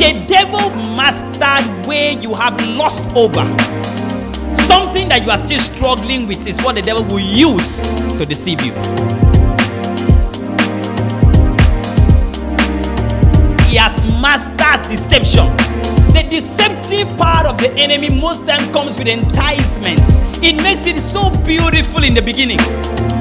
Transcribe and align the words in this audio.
The 0.00 0.24
devil 0.26 0.70
mastered 0.96 1.86
where 1.86 2.12
you 2.12 2.32
have 2.32 2.58
lost 2.68 3.04
over. 3.14 3.44
Something 4.64 5.08
that 5.08 5.20
you 5.22 5.30
are 5.30 5.36
still 5.36 5.60
struggling 5.60 6.26
with 6.26 6.46
is 6.46 6.56
what 6.62 6.76
the 6.76 6.80
devil 6.80 7.04
will 7.04 7.20
use 7.20 7.76
to 8.16 8.24
deceive 8.24 8.62
you. 8.62 8.72
He 13.68 13.76
has 13.76 13.92
mastered 14.22 14.90
deception. 14.90 15.54
The 16.14 16.26
deceptive 16.30 17.14
part 17.18 17.44
of 17.44 17.58
the 17.58 17.70
enemy 17.76 18.08
most 18.08 18.46
time 18.46 18.72
comes 18.72 18.96
with 18.98 19.06
enticement. 19.06 20.00
It 20.42 20.56
makes 20.62 20.86
it 20.86 20.96
so 21.00 21.28
beautiful 21.44 22.04
in 22.04 22.14
the 22.14 22.22
beginning. 22.22 22.58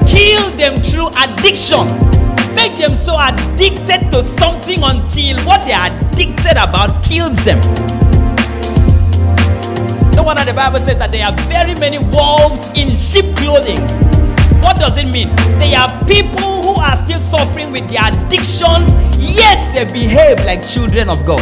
Kill 0.07 0.50
them 0.55 0.80
through 0.80 1.09
addiction. 1.21 2.18
Make 2.60 2.76
them 2.76 2.93
so 2.93 3.14
addicted 3.18 4.11
to 4.11 4.21
something 4.21 4.83
until 4.83 5.39
what 5.46 5.64
they 5.64 5.71
are 5.71 5.88
addicted 5.88 6.60
about 6.60 7.02
kills 7.06 7.38
them. 7.46 7.61
No 10.11 10.24
wonder 10.24 10.43
the 10.43 10.54
Bible 10.54 10.80
says 10.80 10.97
that 10.97 11.14
there 11.14 11.25
are 11.25 11.38
very 11.47 11.74
many 11.80 12.00
wolves 12.00 12.68
in 12.75 12.92
sheep 12.92 13.33
clothing. 13.38 13.80
What 14.60 14.75
does 14.75 14.97
it 14.97 15.07
mean? 15.07 15.33
They 15.57 15.74
are 15.74 15.88
people 16.04 16.61
who 16.61 16.75
are 16.75 16.97
still 17.07 17.21
suffering 17.21 17.71
with 17.71 17.88
their 17.88 18.11
addiction, 18.11 18.75
yet 19.16 19.64
they 19.74 19.86
behave 19.86 20.44
like 20.44 20.60
children 20.68 21.07
of 21.07 21.25
God. 21.25 21.39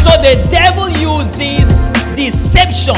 So 0.00 0.16
the 0.16 0.40
devil 0.50 0.88
uses 0.96 1.68
deception 2.16 2.96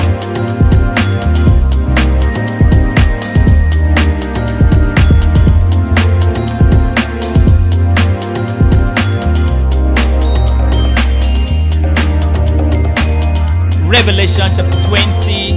Revelation 13.89 14.47
chapter 14.55 14.83
20, 14.83 15.53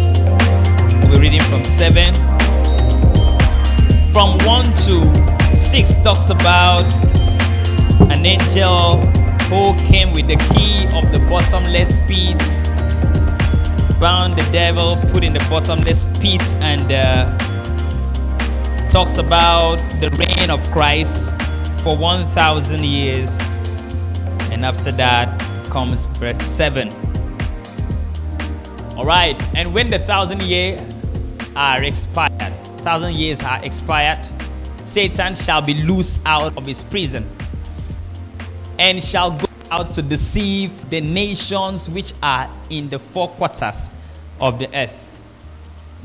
we're 1.10 1.20
reading 1.20 1.42
from 1.42 1.66
7. 1.66 2.14
From 4.14 4.38
1 4.48 4.64
to 4.86 5.58
6 5.58 5.98
talks 5.98 6.30
about 6.30 6.84
an 8.10 8.26
angel 8.26 8.96
who 9.50 9.76
came 9.86 10.14
with 10.14 10.28
the 10.28 10.38
key 10.54 10.86
of 10.96 11.12
the 11.12 11.20
bottomless 11.30 11.92
pit, 12.08 12.40
bound 14.00 14.36
the 14.36 14.50
devil, 14.54 14.96
put 15.12 15.26
in 15.26 15.34
the 15.34 15.46
bottomless 15.50 16.06
pit, 16.22 16.42
and 16.62 16.90
uh, 16.90 17.38
talks 18.92 19.18
about 19.18 19.76
the 20.00 20.10
reign 20.12 20.50
of 20.50 20.64
Christ 20.72 21.36
for 21.84 21.98
1,000 21.98 22.80
years. 22.82 23.38
And 24.52 24.64
after 24.64 24.94
that 24.94 25.38
comes 25.66 26.06
verse 26.06 26.42
7. 26.42 27.11
All 29.02 29.08
right, 29.08 29.36
and 29.56 29.74
when 29.74 29.90
the 29.90 29.98
thousand 29.98 30.44
years 30.44 30.80
are 31.56 31.82
expired, 31.82 32.54
thousand 32.84 33.16
years 33.16 33.42
are 33.42 33.60
expired, 33.66 34.20
Satan 34.78 35.34
shall 35.34 35.60
be 35.60 35.74
loosed 35.74 36.22
out 36.24 36.56
of 36.56 36.68
his 36.68 36.84
prison 36.84 37.28
and 38.78 39.04
shall 39.04 39.32
go 39.32 39.48
out 39.72 39.92
to 39.94 40.04
deceive 40.04 40.88
the 40.92 41.02
nations 41.02 41.90
which 41.90 42.14
are 42.22 42.48
in 42.70 42.90
the 42.90 43.00
four 43.00 43.30
quarters 43.30 43.90
of 44.40 44.60
the 44.60 44.70
earth, 44.78 45.20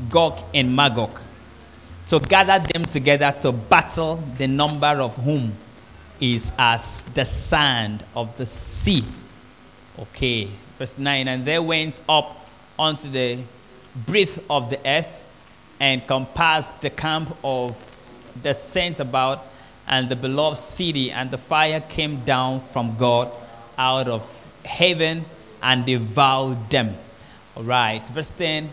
Gog 0.09 0.39
and 0.55 0.75
Magog, 0.75 1.19
to 2.07 2.19
gather 2.19 2.57
them 2.73 2.83
together 2.83 3.31
to 3.41 3.51
battle, 3.51 4.23
the 4.39 4.47
number 4.47 4.87
of 4.87 5.15
whom 5.17 5.53
is 6.19 6.51
as 6.57 7.03
the 7.13 7.25
sand 7.25 8.03
of 8.15 8.35
the 8.37 8.45
sea. 8.47 9.05
Okay, 9.99 10.49
verse 10.79 10.97
9, 10.97 11.27
and 11.27 11.45
there 11.45 11.61
went 11.61 12.01
up 12.09 12.45
onto 12.77 13.09
the 13.09 13.39
breadth 14.05 14.43
of 14.49 14.69
the 14.69 14.79
earth 14.85 15.23
and 15.79 16.05
compassed 16.07 16.81
the 16.81 16.89
camp 16.89 17.35
of 17.43 17.75
the 18.41 18.53
saints 18.53 18.99
about 18.99 19.45
and 19.87 20.09
the 20.09 20.15
beloved 20.15 20.57
city, 20.57 21.11
and 21.11 21.31
the 21.31 21.37
fire 21.37 21.79
came 21.79 22.23
down 22.25 22.59
from 22.59 22.97
God 22.97 23.31
out 23.77 24.09
of 24.09 24.21
heaven 24.65 25.23
and 25.63 25.85
devoured 25.85 26.69
them. 26.69 26.95
All 27.55 27.63
right, 27.63 28.05
verse 28.09 28.31
10. 28.31 28.69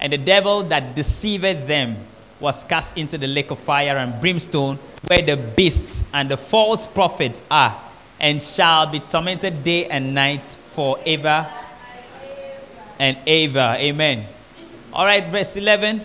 And 0.00 0.12
the 0.12 0.18
devil 0.18 0.62
that 0.64 0.94
deceived 0.94 1.66
them 1.66 1.96
was 2.38 2.62
cast 2.64 2.96
into 2.96 3.18
the 3.18 3.26
lake 3.26 3.50
of 3.50 3.58
fire 3.58 3.96
and 3.96 4.18
brimstone, 4.20 4.78
where 5.08 5.22
the 5.22 5.36
beasts 5.36 6.04
and 6.14 6.30
the 6.30 6.36
false 6.36 6.86
prophets 6.86 7.42
are, 7.50 7.76
and 8.20 8.40
shall 8.40 8.86
be 8.86 9.00
tormented 9.00 9.64
day 9.64 9.86
and 9.86 10.14
night 10.14 10.44
forever 10.44 11.50
and 13.00 13.16
ever. 13.26 13.76
Amen. 13.78 14.26
All 14.92 15.06
right, 15.06 15.26
verse 15.26 15.56
11. 15.56 16.02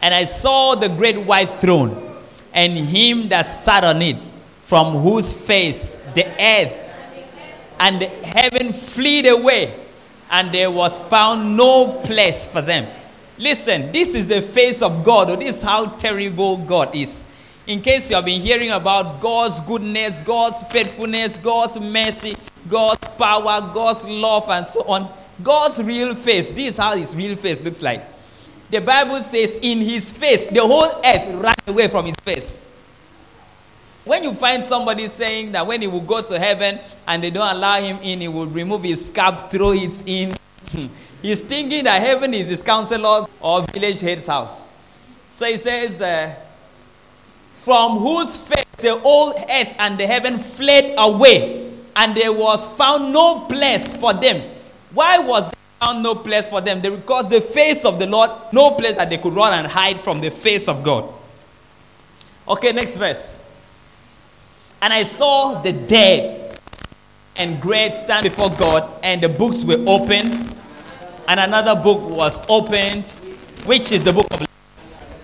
And 0.00 0.14
I 0.14 0.24
saw 0.24 0.76
the 0.76 0.88
great 0.88 1.18
white 1.18 1.50
throne 1.50 2.16
and 2.54 2.72
him 2.78 3.28
that 3.28 3.42
sat 3.42 3.82
on 3.84 4.00
it, 4.00 4.16
from 4.60 4.94
whose 5.02 5.32
face 5.32 6.00
the 6.14 6.26
earth 6.40 6.72
and 7.78 8.00
the 8.00 8.06
heaven 8.06 8.72
fled 8.72 9.26
away, 9.26 9.74
and 10.30 10.52
there 10.52 10.70
was 10.70 10.96
found 10.96 11.56
no 11.56 12.00
place 12.04 12.46
for 12.46 12.62
them. 12.62 12.86
Listen, 13.38 13.92
this 13.92 14.14
is 14.14 14.26
the 14.26 14.40
face 14.40 14.80
of 14.82 15.04
God. 15.04 15.30
Or 15.30 15.36
this 15.36 15.56
is 15.56 15.62
how 15.62 15.86
terrible 15.86 16.56
God 16.56 16.94
is. 16.94 17.24
In 17.66 17.82
case 17.82 18.08
you 18.08 18.16
have 18.16 18.24
been 18.24 18.40
hearing 18.40 18.70
about 18.70 19.20
God's 19.20 19.60
goodness, 19.60 20.22
God's 20.22 20.62
faithfulness, 20.72 21.38
God's 21.38 21.78
mercy, 21.78 22.36
God's 22.68 23.06
power, 23.18 23.60
God's 23.74 24.04
love, 24.04 24.48
and 24.48 24.66
so 24.66 24.82
on, 24.84 25.12
God's 25.42 25.82
real 25.82 26.14
face, 26.14 26.50
this 26.50 26.70
is 26.70 26.76
how 26.76 26.96
his 26.96 27.14
real 27.14 27.36
face 27.36 27.60
looks 27.60 27.82
like. 27.82 28.04
The 28.70 28.80
Bible 28.80 29.22
says, 29.22 29.58
in 29.62 29.78
his 29.78 30.10
face, 30.12 30.46
the 30.46 30.60
whole 30.60 31.00
earth 31.04 31.34
ran 31.34 31.54
away 31.66 31.88
from 31.88 32.06
his 32.06 32.16
face. 32.16 32.62
When 34.04 34.22
you 34.24 34.34
find 34.34 34.64
somebody 34.64 35.08
saying 35.08 35.52
that 35.52 35.66
when 35.66 35.82
he 35.82 35.88
will 35.88 36.00
go 36.00 36.22
to 36.22 36.38
heaven 36.38 36.78
and 37.06 37.22
they 37.22 37.30
don't 37.30 37.56
allow 37.56 37.80
him 37.80 37.98
in, 38.02 38.20
he 38.20 38.28
will 38.28 38.46
remove 38.46 38.84
his 38.84 39.10
cap, 39.12 39.50
throw 39.50 39.72
it 39.72 40.02
in. 40.06 40.36
He's 41.22 41.40
thinking 41.40 41.84
that 41.84 42.00
heaven 42.00 42.32
is 42.32 42.48
his 42.48 42.62
counselor's 42.62 43.26
or 43.40 43.62
village 43.72 44.00
head's 44.00 44.26
house. 44.26 44.68
So 45.28 45.46
he 45.46 45.56
says, 45.56 46.00
uh, 46.00 46.34
From 47.62 47.98
whose 47.98 48.36
face 48.36 48.64
the 48.78 48.96
whole 48.96 49.30
earth 49.30 49.74
and 49.78 49.98
the 49.98 50.06
heaven 50.06 50.38
fled 50.38 50.94
away, 50.98 51.72
and 51.96 52.16
there 52.16 52.32
was 52.32 52.66
found 52.76 53.12
no 53.12 53.40
place 53.40 53.94
for 53.96 54.12
them. 54.12 54.55
Why 54.96 55.18
was 55.18 55.52
there 55.82 56.00
no 56.00 56.14
place 56.14 56.48
for 56.48 56.62
them? 56.62 56.80
They 56.80 56.88
because 56.88 57.28
the 57.28 57.42
face 57.42 57.84
of 57.84 57.98
the 57.98 58.06
Lord, 58.06 58.30
no 58.50 58.70
place 58.70 58.94
that 58.94 59.10
they 59.10 59.18
could 59.18 59.34
run 59.34 59.52
and 59.52 59.66
hide 59.66 60.00
from 60.00 60.20
the 60.20 60.30
face 60.30 60.68
of 60.68 60.82
God. 60.82 61.12
Okay, 62.48 62.72
next 62.72 62.96
verse. 62.96 63.42
And 64.80 64.94
I 64.94 65.02
saw 65.02 65.60
the 65.60 65.72
dead 65.72 66.58
and 67.36 67.60
great 67.60 67.94
stand 67.94 68.24
before 68.24 68.48
God, 68.48 68.90
and 69.02 69.20
the 69.20 69.28
books 69.28 69.64
were 69.64 69.84
opened, 69.86 70.54
and 71.28 71.40
another 71.40 71.74
book 71.78 72.00
was 72.08 72.42
opened, 72.48 73.06
which 73.66 73.92
is 73.92 74.02
the 74.02 74.14
book 74.14 74.26
of 74.30 74.40
life. 74.40 74.48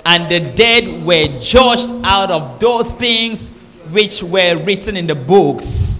And 0.05 0.31
the 0.31 0.41
dead 0.41 1.03
were 1.03 1.29
judged 1.41 1.95
out 2.05 2.31
of 2.31 2.61
those 2.61 2.93
things 2.93 3.49
which 3.91 4.23
were 4.23 4.63
written 4.63 4.99
in 4.99 5.07
the 5.07 5.15
books 5.15 5.92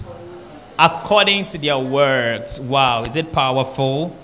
according 0.77 1.45
to 1.45 1.57
their 1.57 1.77
works. 1.77 2.59
Wow, 2.59 3.03
is 3.03 3.15
it 3.15 3.31
powerful? 3.31 4.15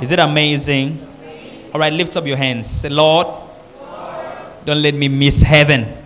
Is 0.00 0.10
it 0.10 0.18
amazing? 0.18 1.00
All 1.72 1.80
right, 1.80 1.92
lift 1.92 2.16
up 2.16 2.26
your 2.26 2.36
hands. 2.36 2.68
Say, 2.68 2.88
Lord, 2.88 3.26
don't 4.64 4.82
let 4.82 4.94
me 4.94 5.08
miss 5.08 5.40
heaven. 5.40 6.03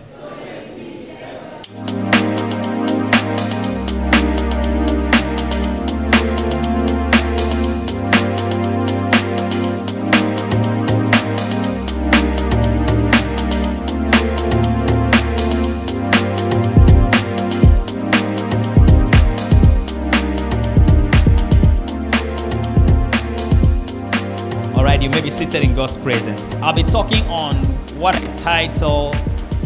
In 25.63 25.75
God's 25.75 25.97
presence. 25.97 26.55
I'll 26.55 26.73
be 26.73 26.83
talking 26.83 27.23
on 27.25 27.55
what 27.99 28.15
I 28.15 28.35
title 28.37 29.13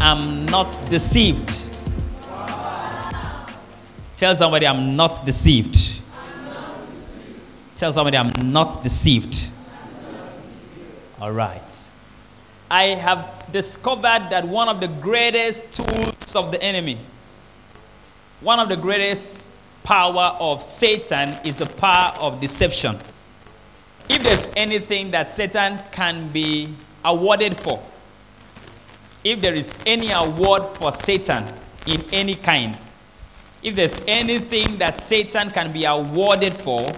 I'm 0.00 0.46
Not 0.46 0.68
Deceived. 0.90 1.62
Tell 4.16 4.34
somebody 4.36 4.66
I'm 4.66 4.96
not 4.96 5.24
deceived. 5.24 6.00
Tell 7.76 7.92
somebody 7.92 8.16
I'm 8.16 8.52
not 8.52 8.82
deceived. 8.82 9.50
All 11.20 11.32
right. 11.32 11.62
I 12.70 12.84
have 12.84 13.46
discovered 13.52 14.28
that 14.30 14.46
one 14.46 14.68
of 14.68 14.80
the 14.80 14.88
greatest 14.88 15.70
tools 15.72 16.34
of 16.34 16.50
the 16.50 16.62
enemy, 16.62 16.98
one 18.40 18.58
of 18.60 18.68
the 18.68 18.76
greatest 18.76 19.50
power 19.82 20.36
of 20.40 20.62
Satan 20.62 21.36
is 21.44 21.56
the 21.56 21.66
power 21.66 22.14
of 22.18 22.40
deception. 22.40 22.98
If 24.08 24.22
there's 24.22 24.48
anything 24.56 25.10
that 25.12 25.30
Satan 25.30 25.80
can 25.90 26.28
be 26.28 26.68
awarded 27.04 27.56
for, 27.56 27.82
if 29.22 29.40
there 29.40 29.54
is 29.54 29.78
any 29.86 30.10
award 30.10 30.76
for 30.76 30.92
Satan 30.92 31.44
in 31.86 32.04
any 32.12 32.34
kind, 32.34 32.78
if 33.62 33.74
there's 33.74 34.00
anything 34.06 34.76
that 34.78 35.00
Satan 35.02 35.50
can 35.50 35.72
be 35.72 35.86
awarded 35.86 36.52
for, 36.54 36.92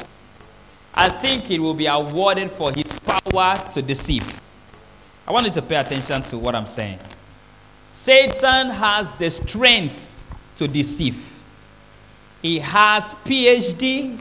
I 0.92 1.08
think 1.08 1.50
it 1.50 1.60
will 1.60 1.74
be 1.74 1.86
awarded 1.86 2.50
for 2.50 2.72
his 2.72 2.88
power 3.00 3.62
to 3.72 3.82
deceive. 3.82 4.40
I 5.26 5.32
want 5.32 5.46
you 5.46 5.52
to 5.52 5.62
pay 5.62 5.76
attention 5.76 6.22
to 6.24 6.38
what 6.38 6.54
I'm 6.54 6.66
saying. 6.66 6.98
Satan 7.92 8.70
has 8.70 9.12
the 9.12 9.30
strength 9.30 10.22
to 10.56 10.66
deceive. 10.66 11.16
He 12.42 12.58
has 12.58 13.12
PhD 13.24 14.18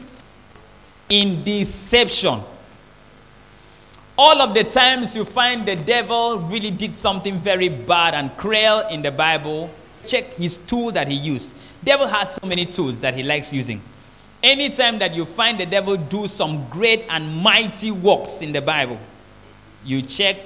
in 1.08 1.44
deception. 1.44 2.42
All 4.18 4.40
of 4.40 4.54
the 4.54 4.64
times 4.64 5.14
you 5.14 5.26
find 5.26 5.66
the 5.66 5.76
devil 5.76 6.38
really 6.38 6.70
did 6.70 6.96
something 6.96 7.38
very 7.38 7.68
bad 7.68 8.14
and 8.14 8.34
cruel 8.38 8.80
in 8.88 9.02
the 9.02 9.10
Bible, 9.10 9.70
check 10.06 10.32
his 10.34 10.56
tool 10.56 10.90
that 10.92 11.06
he 11.06 11.14
used. 11.14 11.54
Devil 11.84 12.06
has 12.06 12.36
so 12.36 12.46
many 12.46 12.64
tools 12.64 12.98
that 13.00 13.14
he 13.14 13.22
likes 13.22 13.52
using. 13.52 13.82
Anytime 14.42 14.98
that 15.00 15.14
you 15.14 15.26
find 15.26 15.60
the 15.60 15.66
devil 15.66 15.96
do 15.98 16.26
some 16.28 16.66
great 16.70 17.04
and 17.10 17.36
mighty 17.42 17.90
works 17.90 18.40
in 18.40 18.52
the 18.52 18.62
Bible, 18.62 18.98
you 19.84 20.00
check 20.00 20.36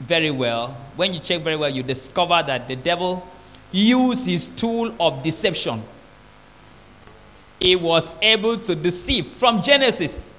very 0.00 0.32
well. 0.32 0.76
When 0.96 1.14
you 1.14 1.20
check 1.20 1.42
very 1.42 1.56
well, 1.56 1.70
you 1.70 1.84
discover 1.84 2.42
that 2.44 2.66
the 2.66 2.74
devil 2.74 3.24
used 3.70 4.26
his 4.26 4.48
tool 4.48 4.92
of 4.98 5.22
deception. 5.22 5.84
He 7.60 7.76
was 7.76 8.14
able 8.22 8.56
to 8.58 8.74
deceive 8.74 9.26
from 9.28 9.62
Genesis 9.62 10.30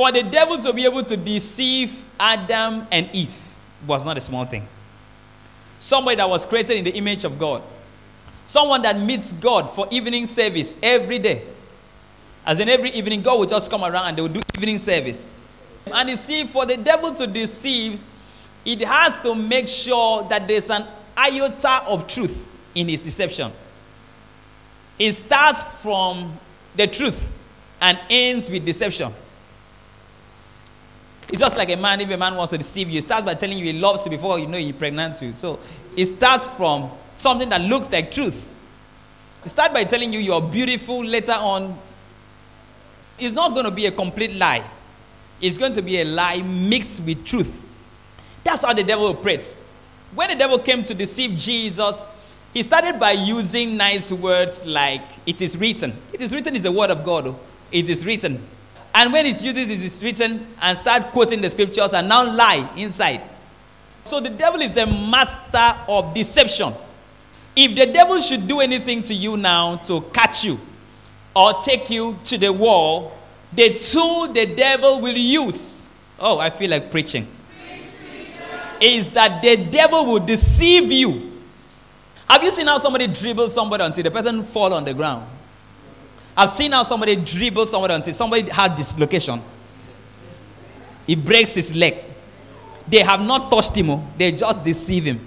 for 0.00 0.10
the 0.10 0.22
devil 0.22 0.56
to 0.56 0.72
be 0.72 0.86
able 0.86 1.04
to 1.04 1.14
deceive 1.14 2.02
Adam 2.18 2.86
and 2.90 3.06
Eve 3.12 3.34
was 3.86 4.02
not 4.02 4.16
a 4.16 4.20
small 4.22 4.46
thing. 4.46 4.66
Somebody 5.78 6.16
that 6.16 6.26
was 6.26 6.46
created 6.46 6.78
in 6.78 6.84
the 6.84 6.90
image 6.92 7.26
of 7.26 7.38
God. 7.38 7.62
Someone 8.46 8.80
that 8.80 8.98
meets 8.98 9.34
God 9.34 9.74
for 9.74 9.86
evening 9.90 10.24
service 10.24 10.78
every 10.82 11.18
day. 11.18 11.42
As 12.46 12.58
in 12.60 12.70
every 12.70 12.88
evening, 12.92 13.20
God 13.20 13.40
will 13.40 13.46
just 13.46 13.70
come 13.70 13.84
around 13.84 14.06
and 14.06 14.16
they 14.16 14.22
will 14.22 14.30
do 14.30 14.40
evening 14.56 14.78
service. 14.78 15.42
And 15.92 16.08
you 16.08 16.16
see, 16.16 16.46
for 16.46 16.64
the 16.64 16.78
devil 16.78 17.12
to 17.16 17.26
deceive, 17.26 18.02
it 18.64 18.80
has 18.80 19.22
to 19.22 19.34
make 19.34 19.68
sure 19.68 20.22
that 20.30 20.48
there's 20.48 20.70
an 20.70 20.86
iota 21.14 21.84
of 21.86 22.06
truth 22.06 22.50
in 22.74 22.88
his 22.88 23.02
deception. 23.02 23.52
It 24.98 25.12
starts 25.12 25.62
from 25.82 26.38
the 26.74 26.86
truth 26.86 27.34
and 27.82 28.00
ends 28.08 28.48
with 28.48 28.64
deception. 28.64 29.12
It's 31.30 31.38
just 31.38 31.56
like 31.56 31.70
a 31.70 31.76
man, 31.76 32.00
if 32.00 32.10
a 32.10 32.16
man 32.16 32.34
wants 32.34 32.50
to 32.50 32.58
deceive 32.58 32.88
you, 32.88 32.94
he 32.94 33.00
starts 33.00 33.24
by 33.24 33.34
telling 33.34 33.56
you 33.56 33.64
he 33.64 33.72
loves 33.74 34.04
you 34.04 34.10
before 34.10 34.40
you 34.40 34.48
know 34.48 34.58
he 34.58 34.70
impregnates 34.70 35.22
you. 35.22 35.32
So 35.36 35.60
it 35.96 36.06
starts 36.06 36.48
from 36.48 36.90
something 37.16 37.48
that 37.50 37.60
looks 37.60 37.88
like 37.92 38.10
truth. 38.10 38.52
It 39.44 39.50
starts 39.50 39.72
by 39.72 39.84
telling 39.84 40.12
you 40.12 40.18
you're 40.18 40.42
beautiful 40.42 41.04
later 41.04 41.32
on. 41.32 41.78
It's 43.16 43.32
not 43.32 43.54
going 43.54 43.64
to 43.64 43.70
be 43.70 43.86
a 43.86 43.92
complete 43.92 44.34
lie. 44.34 44.64
It's 45.40 45.56
going 45.56 45.72
to 45.74 45.82
be 45.82 46.00
a 46.00 46.04
lie 46.04 46.42
mixed 46.42 47.00
with 47.04 47.24
truth. 47.24 47.64
That's 48.42 48.62
how 48.62 48.72
the 48.72 48.82
devil 48.82 49.06
operates. 49.06 49.56
When 50.14 50.30
the 50.30 50.36
devil 50.36 50.58
came 50.58 50.82
to 50.82 50.94
deceive 50.94 51.38
Jesus, 51.38 52.04
he 52.52 52.64
started 52.64 52.98
by 52.98 53.12
using 53.12 53.76
nice 53.76 54.12
words 54.12 54.66
like, 54.66 55.04
it 55.26 55.40
is 55.40 55.56
written. 55.56 55.96
It 56.12 56.20
is 56.20 56.34
written 56.34 56.56
is 56.56 56.64
the 56.64 56.72
word 56.72 56.90
of 56.90 57.04
God. 57.04 57.36
It 57.70 57.88
is 57.88 58.04
written. 58.04 58.42
And 58.94 59.12
when 59.12 59.26
it's 59.26 59.42
used, 59.42 59.56
it 59.56 59.70
is 59.70 60.02
written 60.02 60.46
and 60.60 60.78
start 60.78 61.04
quoting 61.12 61.40
the 61.40 61.50
scriptures 61.50 61.92
and 61.92 62.08
now 62.08 62.24
lie 62.24 62.68
inside. 62.76 63.22
So 64.04 64.20
the 64.20 64.30
devil 64.30 64.60
is 64.60 64.76
a 64.76 64.86
master 64.86 65.78
of 65.88 66.14
deception. 66.14 66.74
If 67.54 67.76
the 67.76 67.86
devil 67.92 68.20
should 68.20 68.48
do 68.48 68.60
anything 68.60 69.02
to 69.02 69.14
you 69.14 69.36
now 69.36 69.76
to 69.76 70.00
catch 70.12 70.44
you 70.44 70.58
or 71.34 71.54
take 71.62 71.90
you 71.90 72.18
to 72.24 72.38
the 72.38 72.52
wall, 72.52 73.12
the 73.52 73.78
tool 73.78 74.32
the 74.32 74.46
devil 74.46 75.00
will 75.00 75.16
use, 75.16 75.88
oh, 76.18 76.38
I 76.38 76.50
feel 76.50 76.70
like 76.70 76.90
preaching, 76.90 77.26
is 78.80 79.10
that 79.12 79.42
the 79.42 79.56
devil 79.56 80.06
will 80.06 80.20
deceive 80.20 80.90
you. 80.90 81.30
Have 82.28 82.42
you 82.42 82.50
seen 82.50 82.66
how 82.66 82.78
somebody 82.78 83.06
dribbles 83.08 83.52
somebody 83.52 83.84
until 83.84 84.04
the 84.04 84.10
person 84.10 84.42
fall 84.42 84.72
on 84.72 84.84
the 84.84 84.94
ground? 84.94 85.26
I've 86.40 86.48
seen 86.48 86.72
how 86.72 86.84
somebody 86.84 87.16
dribble 87.16 87.66
somebody 87.66 87.92
and 87.92 88.02
say 88.02 88.12
somebody 88.12 88.48
had 88.48 88.74
dislocation. 88.74 89.42
He 91.06 91.14
breaks 91.14 91.52
his 91.52 91.76
leg. 91.76 91.96
They 92.88 93.00
have 93.00 93.20
not 93.20 93.50
touched 93.50 93.76
him, 93.76 93.90
oh. 93.90 94.08
they 94.16 94.32
just 94.32 94.64
deceive 94.64 95.04
him. 95.04 95.20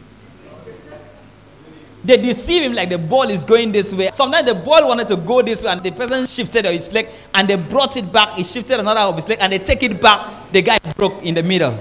They 2.04 2.18
deceive 2.18 2.64
him 2.64 2.74
like 2.74 2.90
the 2.90 2.98
ball 2.98 3.30
is 3.30 3.46
going 3.46 3.72
this 3.72 3.94
way. 3.94 4.10
Sometimes 4.12 4.48
the 4.48 4.56
ball 4.56 4.88
wanted 4.88 5.08
to 5.10 5.16
go 5.18 5.44
this 5.44 5.64
way, 5.64 5.70
and 5.70 5.84
the 5.84 5.92
person 5.92 6.26
shifted 6.26 6.66
his 6.66 6.92
leg, 6.92 7.10
and 7.36 7.48
they 7.48 7.58
brought 7.58 7.96
it 7.96 8.12
back. 8.12 8.36
He 8.36 8.44
shifted 8.44 8.80
another 8.80 9.02
of 9.02 9.16
his 9.16 9.28
leg, 9.28 9.38
and 9.40 9.54
they 9.54 9.60
take 9.60 9.84
it 9.84 10.02
back. 10.02 10.52
The 10.52 10.64
guy 10.64 10.80
broke 10.98 11.22
in 11.22 11.36
the 11.36 11.44
middle. 11.44 11.78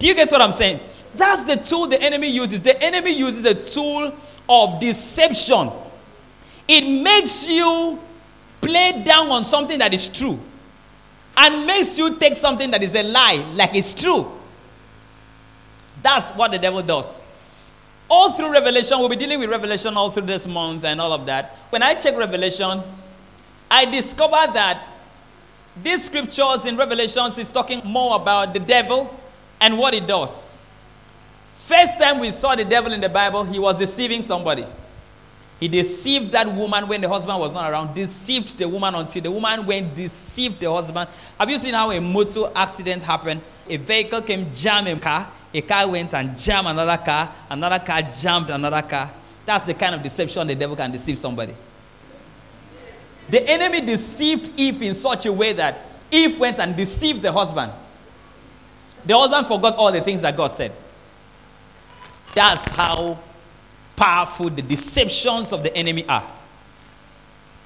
Do 0.00 0.06
you 0.08 0.16
get 0.16 0.32
what 0.32 0.42
I'm 0.42 0.50
saying? 0.50 0.80
That's 1.14 1.44
the 1.44 1.62
tool 1.62 1.86
the 1.86 2.02
enemy 2.02 2.26
uses. 2.26 2.60
The 2.60 2.82
enemy 2.82 3.12
uses 3.12 3.44
a 3.44 3.54
tool 3.54 4.12
of 4.48 4.80
deception 4.80 5.70
it 6.70 7.02
makes 7.02 7.48
you 7.48 7.98
play 8.60 9.02
down 9.04 9.28
on 9.28 9.42
something 9.42 9.80
that 9.80 9.92
is 9.92 10.08
true 10.08 10.38
and 11.36 11.66
makes 11.66 11.98
you 11.98 12.14
take 12.16 12.36
something 12.36 12.70
that 12.70 12.80
is 12.80 12.94
a 12.94 13.02
lie 13.02 13.44
like 13.54 13.74
it's 13.74 13.92
true. 13.92 14.30
That's 16.00 16.30
what 16.36 16.52
the 16.52 16.58
devil 16.58 16.80
does. 16.80 17.22
All 18.08 18.32
through 18.32 18.52
Revelation, 18.52 19.00
we'll 19.00 19.08
be 19.08 19.16
dealing 19.16 19.40
with 19.40 19.50
Revelation 19.50 19.96
all 19.96 20.12
through 20.12 20.26
this 20.26 20.46
month 20.46 20.84
and 20.84 21.00
all 21.00 21.12
of 21.12 21.26
that. 21.26 21.56
When 21.70 21.82
I 21.82 21.94
check 21.94 22.16
Revelation, 22.16 22.82
I 23.68 23.84
discover 23.86 24.52
that 24.52 24.86
these 25.82 26.04
scriptures 26.04 26.66
in 26.66 26.76
Revelations 26.76 27.36
is 27.36 27.50
talking 27.50 27.80
more 27.84 28.14
about 28.14 28.52
the 28.52 28.60
devil 28.60 29.12
and 29.60 29.76
what 29.76 29.92
he 29.92 30.00
does. 30.00 30.60
First 31.56 31.98
time 31.98 32.20
we 32.20 32.30
saw 32.30 32.54
the 32.54 32.64
devil 32.64 32.92
in 32.92 33.00
the 33.00 33.08
Bible, 33.08 33.42
he 33.42 33.58
was 33.58 33.76
deceiving 33.76 34.22
somebody. 34.22 34.66
He 35.60 35.68
deceived 35.68 36.32
that 36.32 36.50
woman 36.50 36.88
when 36.88 37.02
the 37.02 37.08
husband 37.08 37.38
was 37.38 37.52
not 37.52 37.70
around, 37.70 37.94
deceived 37.94 38.56
the 38.56 38.66
woman 38.66 38.94
until 38.94 39.22
the 39.22 39.30
woman 39.30 39.66
went, 39.66 39.94
deceived 39.94 40.58
the 40.58 40.72
husband. 40.72 41.08
Have 41.38 41.50
you 41.50 41.58
seen 41.58 41.74
how 41.74 41.90
a 41.90 42.00
motor 42.00 42.50
accident 42.56 43.02
happened? 43.02 43.42
A 43.68 43.76
vehicle 43.76 44.22
came, 44.22 44.46
jammed 44.54 44.88
a 44.88 44.98
car, 44.98 45.28
a 45.52 45.60
car 45.60 45.86
went 45.86 46.14
and 46.14 46.36
jammed 46.38 46.66
another 46.66 46.96
car, 46.96 47.30
another 47.50 47.78
car 47.78 48.00
jammed 48.02 48.48
another 48.48 48.80
car. 48.80 49.10
That's 49.44 49.66
the 49.66 49.74
kind 49.74 49.94
of 49.94 50.02
deception 50.02 50.46
the 50.46 50.54
devil 50.54 50.76
can 50.76 50.90
deceive 50.92 51.18
somebody. 51.18 51.54
The 53.28 53.46
enemy 53.46 53.82
deceived 53.82 54.50
Eve 54.56 54.80
in 54.80 54.94
such 54.94 55.26
a 55.26 55.32
way 55.32 55.52
that 55.52 55.78
Eve 56.10 56.40
went 56.40 56.58
and 56.58 56.74
deceived 56.74 57.20
the 57.20 57.32
husband. 57.32 57.70
The 59.04 59.16
husband 59.16 59.46
forgot 59.46 59.76
all 59.76 59.92
the 59.92 60.00
things 60.00 60.22
that 60.22 60.34
God 60.36 60.52
said. 60.52 60.72
That's 62.34 62.66
how 62.70 63.18
powerful 64.00 64.48
the 64.48 64.62
deceptions 64.62 65.52
of 65.52 65.62
the 65.62 65.76
enemy 65.76 66.06
are. 66.08 66.26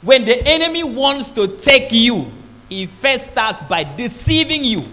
When 0.02 0.24
the 0.24 0.36
enemy 0.46 0.82
wants 0.82 1.28
to 1.30 1.46
take 1.46 1.92
you, 1.92 2.30
he 2.68 2.86
first 2.86 3.30
starts 3.30 3.62
by 3.62 3.84
deceiving 3.84 4.64
you. 4.64 4.84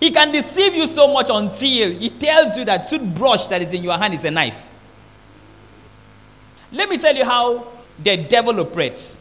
He 0.00 0.10
can 0.10 0.32
deceive 0.32 0.74
you 0.74 0.86
so 0.86 1.12
much 1.12 1.28
until 1.28 1.90
he 1.90 2.08
tells 2.08 2.56
you 2.56 2.64
that 2.64 2.88
toothbrush 2.88 3.46
that 3.48 3.60
is 3.60 3.74
in 3.74 3.84
your 3.84 3.98
hand 3.98 4.14
is 4.14 4.24
a 4.24 4.30
knife. 4.30 4.56
Let 6.72 6.88
me 6.88 6.96
tell 6.96 7.14
you 7.14 7.26
how 7.26 7.66
the 8.02 8.16
devil 8.16 8.58
operates. 8.60 9.18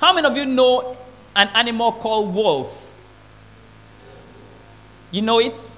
How 0.00 0.14
many 0.14 0.26
of 0.26 0.36
you 0.36 0.46
know 0.46 0.96
an 1.34 1.48
animal 1.54 1.92
called 1.92 2.34
wolf? 2.34 2.82
You 5.10 5.22
know 5.22 5.40
it? 5.40 5.76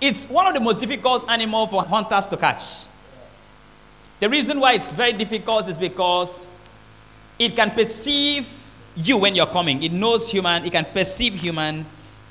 It's 0.00 0.24
one 0.28 0.46
of 0.46 0.54
the 0.54 0.60
most 0.60 0.78
difficult 0.78 1.28
animals 1.28 1.70
for 1.70 1.82
hunters 1.82 2.26
to 2.28 2.36
catch. 2.36 2.86
The 4.20 4.28
reason 4.28 4.60
why 4.60 4.72
it's 4.74 4.92
very 4.92 5.12
difficult 5.12 5.68
is 5.68 5.76
because 5.76 6.46
it 7.38 7.54
can 7.54 7.70
perceive 7.70 8.48
you 8.96 9.18
when 9.18 9.34
you're 9.34 9.46
coming. 9.46 9.82
It 9.82 9.92
knows 9.92 10.30
human, 10.30 10.64
it 10.64 10.72
can 10.72 10.86
perceive 10.86 11.34
human 11.34 11.84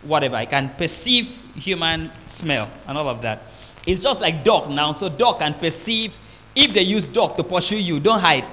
whatever. 0.06 0.38
It 0.38 0.50
can 0.50 0.70
perceive 0.70 1.28
human 1.56 2.12
smell 2.28 2.70
and 2.88 2.98
all 2.98 3.08
of 3.08 3.22
that. 3.22 3.42
It's 3.86 4.02
just 4.02 4.22
like 4.22 4.44
dog 4.44 4.70
now. 4.70 4.94
So 4.94 5.10
dog 5.10 5.40
can 5.40 5.54
perceive 5.54 6.16
if 6.56 6.74
they 6.74 6.82
use 6.82 7.06
dog 7.06 7.36
to 7.38 7.44
pursue 7.44 7.78
you, 7.78 8.00
don't 8.00 8.20
hide. 8.20 8.46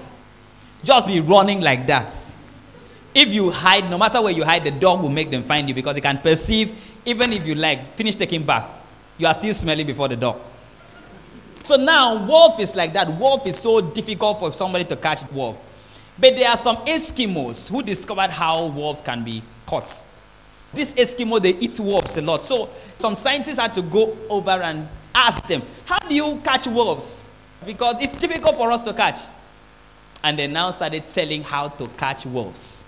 Just 0.82 1.06
be 1.06 1.20
running 1.20 1.60
like 1.60 1.86
that. 1.86 2.12
If 3.14 3.32
you 3.32 3.50
hide, 3.50 3.88
no 3.88 3.96
matter 3.98 4.20
where 4.20 4.32
you 4.32 4.44
hide, 4.44 4.64
the 4.64 4.70
dog 4.70 5.02
will 5.02 5.08
make 5.08 5.30
them 5.30 5.44
find 5.44 5.68
you 5.68 5.74
because 5.74 5.96
it 5.96 6.00
can 6.00 6.18
perceive, 6.18 6.76
even 7.04 7.32
if 7.32 7.46
you 7.46 7.54
like 7.54 7.94
finish 7.94 8.16
taking 8.16 8.42
bath, 8.42 8.68
you 9.18 9.26
are 9.26 9.34
still 9.34 9.54
smelling 9.54 9.86
before 9.86 10.08
the 10.08 10.16
dog. 10.16 10.40
So 11.64 11.76
now, 11.76 12.24
wolf 12.26 12.58
is 12.58 12.74
like 12.74 12.92
that. 12.94 13.08
Wolf 13.08 13.46
is 13.46 13.58
so 13.58 13.80
difficult 13.80 14.38
for 14.38 14.52
somebody 14.52 14.84
to 14.84 14.96
catch 14.96 15.22
wolf. 15.30 15.56
But 16.18 16.34
there 16.34 16.48
are 16.48 16.56
some 16.56 16.76
Eskimos 16.78 17.70
who 17.70 17.82
discovered 17.82 18.30
how 18.30 18.66
wolf 18.66 19.04
can 19.04 19.24
be 19.24 19.42
caught. 19.66 20.04
This 20.72 20.90
Eskimo, 20.92 21.40
they 21.40 21.54
eat 21.54 21.78
wolves 21.78 22.16
a 22.16 22.22
lot. 22.22 22.42
So 22.42 22.68
some 22.98 23.16
scientists 23.16 23.58
had 23.58 23.74
to 23.74 23.82
go 23.82 24.16
over 24.28 24.50
and 24.50 24.88
ask 25.14 25.46
them, 25.46 25.62
How 25.84 25.98
do 26.00 26.14
you 26.14 26.40
catch 26.44 26.66
wolves? 26.66 27.28
Because 27.64 27.96
it's 28.02 28.14
difficult 28.14 28.56
for 28.56 28.72
us 28.72 28.82
to 28.82 28.92
catch. 28.92 29.18
And 30.24 30.38
they 30.38 30.46
now 30.46 30.70
started 30.70 31.06
telling 31.08 31.42
how 31.42 31.68
to 31.68 31.86
catch 31.96 32.26
wolves. 32.26 32.84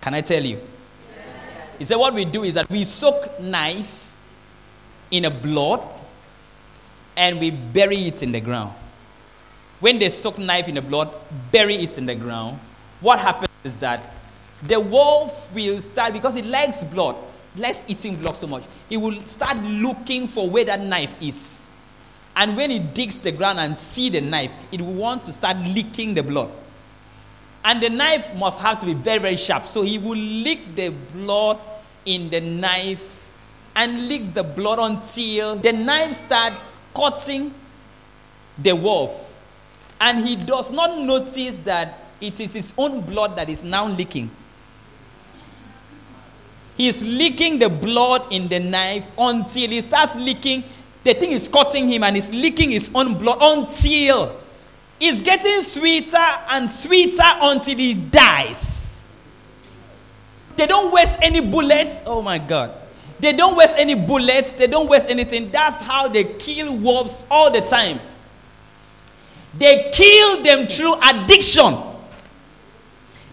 Can 0.00 0.14
I 0.14 0.20
tell 0.20 0.44
you? 0.44 0.60
He 1.78 1.84
said, 1.84 1.96
What 1.96 2.12
we 2.14 2.24
do 2.24 2.44
is 2.44 2.54
that 2.54 2.68
we 2.68 2.84
soak 2.84 3.40
knife 3.40 4.14
in 5.10 5.24
a 5.24 5.30
blood 5.30 5.80
and 7.16 7.38
we 7.40 7.50
bury 7.50 8.06
it 8.06 8.22
in 8.22 8.32
the 8.32 8.40
ground. 8.40 8.72
When 9.80 9.98
they 9.98 10.08
soak 10.08 10.38
knife 10.38 10.68
in 10.68 10.76
the 10.76 10.82
blood, 10.82 11.12
bury 11.50 11.76
it 11.76 11.98
in 11.98 12.06
the 12.06 12.14
ground, 12.14 12.58
what 13.00 13.18
happens 13.18 13.48
is 13.64 13.76
that 13.76 14.14
the 14.62 14.78
wolf 14.78 15.52
will 15.52 15.80
start, 15.80 16.12
because 16.12 16.36
it 16.36 16.46
likes 16.46 16.84
blood, 16.84 17.16
likes 17.56 17.82
eating 17.88 18.16
blood 18.16 18.36
so 18.36 18.46
much, 18.46 18.62
it 18.88 18.96
will 18.96 19.20
start 19.22 19.56
looking 19.56 20.28
for 20.28 20.48
where 20.48 20.64
that 20.64 20.80
knife 20.80 21.14
is. 21.20 21.68
And 22.36 22.56
when 22.56 22.70
it 22.70 22.94
digs 22.94 23.18
the 23.18 23.32
ground 23.32 23.58
and 23.58 23.76
see 23.76 24.08
the 24.08 24.20
knife, 24.20 24.52
it 24.70 24.80
will 24.80 24.94
want 24.94 25.24
to 25.24 25.32
start 25.32 25.56
licking 25.58 26.14
the 26.14 26.22
blood. 26.22 26.50
And 27.64 27.82
the 27.82 27.90
knife 27.90 28.34
must 28.34 28.58
have 28.60 28.80
to 28.80 28.86
be 28.86 28.94
very, 28.94 29.18
very 29.18 29.36
sharp. 29.36 29.68
So 29.68 29.82
he 29.82 29.98
will 29.98 30.16
lick 30.16 30.74
the 30.74 30.88
blood 30.88 31.58
in 32.04 32.30
the 32.30 32.40
knife 32.40 33.28
and 33.76 34.08
lick 34.08 34.34
the 34.34 34.42
blood 34.42 34.78
until 34.78 35.56
the 35.56 35.72
knife 35.72 36.24
starts 36.24 36.80
cutting 36.94 37.54
the 38.58 38.74
wolf. 38.74 39.28
And 40.00 40.26
he 40.26 40.36
does 40.36 40.70
not 40.70 40.98
notice 40.98 41.56
that 41.64 41.98
it 42.20 42.40
is 42.40 42.52
his 42.52 42.72
own 42.76 43.00
blood 43.00 43.36
that 43.36 43.48
is 43.48 43.62
now 43.62 43.86
leaking. 43.86 44.30
He's 46.76 47.02
leaking 47.02 47.58
the 47.58 47.68
blood 47.68 48.32
in 48.32 48.48
the 48.48 48.58
knife 48.58 49.10
until 49.18 49.68
he 49.68 49.80
starts 49.80 50.14
leaking. 50.16 50.64
The 51.04 51.14
thing 51.14 51.32
is 51.32 51.48
cutting 51.48 51.88
him 51.88 52.02
and 52.04 52.16
he's 52.16 52.30
leaking 52.30 52.70
his 52.70 52.90
own 52.94 53.14
blood 53.18 53.38
until 53.40 54.36
it's 55.00 55.20
getting 55.20 55.62
sweeter 55.62 56.16
and 56.50 56.70
sweeter 56.70 57.22
until 57.22 57.76
he 57.76 57.94
dies. 57.94 59.08
They 60.56 60.66
don't 60.66 60.92
waste 60.92 61.18
any 61.20 61.40
bullets. 61.40 62.02
Oh 62.06 62.22
my 62.22 62.38
God. 62.38 62.72
They 63.22 63.32
don't 63.32 63.54
waste 63.56 63.74
any 63.76 63.94
bullets. 63.94 64.50
They 64.50 64.66
don't 64.66 64.88
waste 64.88 65.08
anything. 65.08 65.52
That's 65.52 65.80
how 65.80 66.08
they 66.08 66.24
kill 66.24 66.76
wolves 66.76 67.24
all 67.30 67.52
the 67.52 67.60
time. 67.60 68.00
They 69.56 69.92
kill 69.94 70.42
them 70.42 70.66
through 70.66 70.96
addiction. 71.00 71.78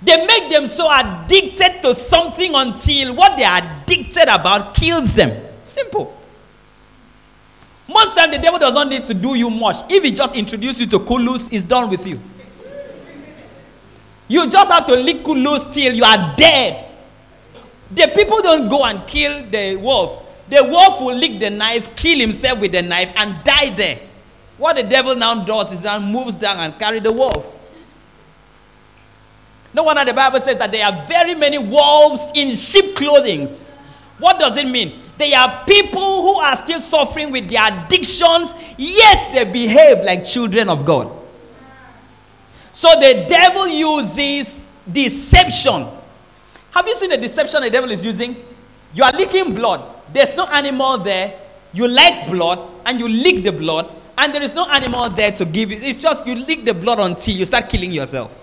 They 0.03 0.27
make 0.27 0.51
them 0.51 0.67
so 0.67 0.87
addicted 0.91 1.81
to 1.81 1.95
something 1.95 2.53
until 2.53 3.15
what 3.15 3.35
they 3.35 3.43
are 3.43 3.61
addicted 3.63 4.31
about 4.31 4.75
kills 4.75 5.11
them. 5.13 5.43
Simple. 5.63 6.15
Most 7.87 8.15
time 8.15 8.29
the 8.29 8.37
devil 8.37 8.59
does 8.59 8.75
not 8.75 8.89
need 8.89 9.05
to 9.05 9.15
do 9.15 9.33
you 9.33 9.49
much. 9.49 9.77
If 9.91 10.03
he 10.03 10.11
just 10.11 10.35
introduces 10.35 10.81
you 10.81 10.87
to 10.87 10.99
kulus, 10.99 11.49
he's 11.49 11.65
done 11.65 11.89
with 11.89 12.05
you. 12.05 12.19
You 14.27 14.47
just 14.47 14.69
have 14.69 14.85
to 14.85 14.93
lick 14.93 15.23
kulus 15.23 15.73
till 15.73 15.95
you 15.95 16.03
are 16.03 16.35
dead. 16.37 16.88
The 17.91 18.11
people 18.15 18.41
don't 18.41 18.69
go 18.69 18.85
and 18.85 19.05
kill 19.07 19.45
the 19.49 19.75
wolf. 19.75 20.25
The 20.49 20.63
wolf 20.63 21.01
will 21.01 21.15
lick 21.15 21.39
the 21.39 21.49
knife, 21.49 21.95
kill 21.95 22.19
himself 22.19 22.59
with 22.59 22.71
the 22.71 22.81
knife, 22.81 23.11
and 23.15 23.43
die 23.43 23.69
there. 23.69 23.99
What 24.57 24.75
the 24.75 24.83
devil 24.83 25.15
now 25.15 25.43
does 25.43 25.71
is 25.71 25.81
now 25.81 25.99
moves 25.99 26.35
down 26.35 26.57
and 26.57 26.77
carry 26.77 26.99
the 26.99 27.11
wolf. 27.11 27.55
No 29.73 29.83
wonder 29.83 30.03
the 30.03 30.13
Bible 30.13 30.41
says 30.41 30.57
that 30.57 30.71
there 30.71 30.85
are 30.85 31.05
very 31.05 31.35
many 31.35 31.57
wolves 31.57 32.31
in 32.35 32.55
sheep 32.55 32.95
clothing. 32.95 33.47
What 34.17 34.39
does 34.39 34.57
it 34.57 34.67
mean? 34.67 34.99
They 35.17 35.33
are 35.33 35.63
people 35.65 36.21
who 36.21 36.35
are 36.35 36.55
still 36.55 36.81
suffering 36.81 37.31
with 37.31 37.49
their 37.49 37.67
addictions, 37.67 38.53
yet 38.77 39.31
they 39.33 39.45
behave 39.45 40.03
like 40.03 40.25
children 40.25 40.69
of 40.69 40.85
God. 40.85 41.11
So 42.71 42.89
the 42.99 43.25
devil 43.27 43.67
uses 43.67 44.65
deception. 44.91 45.87
Have 46.71 46.87
you 46.87 46.95
seen 46.95 47.09
the 47.09 47.17
deception 47.17 47.61
the 47.61 47.69
devil 47.69 47.89
is 47.91 48.05
using? 48.05 48.35
You 48.93 49.03
are 49.03 49.11
leaking 49.11 49.55
blood. 49.55 49.83
There's 50.11 50.35
no 50.35 50.45
animal 50.45 50.97
there. 50.97 51.39
You 51.73 51.87
like 51.87 52.29
blood 52.29 52.59
and 52.85 52.99
you 52.99 53.07
lick 53.07 53.43
the 53.43 53.51
blood, 53.51 53.89
and 54.17 54.33
there 54.33 54.41
is 54.41 54.53
no 54.53 54.67
animal 54.67 55.09
there 55.09 55.31
to 55.33 55.45
give 55.45 55.71
you. 55.71 55.77
It's 55.77 56.01
just 56.01 56.25
you 56.25 56.35
lick 56.35 56.65
the 56.65 56.73
blood 56.73 56.99
until 56.99 57.35
you 57.35 57.45
start 57.45 57.69
killing 57.69 57.91
yourself. 57.91 58.35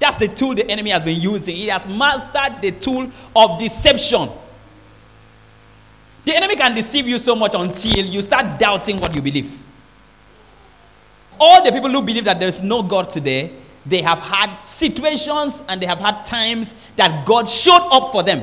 That's 0.00 0.16
the 0.16 0.28
tool 0.28 0.54
the 0.54 0.68
enemy 0.68 0.90
has 0.90 1.02
been 1.02 1.20
using. 1.20 1.54
He 1.54 1.68
has 1.68 1.86
mastered 1.86 2.60
the 2.60 2.72
tool 2.72 3.10
of 3.36 3.58
deception. 3.60 4.30
The 6.24 6.36
enemy 6.36 6.56
can 6.56 6.74
deceive 6.74 7.06
you 7.06 7.18
so 7.18 7.36
much 7.36 7.54
until 7.54 8.04
you 8.04 8.22
start 8.22 8.58
doubting 8.58 9.00
what 9.00 9.14
you 9.14 9.22
believe. 9.22 9.58
All 11.38 11.64
the 11.64 11.70
people 11.70 11.90
who 11.90 12.02
believe 12.02 12.24
that 12.24 12.38
there 12.38 12.48
is 12.48 12.60
no 12.62 12.82
God 12.82 13.10
today, 13.10 13.52
they 13.90 14.02
have 14.02 14.20
had 14.20 14.60
situations 14.60 15.62
and 15.68 15.82
they 15.82 15.86
have 15.86 15.98
had 15.98 16.24
times 16.24 16.74
that 16.96 17.26
God 17.26 17.48
showed 17.48 17.88
up 17.90 18.12
for 18.12 18.22
them. 18.22 18.42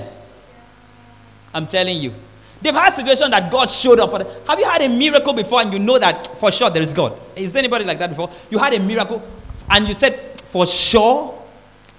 I'm 1.53 1.65
telling 1.65 1.97
you. 1.97 2.13
They've 2.61 2.73
had 2.73 2.93
situations 2.93 3.31
that 3.31 3.49
God 3.51 3.69
showed 3.69 3.99
up 3.99 4.11
for 4.11 4.19
them. 4.19 4.27
Have 4.47 4.59
you 4.59 4.65
had 4.65 4.81
a 4.81 4.89
miracle 4.89 5.33
before 5.33 5.61
and 5.61 5.71
you 5.71 5.79
know 5.79 5.97
that 5.99 6.37
for 6.39 6.51
sure 6.51 6.69
there 6.69 6.81
is 6.81 6.93
God? 6.93 7.17
Is 7.35 7.53
there 7.53 7.59
anybody 7.59 7.85
like 7.85 7.97
that 7.99 8.09
before? 8.09 8.29
You 8.49 8.57
had 8.57 8.73
a 8.73 8.79
miracle 8.79 9.25
and 9.69 9.87
you 9.87 9.93
said, 9.93 10.41
for 10.41 10.65
sure 10.65 11.33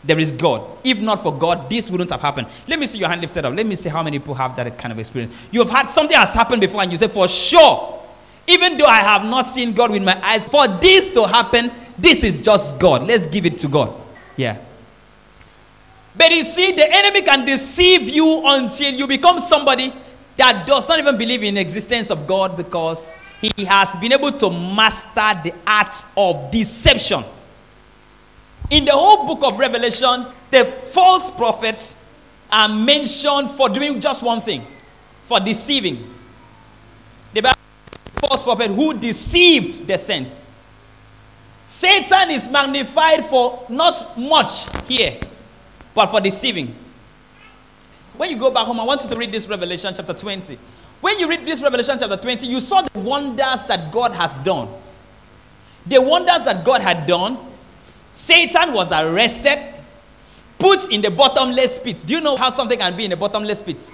there 0.05 0.19
is 0.19 0.37
God. 0.37 0.65
If 0.85 0.99
not 0.99 1.23
for 1.23 1.37
God, 1.37 1.71
this 1.71 1.91
wouldn't 1.91 2.11
have 2.11 2.21
happened. 2.21 2.49
Let 2.67 2.79
me 2.79 2.87
see 2.87 2.99
your 2.99 3.09
hand 3.09 3.21
lifted 3.21 3.45
up. 3.45 3.55
Let 3.55 3.67
me 3.67 3.77
see 3.77 3.89
how 3.89 4.03
many 4.03 4.19
people 4.19 4.35
have 4.35 4.55
that 4.57 4.77
kind 4.79 4.93
of 4.93 4.99
experience. 4.99 5.35
You 5.51 5.61
have 5.61 5.71
had 5.71 5.91
something 5.91 6.17
has 6.17 6.35
happened 6.35 6.61
before, 6.61 6.83
and 6.83 6.93
you 6.93 6.99
say, 6.99 7.09
For 7.09 7.27
sure, 7.27 8.03
even 8.47 8.79
though 8.79 8.87
I 8.87 8.99
have 8.99 9.25
not 9.25 9.43
seen 9.47 9.73
God 9.73 9.91
with 9.91 10.03
my 10.03 10.19
eyes, 10.25 10.45
for 10.45 10.69
this 10.69 11.09
to 11.09 11.27
happen, 11.27 11.71
this 11.99 12.23
is 12.23 12.41
just 12.41 12.79
God. 12.79 13.07
Let's 13.07 13.27
give 13.27 13.47
it 13.47 13.59
to 13.61 13.69
God. 13.69 13.95
Yeah. 14.37 14.59
But 16.17 16.31
you 16.33 16.45
see, 16.45 16.73
the 16.73 16.87
enemy 16.91 17.23
can 17.23 17.45
deceive 17.45 18.09
you 18.09 18.43
until 18.47 18.93
you 18.93 19.07
become 19.07 19.41
somebody 19.41 19.93
that 20.37 20.67
does 20.67 20.89
not 20.89 20.99
even 20.99 21.17
believe 21.17 21.43
in 21.43 21.57
existence 21.57 22.11
of 22.11 22.27
God 22.27 22.57
because 22.57 23.15
he 23.41 23.65
has 23.65 23.95
been 23.97 24.13
able 24.13 24.33
to 24.33 24.51
master 24.51 25.41
the 25.45 25.55
art 25.67 25.95
of 26.17 26.51
deception. 26.51 27.25
In 28.71 28.85
the 28.85 28.93
whole 28.93 29.27
book 29.27 29.45
of 29.45 29.59
Revelation, 29.59 30.27
the 30.51 30.65
false 30.65 31.31
prophets 31.31 31.97
are 32.51 32.69
mentioned 32.69 33.51
for 33.51 33.69
doing 33.69 34.01
just 34.01 34.23
one 34.23 34.41
thing 34.41 34.67
for 35.29 35.39
deceiving. 35.39 36.15
The 37.35 37.55
false 38.17 38.43
prophet 38.43 38.71
who 38.71 38.95
deceived 38.95 39.87
the 39.87 39.99
saints. 39.99 40.48
Satan 41.79 42.31
is 42.31 42.49
magnified 42.49 43.25
for 43.25 43.65
not 43.69 44.19
much 44.19 44.67
here, 44.87 45.21
but 45.95 46.07
for 46.07 46.21
deceiving. 46.21 46.75
When 48.17 48.31
you 48.31 48.37
go 48.37 48.51
back 48.51 48.67
home, 48.67 48.81
I 48.81 48.85
want 48.85 49.03
you 49.05 49.09
to 49.09 49.17
read 49.17 49.31
this 49.31 49.47
Revelation 49.47 49.95
chapter 49.95 50.13
20. 50.13 50.59
When 51.01 51.19
you 51.21 51.29
read 51.29 51.47
this 51.47 51.63
Revelation 51.63 51.97
chapter 51.99 52.17
20, 52.17 52.47
you 52.47 52.61
saw 52.61 52.83
the 52.83 52.99
wonders 52.99 53.63
that 53.65 53.93
God 53.93 54.13
has 54.13 54.35
done. 54.39 54.69
The 55.87 56.01
wonders 56.03 56.45
that 56.45 56.65
God 56.65 56.83
had 56.83 57.07
done 57.07 57.39
Satan 58.19 58.73
was 58.73 58.91
arrested, 58.91 59.75
put 60.59 60.91
in 60.93 61.01
the 61.01 61.11
bottomless 61.11 61.79
pit. 61.79 62.03
Do 62.05 62.15
you 62.15 62.21
know 62.21 62.35
how 62.35 62.51
something 62.51 62.77
can 62.77 62.97
be 62.97 63.05
in 63.05 63.13
a 63.13 63.17
bottomless 63.17 63.63
pit? 63.63 63.89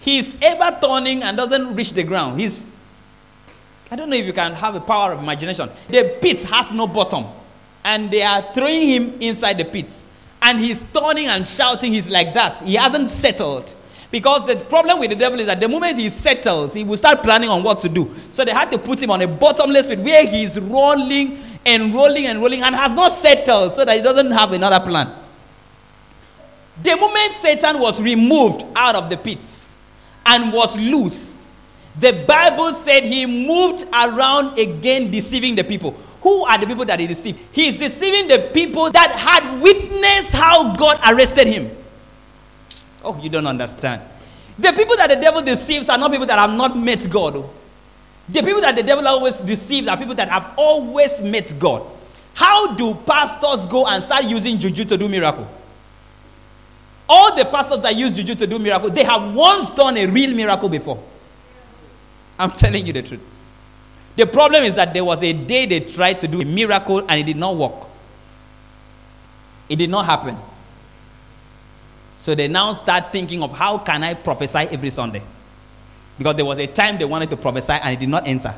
He's 0.00 0.34
ever 0.42 0.76
turning 0.80 1.22
and 1.22 1.36
doesn't 1.36 1.76
reach 1.76 1.92
the 1.92 2.02
ground. 2.02 2.40
He's, 2.40 2.74
I 3.90 3.96
don't 3.96 4.10
know 4.10 4.16
if 4.16 4.26
you 4.26 4.32
can 4.32 4.52
have 4.54 4.74
a 4.74 4.80
power 4.80 5.12
of 5.12 5.22
imagination. 5.22 5.70
The 5.88 6.18
pit 6.20 6.42
has 6.42 6.70
no 6.72 6.86
bottom, 6.86 7.24
and 7.84 8.10
they 8.10 8.22
are 8.22 8.42
throwing 8.52 8.88
him 8.88 9.20
inside 9.20 9.58
the 9.58 9.64
pit. 9.64 9.92
And 10.42 10.60
he's 10.60 10.82
turning 10.92 11.26
and 11.26 11.46
shouting, 11.46 11.92
he's 11.92 12.08
like 12.08 12.34
that. 12.34 12.62
He 12.62 12.74
hasn't 12.74 13.10
settled. 13.10 13.74
Because 14.10 14.46
the 14.46 14.56
problem 14.56 15.00
with 15.00 15.10
the 15.10 15.16
devil 15.16 15.38
is 15.40 15.46
that 15.46 15.60
the 15.60 15.68
moment 15.68 15.98
he 15.98 16.08
settles, 16.08 16.72
he 16.72 16.84
will 16.84 16.96
start 16.96 17.22
planning 17.22 17.50
on 17.50 17.62
what 17.62 17.78
to 17.80 17.88
do. 17.88 18.14
So 18.32 18.44
they 18.44 18.52
had 18.52 18.70
to 18.70 18.78
put 18.78 19.02
him 19.02 19.10
on 19.10 19.20
a 19.20 19.28
bottomless 19.28 19.88
pit 19.88 19.98
where 19.98 20.26
he's 20.26 20.58
rolling 20.58 21.42
and 21.66 21.94
rolling 21.94 22.26
and 22.26 22.40
rolling 22.40 22.62
and 22.62 22.74
has 22.74 22.92
not 22.92 23.12
settled 23.12 23.72
so 23.72 23.84
that 23.84 23.94
he 23.96 24.02
doesn't 24.02 24.30
have 24.30 24.52
another 24.52 24.80
plan. 24.84 25.12
The 26.82 26.96
moment 26.96 27.32
Satan 27.34 27.80
was 27.80 28.00
removed 28.00 28.64
out 28.74 28.94
of 28.94 29.10
the 29.10 29.16
pits 29.16 29.76
and 30.24 30.52
was 30.52 30.76
loose, 30.78 31.37
the 32.00 32.24
Bible 32.26 32.72
said 32.72 33.04
he 33.04 33.26
moved 33.26 33.84
around 33.92 34.58
again 34.58 35.10
deceiving 35.10 35.54
the 35.54 35.64
people. 35.64 35.96
Who 36.22 36.44
are 36.44 36.58
the 36.58 36.66
people 36.66 36.84
that 36.84 37.00
he 37.00 37.06
deceived? 37.06 37.38
He 37.52 37.68
is 37.68 37.76
deceiving 37.76 38.28
the 38.28 38.50
people 38.52 38.90
that 38.90 39.12
had 39.12 39.60
witnessed 39.60 40.32
how 40.32 40.74
God 40.74 40.98
arrested 41.08 41.46
him. 41.46 41.70
Oh, 43.04 43.18
you 43.22 43.30
don't 43.30 43.46
understand. 43.46 44.02
The 44.58 44.72
people 44.72 44.96
that 44.96 45.08
the 45.08 45.16
devil 45.16 45.40
deceives 45.40 45.88
are 45.88 45.96
not 45.96 46.10
people 46.10 46.26
that 46.26 46.38
have 46.38 46.52
not 46.56 46.76
met 46.76 47.08
God. 47.08 47.36
Oh. 47.36 47.50
The 48.28 48.42
people 48.42 48.60
that 48.60 48.76
the 48.76 48.82
devil 48.82 49.06
always 49.06 49.38
deceives 49.38 49.88
are 49.88 49.96
people 49.96 50.16
that 50.16 50.28
have 50.28 50.52
always 50.56 51.22
met 51.22 51.54
God. 51.58 51.86
How 52.34 52.74
do 52.74 52.94
pastors 52.94 53.66
go 53.66 53.86
and 53.86 54.02
start 54.02 54.24
using 54.24 54.58
juju 54.58 54.84
to 54.84 54.96
do 54.98 55.08
miracle? 55.08 55.48
All 57.08 57.34
the 57.34 57.44
pastors 57.44 57.80
that 57.80 57.96
use 57.96 58.14
juju 58.16 58.34
to 58.34 58.46
do 58.46 58.58
miracle, 58.58 58.90
they 58.90 59.04
have 59.04 59.34
once 59.34 59.70
done 59.70 59.96
a 59.96 60.06
real 60.06 60.34
miracle 60.34 60.68
before. 60.68 61.02
I'm 62.38 62.52
telling 62.52 62.86
you 62.86 62.92
the 62.92 63.02
truth. 63.02 63.20
The 64.16 64.26
problem 64.26 64.64
is 64.64 64.74
that 64.74 64.92
there 64.92 65.04
was 65.04 65.22
a 65.22 65.32
day 65.32 65.66
they 65.66 65.80
tried 65.80 66.18
to 66.20 66.28
do 66.28 66.40
a 66.40 66.44
miracle 66.44 66.98
and 67.08 67.20
it 67.20 67.24
did 67.24 67.36
not 67.36 67.56
work. 67.56 67.86
It 69.68 69.76
did 69.76 69.90
not 69.90 70.06
happen. 70.06 70.36
So 72.18 72.34
they 72.34 72.48
now 72.48 72.72
start 72.72 73.12
thinking 73.12 73.42
of 73.42 73.52
how 73.52 73.78
can 73.78 74.02
I 74.02 74.14
prophesy 74.14 74.58
every 74.58 74.90
Sunday? 74.90 75.22
Because 76.18 76.34
there 76.34 76.44
was 76.44 76.58
a 76.58 76.66
time 76.66 76.98
they 76.98 77.04
wanted 77.04 77.30
to 77.30 77.36
prophesy 77.36 77.74
and 77.74 77.94
it 77.94 78.00
did 78.00 78.08
not 78.08 78.26
enter. 78.26 78.54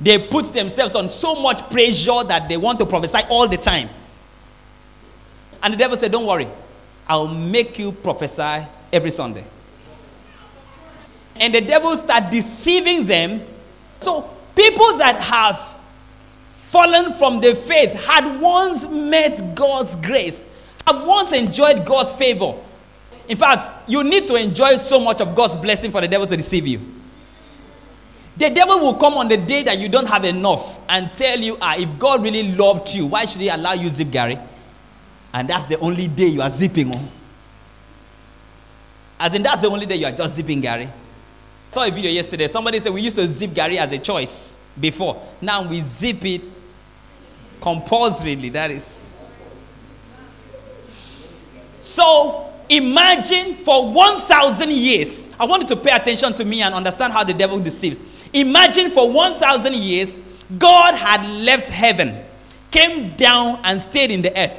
They 0.00 0.18
put 0.18 0.52
themselves 0.52 0.96
on 0.96 1.08
so 1.08 1.36
much 1.36 1.70
pressure 1.70 2.24
that 2.24 2.48
they 2.48 2.56
want 2.56 2.80
to 2.80 2.86
prophesy 2.86 3.20
all 3.30 3.46
the 3.46 3.56
time. 3.56 3.88
And 5.62 5.72
the 5.72 5.78
devil 5.78 5.96
said, 5.96 6.10
Don't 6.10 6.26
worry, 6.26 6.48
I'll 7.06 7.28
make 7.28 7.78
you 7.78 7.92
prophesy 7.92 8.66
every 8.92 9.12
Sunday. 9.12 9.44
And 11.36 11.54
the 11.54 11.60
devil 11.60 11.96
start 11.96 12.30
deceiving 12.30 13.06
them. 13.06 13.42
So 14.00 14.22
people 14.54 14.98
that 14.98 15.16
have 15.16 15.74
fallen 16.56 17.12
from 17.12 17.40
the 17.40 17.54
faith 17.54 17.92
had 17.92 18.40
once 18.40 18.86
met 18.88 19.54
God's 19.54 19.96
grace, 19.96 20.46
have 20.86 21.06
once 21.06 21.32
enjoyed 21.32 21.86
God's 21.86 22.12
favor. 22.12 22.54
In 23.28 23.36
fact, 23.36 23.88
you 23.88 24.04
need 24.04 24.26
to 24.26 24.34
enjoy 24.34 24.76
so 24.76 25.00
much 25.00 25.20
of 25.20 25.34
God's 25.34 25.56
blessing 25.56 25.90
for 25.90 26.00
the 26.00 26.08
devil 26.08 26.26
to 26.26 26.36
deceive 26.36 26.66
you. 26.66 26.80
The 28.36 28.50
devil 28.50 28.80
will 28.80 28.94
come 28.94 29.14
on 29.14 29.28
the 29.28 29.36
day 29.36 29.62
that 29.62 29.78
you 29.78 29.88
don't 29.88 30.06
have 30.06 30.24
enough 30.24 30.80
and 30.88 31.12
tell 31.14 31.38
you, 31.38 31.56
ah, 31.60 31.76
if 31.78 31.98
God 31.98 32.22
really 32.22 32.52
loved 32.54 32.92
you, 32.92 33.06
why 33.06 33.24
should 33.26 33.40
he 33.40 33.48
allow 33.48 33.74
you 33.74 33.88
zip 33.88 34.08
garri? 34.08 34.44
And 35.32 35.48
that's 35.48 35.66
the 35.66 35.78
only 35.78 36.08
day 36.08 36.26
you 36.26 36.42
are 36.42 36.50
zipping 36.50 36.92
on. 36.94 37.08
I 39.18 39.28
think 39.28 39.44
that's 39.44 39.60
the 39.62 39.68
only 39.68 39.86
day 39.86 39.94
you 39.96 40.06
are 40.06 40.12
just 40.12 40.34
zipping 40.34 40.60
garri. 40.60 40.90
Saw 41.74 41.82
a 41.82 41.90
video 41.90 42.08
yesterday. 42.08 42.46
Somebody 42.46 42.78
said 42.78 42.92
we 42.92 43.00
used 43.00 43.16
to 43.16 43.26
zip 43.26 43.50
garri 43.50 43.78
as 43.78 43.90
a 43.90 43.98
choice 43.98 44.54
before. 44.80 45.20
Now 45.40 45.68
we 45.68 45.80
zip 45.80 46.24
it 46.24 46.42
compulsorily. 47.60 48.48
That 48.50 48.70
is. 48.70 49.04
So 51.80 52.48
imagine 52.68 53.56
for 53.56 53.92
1,000 53.92 54.70
years. 54.70 55.28
I 55.38 55.46
want 55.46 55.62
you 55.64 55.68
to 55.70 55.76
pay 55.76 55.90
attention 55.90 56.32
to 56.34 56.44
me 56.44 56.62
and 56.62 56.72
understand 56.76 57.12
how 57.12 57.24
the 57.24 57.34
devil 57.34 57.58
deceives. 57.58 57.98
Imagine 58.32 58.92
for 58.92 59.10
1,000 59.10 59.74
years, 59.74 60.20
God 60.56 60.94
had 60.94 61.26
left 61.28 61.68
heaven, 61.70 62.24
came 62.70 63.16
down 63.16 63.58
and 63.64 63.82
stayed 63.82 64.12
in 64.12 64.22
the 64.22 64.30
earth 64.38 64.56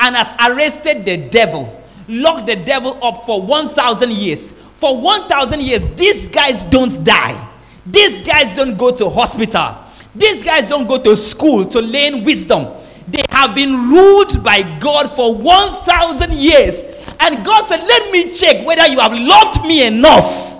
and 0.00 0.16
has 0.16 0.34
arrested 0.50 1.04
the 1.04 1.16
devil, 1.28 1.80
locked 2.08 2.48
the 2.48 2.56
devil 2.56 2.98
up 3.04 3.24
for 3.24 3.40
1,000 3.40 4.10
years. 4.10 4.52
For 4.76 5.00
1,000 5.00 5.60
years, 5.60 5.82
these 5.96 6.28
guys 6.28 6.64
don't 6.64 7.02
die. 7.04 7.48
These 7.84 8.22
guys 8.22 8.54
don't 8.56 8.76
go 8.76 8.94
to 8.94 9.08
hospital. 9.08 9.76
These 10.14 10.44
guys 10.44 10.68
don't 10.68 10.86
go 10.86 11.02
to 11.02 11.16
school 11.16 11.64
to 11.66 11.80
learn 11.80 12.24
wisdom. 12.24 12.66
They 13.08 13.24
have 13.30 13.54
been 13.54 13.90
ruled 13.90 14.42
by 14.42 14.78
God 14.78 15.10
for 15.12 15.34
1,000 15.34 16.32
years. 16.32 16.84
And 17.20 17.44
God 17.44 17.66
said, 17.66 17.80
Let 17.80 18.10
me 18.10 18.32
check 18.32 18.66
whether 18.66 18.86
you 18.86 18.98
have 18.98 19.12
loved 19.12 19.62
me 19.62 19.86
enough. 19.86 20.54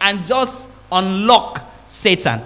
And 0.00 0.24
just 0.24 0.68
unlock 0.90 1.62
Satan. 1.88 2.40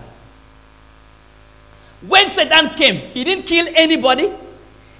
When 2.06 2.30
Satan 2.30 2.74
came, 2.74 2.96
he 2.96 3.24
didn't 3.24 3.44
kill 3.44 3.66
anybody, 3.74 4.32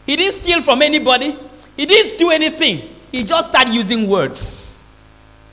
he 0.06 0.16
didn't 0.16 0.42
steal 0.42 0.62
from 0.62 0.82
anybody. 0.82 1.36
He 1.76 1.86
didn't 1.86 2.18
do 2.18 2.30
anything. 2.30 2.88
He 3.10 3.24
just 3.24 3.50
started 3.50 3.72
using 3.74 4.08
words. 4.08 4.63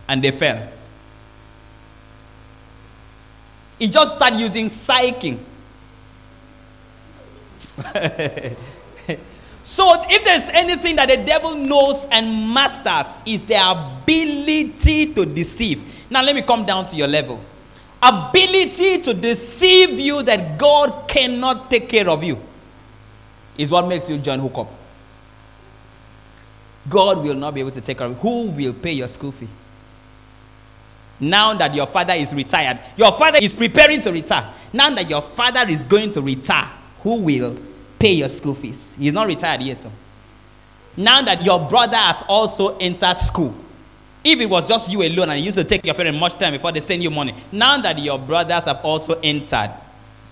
And 0.07 0.23
they 0.23 0.31
fell. 0.31 0.67
He 3.79 3.87
just 3.87 4.15
started 4.15 4.39
using 4.39 4.67
psyching. 4.67 5.39
so 9.63 10.03
if 10.07 10.23
there's 10.23 10.49
anything 10.49 10.97
that 10.97 11.07
the 11.09 11.17
devil 11.17 11.55
knows 11.55 12.05
and 12.11 12.53
masters 12.53 13.21
is 13.25 13.41
the 13.41 13.55
ability 13.55 15.13
to 15.13 15.25
deceive. 15.25 15.83
Now 16.11 16.21
let 16.21 16.35
me 16.35 16.43
come 16.43 16.65
down 16.65 16.85
to 16.85 16.95
your 16.95 17.07
level. 17.07 17.41
Ability 18.03 19.01
to 19.01 19.13
deceive 19.13 19.99
you 19.99 20.21
that 20.23 20.57
God 20.59 21.07
cannot 21.07 21.69
take 21.69 21.89
care 21.89 22.09
of 22.09 22.23
you 22.23 22.37
is 23.57 23.71
what 23.71 23.87
makes 23.87 24.09
you 24.09 24.17
join 24.17 24.39
hookup. 24.39 24.67
God 26.89 27.23
will 27.23 27.35
not 27.35 27.53
be 27.53 27.59
able 27.61 27.71
to 27.71 27.81
take 27.81 27.97
care 27.97 28.07
of 28.07 28.13
you. 28.13 28.19
Who 28.19 28.49
will 28.51 28.73
pay 28.73 28.91
your 28.93 29.07
school 29.07 29.31
fee? 29.31 29.47
Now 31.21 31.53
that 31.53 31.75
your 31.75 31.86
father 31.86 32.13
is 32.13 32.34
retired, 32.34 32.79
your 32.97 33.12
father 33.12 33.38
is 33.41 33.53
preparing 33.53 34.01
to 34.01 34.12
retire. 34.12 34.51
Now 34.73 34.89
that 34.95 35.07
your 35.07 35.21
father 35.21 35.69
is 35.69 35.84
going 35.84 36.12
to 36.13 36.21
retire, 36.21 36.67
who 37.03 37.21
will 37.21 37.55
pay 37.99 38.13
your 38.13 38.29
school 38.29 38.55
fees? 38.55 38.95
He's 38.97 39.13
not 39.13 39.27
retired 39.27 39.62
yet. 39.62 39.81
So. 39.81 39.91
Now 40.97 41.21
that 41.21 41.43
your 41.45 41.60
brother 41.60 41.95
has 41.95 42.23
also 42.27 42.75
entered 42.77 43.19
school, 43.19 43.53
if 44.23 44.39
it 44.39 44.47
was 44.47 44.67
just 44.67 44.91
you 44.91 45.03
alone 45.03 45.29
and 45.29 45.39
you 45.39 45.45
used 45.45 45.57
to 45.60 45.63
take 45.63 45.86
your 45.86 45.95
parents 45.95 46.19
much 46.19 46.34
time 46.39 46.53
before 46.53 46.71
they 46.71 46.79
send 46.79 47.03
you 47.03 47.12
money, 47.12 47.36
now 47.51 47.79
that 47.79 47.99
your 47.99 48.17
brothers 48.17 48.65
have 48.65 48.84
also 48.84 49.13
entered, 49.21 49.71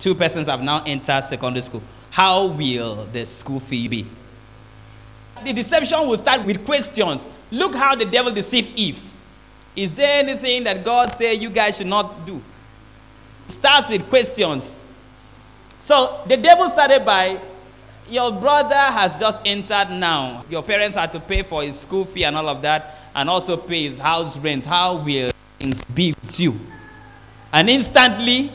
two 0.00 0.14
persons 0.16 0.48
have 0.48 0.60
now 0.60 0.82
entered 0.84 1.22
secondary 1.22 1.62
school, 1.62 1.82
how 2.10 2.46
will 2.46 3.04
the 3.06 3.24
school 3.24 3.60
fee 3.60 3.86
be? 3.86 4.06
The 5.44 5.52
deception 5.52 6.00
will 6.00 6.16
start 6.16 6.44
with 6.44 6.64
questions. 6.64 7.24
Look 7.50 7.74
how 7.74 7.94
the 7.94 8.04
devil 8.04 8.32
deceived 8.32 8.78
Eve. 8.78 9.09
Is 9.76 9.94
there 9.94 10.18
anything 10.18 10.64
that 10.64 10.84
God 10.84 11.12
said 11.12 11.40
you 11.40 11.50
guys 11.50 11.76
should 11.76 11.86
not 11.86 12.26
do? 12.26 12.40
It 13.48 13.52
starts 13.52 13.88
with 13.88 14.08
questions. 14.08 14.84
So 15.78 16.20
the 16.26 16.36
devil 16.36 16.68
started 16.68 17.04
by 17.04 17.40
your 18.08 18.32
brother 18.32 18.74
has 18.74 19.18
just 19.20 19.40
entered 19.44 19.90
now. 19.90 20.44
Your 20.50 20.62
parents 20.62 20.96
had 20.96 21.12
to 21.12 21.20
pay 21.20 21.42
for 21.42 21.62
his 21.62 21.78
school 21.78 22.04
fee 22.04 22.24
and 22.24 22.36
all 22.36 22.48
of 22.48 22.60
that, 22.62 22.96
and 23.14 23.30
also 23.30 23.56
pay 23.56 23.84
his 23.84 23.98
house 23.98 24.36
rent. 24.36 24.64
How 24.64 24.96
will 24.96 25.30
things 25.58 25.84
be 25.84 26.14
with 26.22 26.40
you? 26.40 26.58
And 27.52 27.70
instantly, 27.70 28.52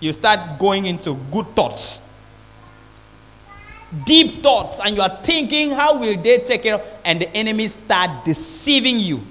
you 0.00 0.12
start 0.12 0.58
going 0.58 0.86
into 0.86 1.14
good 1.30 1.46
thoughts 1.54 2.00
deep 4.04 4.42
thoughts 4.42 4.80
and 4.80 4.96
you 4.96 5.02
are 5.02 5.18
thinking, 5.22 5.70
how 5.70 5.98
will 5.98 6.20
they 6.20 6.38
take 6.38 6.62
care 6.62 6.74
of? 6.74 6.82
And 7.04 7.20
the 7.20 7.36
enemy 7.36 7.68
start 7.68 8.24
deceiving 8.24 8.98
you 8.98 9.22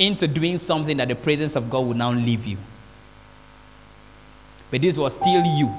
into 0.00 0.26
doing 0.26 0.56
something 0.58 0.96
that 0.96 1.08
the 1.08 1.14
presence 1.14 1.54
of 1.54 1.70
God 1.70 1.86
will 1.86 1.94
now 1.94 2.10
leave 2.10 2.46
you. 2.46 2.56
But 4.70 4.80
this 4.80 4.96
was 4.96 5.14
still 5.14 5.44
you 5.44 5.72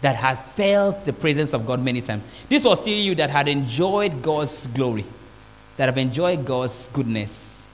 that 0.00 0.16
had 0.16 0.34
felt 0.34 1.04
the 1.04 1.12
presence 1.12 1.54
of 1.54 1.64
God 1.64 1.80
many 1.80 2.00
times. 2.00 2.24
This 2.48 2.64
was 2.64 2.80
still 2.80 2.98
you 2.98 3.14
that 3.14 3.30
had 3.30 3.46
enjoyed 3.46 4.20
God's 4.20 4.66
glory, 4.66 5.04
that 5.76 5.86
have 5.86 5.96
enjoyed 5.96 6.44
God's 6.44 6.88
goodness. 6.92 7.64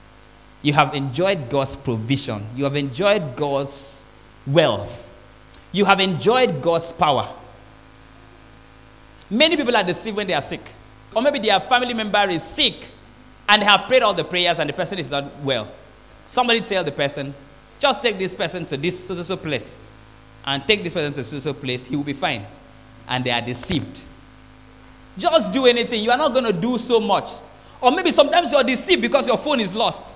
You 0.61 0.73
have 0.73 0.93
enjoyed 0.93 1.49
God's 1.49 1.75
provision. 1.75 2.45
You 2.55 2.65
have 2.65 2.75
enjoyed 2.75 3.35
God's 3.35 4.03
wealth. 4.45 5.09
You 5.71 5.85
have 5.85 5.99
enjoyed 5.99 6.61
God's 6.61 6.91
power. 6.91 7.33
Many 9.31 9.57
people 9.57 9.75
are 9.75 9.83
deceived 9.83 10.17
when 10.17 10.27
they 10.27 10.33
are 10.33 10.41
sick. 10.41 10.61
Or 11.15 11.23
maybe 11.23 11.39
their 11.39 11.59
family 11.59 11.95
member 11.95 12.29
is 12.29 12.43
sick 12.43 12.85
and 13.49 13.61
they 13.63 13.65
have 13.65 13.87
prayed 13.87 14.03
all 14.03 14.13
the 14.13 14.23
prayers 14.23 14.59
and 14.59 14.69
the 14.69 14.73
person 14.73 14.99
is 14.99 15.09
not 15.09 15.25
well. 15.41 15.67
Somebody 16.27 16.61
tell 16.61 16.83
the 16.83 16.91
person, 16.91 17.33
just 17.79 18.01
take 18.01 18.19
this 18.19 18.35
person 18.35 18.65
to 18.67 18.77
this 18.77 19.07
so, 19.07 19.21
so, 19.21 19.35
place 19.35 19.79
and 20.45 20.65
take 20.67 20.83
this 20.83 20.93
person 20.93 21.11
to 21.13 21.23
so, 21.23 21.39
so 21.39 21.53
place, 21.53 21.85
he 21.85 21.95
will 21.95 22.03
be 22.03 22.13
fine. 22.13 22.45
And 23.07 23.23
they 23.25 23.31
are 23.31 23.41
deceived. 23.41 24.01
Just 25.17 25.51
do 25.51 25.65
anything. 25.65 26.03
You 26.03 26.11
are 26.11 26.17
not 26.17 26.31
going 26.31 26.45
to 26.45 26.53
do 26.53 26.77
so 26.77 26.99
much. 26.99 27.29
Or 27.81 27.91
maybe 27.91 28.11
sometimes 28.11 28.51
you're 28.51 28.63
deceived 28.63 29.01
because 29.01 29.25
your 29.25 29.37
phone 29.37 29.59
is 29.59 29.73
lost. 29.73 30.15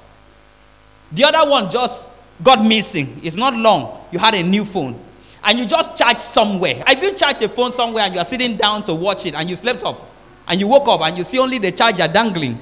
The 1.12 1.24
other 1.24 1.50
one 1.50 1.72
just 1.72 2.12
got 2.44 2.64
missing. 2.64 3.20
It's 3.24 3.36
not 3.36 3.56
long. 3.56 4.06
You 4.12 4.20
had 4.20 4.36
a 4.36 4.44
new 4.44 4.64
phone 4.64 5.00
and 5.44 5.58
you 5.58 5.66
just 5.66 5.98
charge 5.98 6.20
somewhere. 6.20 6.84
If 6.88 7.02
you 7.02 7.14
charge 7.16 7.42
a 7.42 7.50
phone 7.50 7.72
somewhere 7.72 8.06
and 8.06 8.14
you 8.14 8.20
are 8.22 8.26
sitting 8.26 8.58
down 8.58 8.84
to 8.84 8.94
watch 8.94 9.26
it 9.26 9.34
and 9.34 9.50
you 9.50 9.56
slept 9.56 9.84
off 9.84 10.00
and 10.48 10.60
you 10.60 10.68
woke 10.68 10.88
up 10.88 11.02
and 11.02 11.18
you 11.18 11.24
see 11.24 11.40
only 11.40 11.58
the 11.58 11.72
charger 11.72 12.08
dangling, 12.08 12.60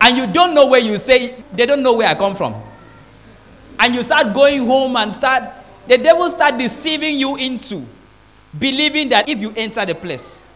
and 0.00 0.16
you 0.16 0.26
don't 0.26 0.54
know 0.54 0.66
where 0.66 0.80
you 0.80 0.98
say, 0.98 1.42
they 1.52 1.66
don't 1.66 1.82
know 1.82 1.94
where 1.96 2.08
I 2.08 2.14
come 2.14 2.34
from. 2.36 2.54
And 3.78 3.94
you 3.94 4.02
start 4.02 4.32
going 4.34 4.66
home 4.66 4.96
and 4.96 5.12
start, 5.12 5.44
the 5.86 5.98
devil 5.98 6.28
start 6.30 6.58
deceiving 6.58 7.16
you 7.16 7.36
into 7.36 7.84
believing 8.56 9.08
that 9.10 9.28
if 9.28 9.40
you 9.40 9.52
enter 9.56 9.84
the 9.84 9.94
place, 9.94 10.50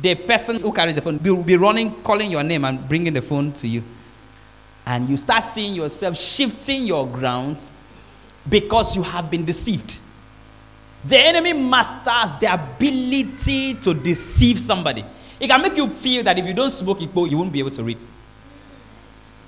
the 0.00 0.14
person 0.14 0.60
who 0.60 0.72
carries 0.72 0.94
the 0.94 1.02
phone 1.02 1.18
will 1.22 1.42
be 1.42 1.56
running, 1.56 1.92
calling 2.02 2.30
your 2.30 2.42
name 2.44 2.64
and 2.64 2.86
bringing 2.88 3.12
the 3.12 3.22
phone 3.22 3.52
to 3.54 3.66
you. 3.66 3.82
And 4.86 5.08
you 5.08 5.16
start 5.16 5.44
seeing 5.44 5.74
yourself 5.74 6.16
shifting 6.16 6.84
your 6.84 7.06
grounds 7.06 7.72
because 8.48 8.96
you 8.96 9.02
have 9.02 9.30
been 9.30 9.44
deceived. 9.44 9.98
The 11.04 11.18
enemy 11.18 11.52
masters 11.52 12.36
the 12.38 12.52
ability 12.52 13.74
to 13.74 13.94
deceive 13.94 14.60
somebody. 14.60 15.04
It 15.38 15.48
can 15.48 15.62
make 15.62 15.76
you 15.76 15.88
feel 15.88 16.22
that 16.24 16.38
if 16.38 16.46
you 16.46 16.54
don't 16.54 16.70
smoke 16.70 16.98
Igbo, 17.00 17.28
you 17.30 17.38
won't 17.38 17.52
be 17.52 17.58
able 17.58 17.70
to 17.70 17.82
read. 17.82 17.98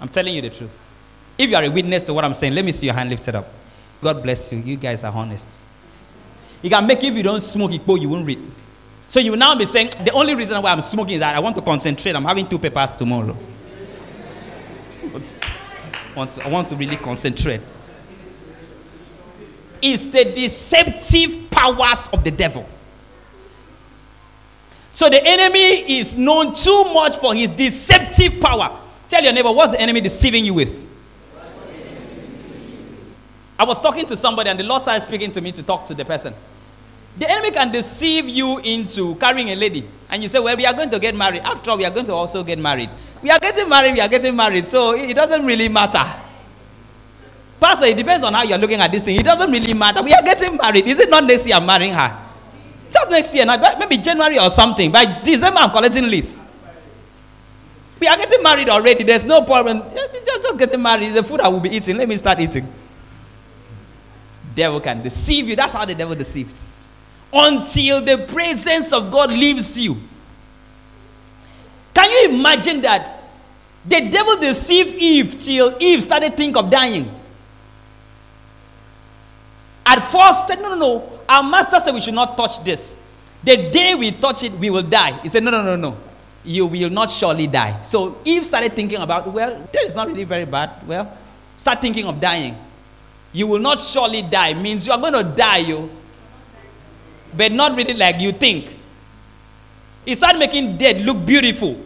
I'm 0.03 0.09
telling 0.09 0.35
you 0.35 0.43
the 0.43 0.51
truth. 0.51 0.81
If 1.39 1.49
you 1.49 1.55
are 1.57 1.63
a 1.63 1.69
witness 1.71 2.03
to 2.05 2.13
what 2.13 2.25
I'm 2.25 2.35
saying, 2.35 2.57
let 2.57 2.65
me 2.65 2.73
see 2.73 2.87
your 2.87 2.95
hand 2.97 3.09
lifted 3.09 3.37
up. 3.37 3.47
God 4.03 4.21
bless 4.21 4.51
you. 4.51 4.59
You 4.59 4.77
guys 4.77 5.05
are 5.05 5.13
honest. 5.13 5.65
It 6.61 6.71
can 6.71 6.85
make 6.89 7.05
if 7.05 7.15
you 7.15 7.23
don't 7.23 7.41
smoke 7.41 7.71
Igbo, 7.71 8.01
you 8.01 8.09
won't 8.09 8.27
read. 8.27 8.41
So 9.09 9.21
you 9.21 9.31
will 9.31 9.39
now 9.39 9.55
be 9.57 9.65
saying, 9.65 9.91
the 10.05 10.11
only 10.11 10.35
reason 10.35 10.61
why 10.61 10.73
I'm 10.73 10.81
smoking 10.81 11.15
is 11.15 11.21
that 11.21 11.37
I 11.37 11.39
want 11.39 11.55
to 11.55 11.63
concentrate. 11.63 12.17
I'm 12.17 12.25
having 12.25 12.49
two 12.49 12.59
papers 12.59 12.91
tomorrow. 12.93 13.37
I 16.17 16.49
want 16.49 16.69
to 16.69 16.75
really 16.77 16.97
concentrate. 16.97 17.61
It's 19.81 20.03
the 20.07 20.25
deceptive 20.25 21.49
powers 21.49 22.09
of 22.13 22.25
the 22.25 22.33
devil. 22.33 22.69
So 24.93 25.09
the 25.09 25.25
enemy 25.25 25.99
is 25.99 26.17
known 26.17 26.55
too 26.57 26.85
much 26.93 27.19
for 27.19 27.35
his 27.35 27.51
deceptive 27.51 28.41
power. 28.41 28.81
Tell 29.13 29.23
your 29.23 29.35
neighbor, 29.35 29.53
what's 29.53 29.73
the 29.73 29.79
enemy 29.79 30.01
deceiving 30.01 30.43
you 30.43 30.55
with? 30.55 30.89
I 33.59 33.65
was 33.65 33.79
talking 33.79 34.07
to 34.07 34.17
somebody 34.17 34.49
and 34.49 34.59
the 34.59 34.65
Lord 34.65 34.81
started 34.81 35.03
speaking 35.03 35.31
to 35.33 35.43
me 35.43 35.53
to 35.53 35.63
talk 35.63 35.87
to 35.89 35.95
the 35.95 36.03
person. 36.03 36.33
The 37.19 37.31
enemy 37.31 37.51
can 37.51 37.71
deceive 37.71 38.27
you 38.27 38.57
into 38.61 39.15
carrying 39.17 39.51
a 39.51 39.55
lady. 39.55 39.85
And 40.09 40.23
you 40.23 40.31
say, 40.31 40.39
Well, 40.39 40.57
we 40.57 40.65
are 40.65 40.73
going 40.73 40.89
to 40.89 40.99
get 40.99 41.15
married. 41.15 41.43
After 41.43 41.73
all, 41.73 41.77
we 41.77 41.85
are 41.85 41.91
going 41.91 42.07
to 42.07 42.15
also 42.15 42.43
get 42.43 42.59
married. 42.59 42.89
We 43.23 43.31
are 43.31 43.39
getting 43.39 43.69
married, 43.69 43.93
we 43.93 44.01
are 44.01 44.09
getting 44.09 44.35
married. 44.35 44.67
So 44.67 44.93
it 44.93 45.13
doesn't 45.13 45.45
really 45.45 45.69
matter. 45.69 46.11
Pastor, 47.61 47.85
it 47.85 47.99
depends 47.99 48.25
on 48.25 48.33
how 48.33 48.45
you're 48.45 48.57
looking 48.57 48.81
at 48.81 48.91
this 48.91 49.03
thing. 49.03 49.19
It 49.19 49.27
doesn't 49.27 49.51
really 49.53 49.75
matter. 49.75 50.03
We 50.03 50.15
are 50.15 50.23
getting 50.23 50.57
married. 50.57 50.87
Is 50.87 50.99
it 50.99 51.11
not 51.11 51.25
next 51.25 51.45
year 51.47 51.57
I'm 51.57 51.67
marrying 51.67 51.93
her? 51.93 52.19
Just 52.91 53.11
next 53.11 53.35
year, 53.35 53.45
maybe 53.79 53.99
January 53.99 54.39
or 54.39 54.49
something. 54.49 54.91
By 54.91 55.05
December, 55.05 55.61
I'm 55.61 55.71
collecting 55.71 56.09
list. 56.09 56.39
We 58.03 58.09
are 58.09 58.17
getting 58.17 58.43
married 58.43 58.69
already. 58.69 59.05
There's 59.05 59.23
no 59.23 59.43
problem. 59.43 59.81
Just, 59.95 60.43
just 60.43 60.59
getting 60.59 60.83
married. 60.83 61.15
The 61.15 61.23
food 61.23 61.39
I 61.39 61.47
will 61.47 61.61
be 61.61 61.71
eating. 61.71 61.97
Let 61.97 62.09
me 62.09 62.17
start 62.17 62.41
eating. 62.41 62.67
Devil 64.57 64.81
can 64.81 65.05
deceive 65.05 65.49
you. 65.49 65.55
That's 65.55 65.73
how 65.73 65.85
the 65.85 65.95
devil 65.95 66.17
deceives 66.17 66.81
until 67.33 68.01
the 68.01 68.27
presence 68.27 68.93
of 68.93 69.09
God 69.13 69.31
leaves 69.31 69.79
you. 69.79 69.99
Can 71.95 72.11
you 72.11 72.41
imagine 72.41 72.81
that? 72.81 73.23
The 73.87 74.09
devil 74.11 74.37
deceived 74.37 74.97
Eve 74.97 75.41
till 75.41 75.77
Eve 75.79 76.03
started 76.03 76.37
think 76.37 76.57
of 76.57 76.71
dying. 76.71 77.09
At 79.87 80.01
first, 80.01 80.49
said, 80.49 80.61
no, 80.61 80.71
no, 80.71 80.75
no. 80.75 81.21
Our 81.29 81.45
master 81.45 81.79
said 81.79 81.95
we 81.95 82.01
should 82.01 82.15
not 82.15 82.37
touch 82.37 82.65
this. 82.65 82.97
The 83.45 83.71
day 83.71 83.95
we 83.95 84.11
touch 84.11 84.43
it, 84.43 84.55
we 84.55 84.71
will 84.71 84.83
die. 84.83 85.13
He 85.21 85.29
said, 85.29 85.45
no, 85.45 85.53
no, 85.53 85.63
no, 85.63 85.77
no. 85.77 85.97
You 86.45 86.67
will 86.67 86.91
not 86.91 87.11
surely 87.11 87.47
die. 87.47 87.83
So 87.83 88.19
Eve 88.25 88.45
started 88.45 88.75
thinking 88.75 89.01
about, 89.01 89.29
well, 89.33 89.69
that 89.73 89.85
is 89.85 89.95
not 89.95 90.09
really 90.09 90.25
very 90.25 90.45
bad. 90.45 90.87
Well, 90.87 91.17
start 91.57 91.81
thinking 91.81 92.07
of 92.07 92.21
dying. 92.21 92.57
You 93.33 93.47
will 93.47 93.61
not 93.61 93.81
surely 93.81 94.23
die 94.23 94.55
means 94.55 94.87
you 94.87 94.93
are 94.93 95.01
going 95.01 95.15
to 95.15 95.23
die, 95.23 95.59
you 95.59 95.89
but 97.35 97.53
not 97.53 97.77
really 97.77 97.95
like 97.95 98.21
you 98.21 98.33
think. 98.33 98.77
He 100.05 100.15
started 100.15 100.39
making 100.39 100.77
dead 100.77 101.01
look 101.01 101.25
beautiful. 101.25 101.81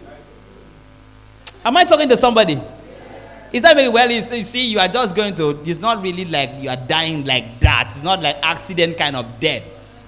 Am 1.64 1.76
I 1.76 1.84
talking 1.84 2.08
to 2.08 2.16
somebody? 2.16 2.60
He 3.52 3.58
started 3.60 3.76
making, 3.76 3.92
well, 3.92 4.10
you 4.10 4.42
see, 4.42 4.66
you 4.66 4.78
are 4.78 4.88
just 4.88 5.14
going 5.14 5.34
to, 5.34 5.60
it's 5.64 5.80
not 5.80 6.02
really 6.02 6.24
like 6.24 6.50
you 6.58 6.70
are 6.70 6.76
dying 6.76 7.24
like 7.24 7.60
that. 7.60 7.92
It's 7.92 8.02
not 8.02 8.22
like 8.22 8.36
accident 8.42 8.96
kind 8.96 9.14
of 9.14 9.38
death. 9.38 9.62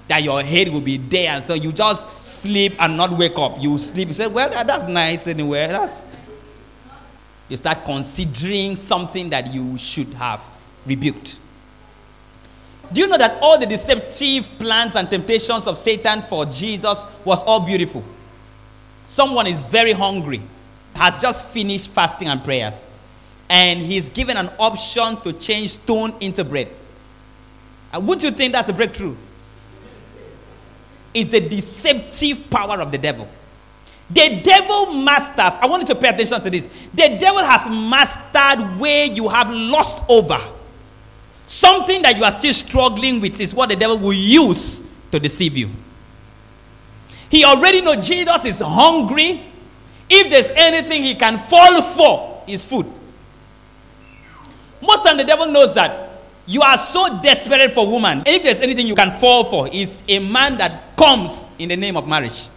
That 0.09 0.23
your 0.23 0.43
head 0.43 0.67
will 0.67 0.81
be 0.81 0.97
there, 0.97 1.29
and 1.31 1.43
so 1.43 1.53
you 1.53 1.71
just 1.71 2.05
sleep 2.21 2.75
and 2.79 2.97
not 2.97 3.17
wake 3.17 3.37
up. 3.37 3.61
You 3.61 3.77
sleep. 3.77 4.09
You 4.09 4.13
say, 4.13 4.27
well, 4.27 4.49
that's 4.49 4.87
nice 4.87 5.25
anyway. 5.27 5.67
That's. 5.67 6.03
You 7.47 7.57
start 7.57 7.85
considering 7.85 8.75
something 8.75 9.29
that 9.29 9.53
you 9.53 9.77
should 9.77 10.13
have 10.15 10.41
rebuked. 10.85 11.39
Do 12.91 13.01
you 13.01 13.07
know 13.07 13.17
that 13.17 13.39
all 13.41 13.59
the 13.59 13.67
deceptive 13.67 14.49
plans 14.57 14.95
and 14.95 15.07
temptations 15.09 15.67
of 15.67 15.77
Satan 15.77 16.23
for 16.23 16.45
Jesus 16.45 17.03
was 17.23 17.43
all 17.43 17.59
beautiful? 17.59 18.03
Someone 19.05 19.45
is 19.47 19.61
very 19.63 19.93
hungry, 19.93 20.41
has 20.95 21.19
just 21.21 21.45
finished 21.45 21.89
fasting 21.89 22.27
and 22.27 22.43
prayers, 22.43 22.85
and 23.47 23.79
he's 23.79 24.09
given 24.09 24.37
an 24.37 24.49
option 24.57 25.21
to 25.21 25.33
change 25.33 25.71
stone 25.71 26.15
into 26.19 26.43
bread. 26.43 26.67
And 27.93 28.07
wouldn't 28.07 28.23
you 28.23 28.31
think 28.31 28.53
that's 28.53 28.69
a 28.69 28.73
breakthrough? 28.73 29.15
It's 31.13 31.31
the 31.31 31.41
deceptive 31.41 32.49
power 32.49 32.81
of 32.81 32.91
the 32.91 32.97
devil. 32.97 33.27
The 34.09 34.41
devil 34.43 34.93
masters, 34.93 35.59
I 35.61 35.67
want 35.67 35.81
you 35.87 35.93
to 35.93 35.95
pay 35.95 36.09
attention 36.09 36.41
to 36.41 36.49
this. 36.49 36.67
The 36.93 37.17
devil 37.19 37.43
has 37.43 37.69
mastered 37.69 38.79
where 38.79 39.05
you 39.05 39.27
have 39.29 39.51
lost 39.51 40.03
over 40.09 40.39
Something 41.49 42.03
that 42.03 42.15
you 42.15 42.23
are 42.23 42.31
still 42.31 42.53
struggling 42.53 43.19
with 43.19 43.41
is 43.41 43.55
what 43.55 43.69
the 43.69 43.75
devil 43.75 43.97
will 43.97 44.13
use 44.13 44.83
to 45.11 45.19
deceive 45.19 45.57
you. 45.57 45.71
He 47.27 47.43
already 47.43 47.81
knows 47.81 48.07
Jesus 48.07 48.45
is 48.45 48.59
hungry. 48.59 49.43
If 50.07 50.29
there's 50.29 50.49
anything 50.55 51.01
he 51.01 51.15
can 51.15 51.39
fall 51.39 51.81
for, 51.81 52.43
is 52.47 52.63
food. 52.63 52.85
Most 54.79 55.03
time 55.03 55.17
the 55.17 55.23
devil 55.23 55.47
knows 55.47 55.73
that 55.73 56.08
you 56.49 56.61
are 56.61 56.77
so 56.77 57.21
desperate 57.21 57.71
for 57.73 57.87
woman. 57.87 58.23
If 58.25 58.43
there's 58.43 58.59
anything 58.59 58.87
you 58.87 58.95
can 58.95 59.11
fall 59.11 59.45
for, 59.45 59.67
is 59.67 60.01
a 60.07 60.19
man 60.19 60.57
that 60.57 60.97
comes 60.97 61.51
in 61.59 61.69
the 61.69 61.77
name 61.77 61.95
of 61.95 62.07
marriage. 62.07 62.47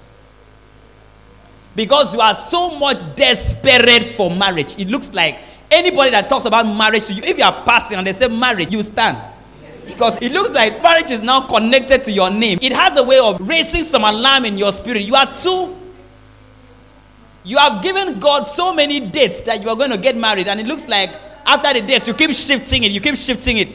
Because 1.77 2.13
you 2.13 2.21
are 2.21 2.37
so 2.37 2.79
much 2.79 2.99
desperate 3.17 4.05
for 4.17 4.31
marriage. 4.31 4.79
It 4.79 4.89
looks 4.89 5.13
like 5.13 5.39
Anybody 5.73 6.11
that 6.11 6.29
talks 6.29 6.45
about 6.45 6.67
marriage 6.67 7.07
to 7.07 7.15
you, 7.15 7.23
if 7.25 7.39
you 7.39 7.45
are 7.45 7.65
passing 7.65 7.97
and 7.97 8.07
they 8.07 8.13
say 8.13 8.29
marriage, 8.29 8.71
you 8.71 8.83
stand. 8.83 9.17
Because 9.87 10.19
it 10.21 10.31
looks 10.31 10.51
like 10.51 10.83
marriage 10.83 11.11
is 11.11 11.23
now 11.23 11.47
connected 11.47 12.05
to 12.05 12.13
your 12.13 12.31
name. 12.31 12.59
It 12.61 12.73
has 12.73 12.99
a 12.99 13.03
way 13.03 13.19
of 13.19 13.41
raising 13.41 13.83
some 13.83 14.05
alarm 14.05 14.45
in 14.45 14.59
your 14.59 14.71
spirit. 14.71 15.01
You 15.01 15.15
are 15.15 15.35
too. 15.35 15.75
You 17.45 17.57
have 17.57 17.83
given 17.83 18.21
God 18.21 18.45
so 18.45 18.75
many 18.75 19.01
dates 19.01 19.41
that 19.41 19.63
you 19.63 19.71
are 19.71 19.75
going 19.75 19.91
to 19.91 19.97
get 19.97 20.15
married, 20.15 20.47
and 20.47 20.61
it 20.61 20.67
looks 20.67 20.87
like 20.89 21.11
after 21.47 21.73
the 21.73 21.81
dates, 21.81 22.07
you 22.07 22.13
keep 22.13 22.33
shifting 22.33 22.85
it, 22.85 22.93
you 22.93 23.01
keep 23.01 23.17
shifting 23.17 23.57
it. 23.57 23.69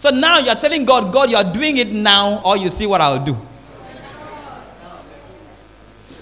So 0.00 0.08
now 0.08 0.38
you're 0.38 0.54
telling 0.54 0.86
God, 0.86 1.12
God, 1.12 1.30
you're 1.30 1.44
doing 1.44 1.76
it 1.76 1.92
now, 1.92 2.40
or 2.42 2.56
you 2.56 2.70
see 2.70 2.86
what 2.86 3.02
I'll 3.02 3.22
do. 3.22 3.36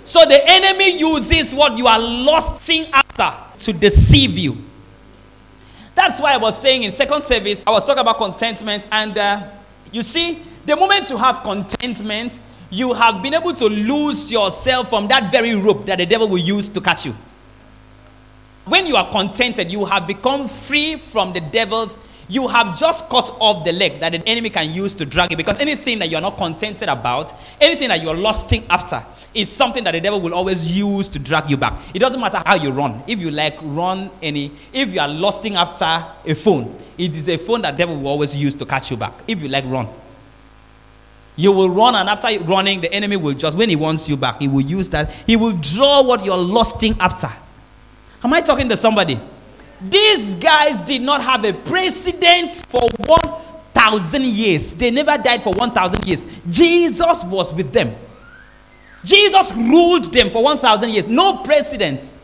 So 0.03 0.25
the 0.25 0.41
enemy 0.45 0.99
uses 0.99 1.55
what 1.55 1.79
you 1.79 1.87
are 1.87 2.01
lusting 2.01 2.87
after 2.93 3.33
to 3.61 3.73
deceive 3.73 4.37
you. 4.37 4.57
That's 5.95 6.21
why 6.21 6.33
I 6.33 6.39
was 6.39 6.61
saying 6.61 6.83
in 6.83 6.91
second 6.91 7.23
service, 7.23 7.63
I 7.65 7.71
was 7.71 7.85
talking 7.85 8.01
about 8.01 8.19
contentment. 8.19 8.89
And 8.91 9.17
uh, 9.17 9.49
you 9.93 10.03
see, 10.03 10.43
the 10.67 10.75
moment 10.75 11.09
you 11.09 11.17
have 11.17 11.45
contentment, 11.45 12.41
you 12.71 12.95
have 12.95 13.23
been 13.23 13.35
able 13.35 13.55
to 13.55 13.67
lose 13.67 14.33
yourself 14.33 14.89
from 14.89 15.07
that 15.07 15.31
very 15.31 15.55
rope 15.55 15.87
that 15.87 15.99
the 15.99 16.07
devil 16.07 16.29
will 16.29 16.39
use 16.39 16.69
to 16.71 16.81
catch 16.81 17.07
you. 17.07 17.15
When 18.65 18.89
you 18.89 18.97
are 18.97 19.09
contented, 19.13 19.71
you 19.71 19.85
have 19.85 20.09
become 20.09 20.49
free 20.49 20.97
from 20.97 21.33
the 21.33 21.41
devil's. 21.41 21.97
You 22.29 22.47
have 22.49 22.79
just 22.79 23.09
cut 23.09 23.35
off 23.41 23.65
the 23.65 23.73
leg 23.73 24.01
that 24.01 24.13
the 24.13 24.23
enemy 24.29 24.51
can 24.51 24.71
use 24.71 24.95
to 24.95 25.07
drag 25.07 25.31
you. 25.31 25.37
Because 25.37 25.59
anything 25.59 25.99
that 26.01 26.11
you 26.11 26.17
are 26.19 26.21
not 26.21 26.37
contented 26.37 26.89
about, 26.89 27.33
anything 27.61 27.89
that 27.89 28.03
you 28.03 28.11
are 28.11 28.17
lusting 28.17 28.65
after, 28.69 29.03
is 29.35 29.51
something 29.51 29.85
that 29.85 29.93
the 29.93 30.01
devil 30.01 30.21
will 30.21 30.35
always 30.35 30.71
use 30.71 31.09
to 31.09 31.19
drag 31.19 31.49
you 31.49 31.57
back. 31.57 31.75
It 31.95 31.99
doesn't 31.99 32.21
matter 32.21 32.43
how 32.45 32.55
you 32.55 32.71
run. 32.71 33.03
If 33.07 33.21
you 33.21 33.31
like 33.31 33.57
run 33.63 34.11
any, 34.23 34.53
if 34.73 34.93
you 34.93 35.01
are 35.01 35.09
lusting 35.09 35.57
after 35.57 35.85
a 36.25 36.35
phone, 36.35 36.79
it 36.97 37.15
is 37.15 37.29
a 37.29 37.37
phone 37.37 37.63
that 37.63 37.77
devil 37.77 37.97
will 37.97 38.09
always 38.09 38.35
use 38.35 38.55
to 38.57 38.67
catch 38.67 38.91
you 38.91 38.97
back. 38.97 39.13
If 39.27 39.41
you 39.41 39.49
like 39.49 39.65
run. 39.67 39.89
You 41.37 41.53
will 41.53 41.71
run, 41.71 41.95
and 41.95 42.09
after 42.09 42.37
running, 42.41 42.81
the 42.81 42.93
enemy 42.93 43.17
will 43.17 43.35
just, 43.35 43.57
when 43.57 43.69
he 43.69 43.77
wants 43.77 44.09
you 44.09 44.17
back, 44.17 44.41
he 44.41 44.49
will 44.49 44.63
use 44.63 44.89
that. 44.89 45.13
He 45.27 45.37
will 45.37 45.53
draw 45.53 46.03
what 46.03 46.25
you're 46.25 46.37
lusting 46.37 46.97
after. 46.99 47.31
Am 48.25 48.33
I 48.33 48.41
talking 48.41 48.69
to 48.69 48.77
somebody? 48.77 49.21
These 49.81 50.35
guys 50.35 50.81
did 50.81 51.03
not 51.03 51.23
have 51.23 51.45
a 51.45 51.53
precedent 51.53 52.51
for 52.69 52.89
1,000 53.07 54.25
years. 54.25 54.75
They 54.75 54.91
never 54.91 55.17
died 55.17 55.45
for 55.45 55.53
1,000 55.53 56.07
years. 56.07 56.27
Jesus 56.51 57.25
was 57.25 57.53
with 57.53 57.73
them. 57.73 57.95
Jesus 59.05 59.53
ruled 59.53 60.13
them 60.13 60.31
for 60.31 60.43
1,000 60.43 60.91
years. 60.91 61.07
No 61.07 61.39
presidents, 61.39 62.19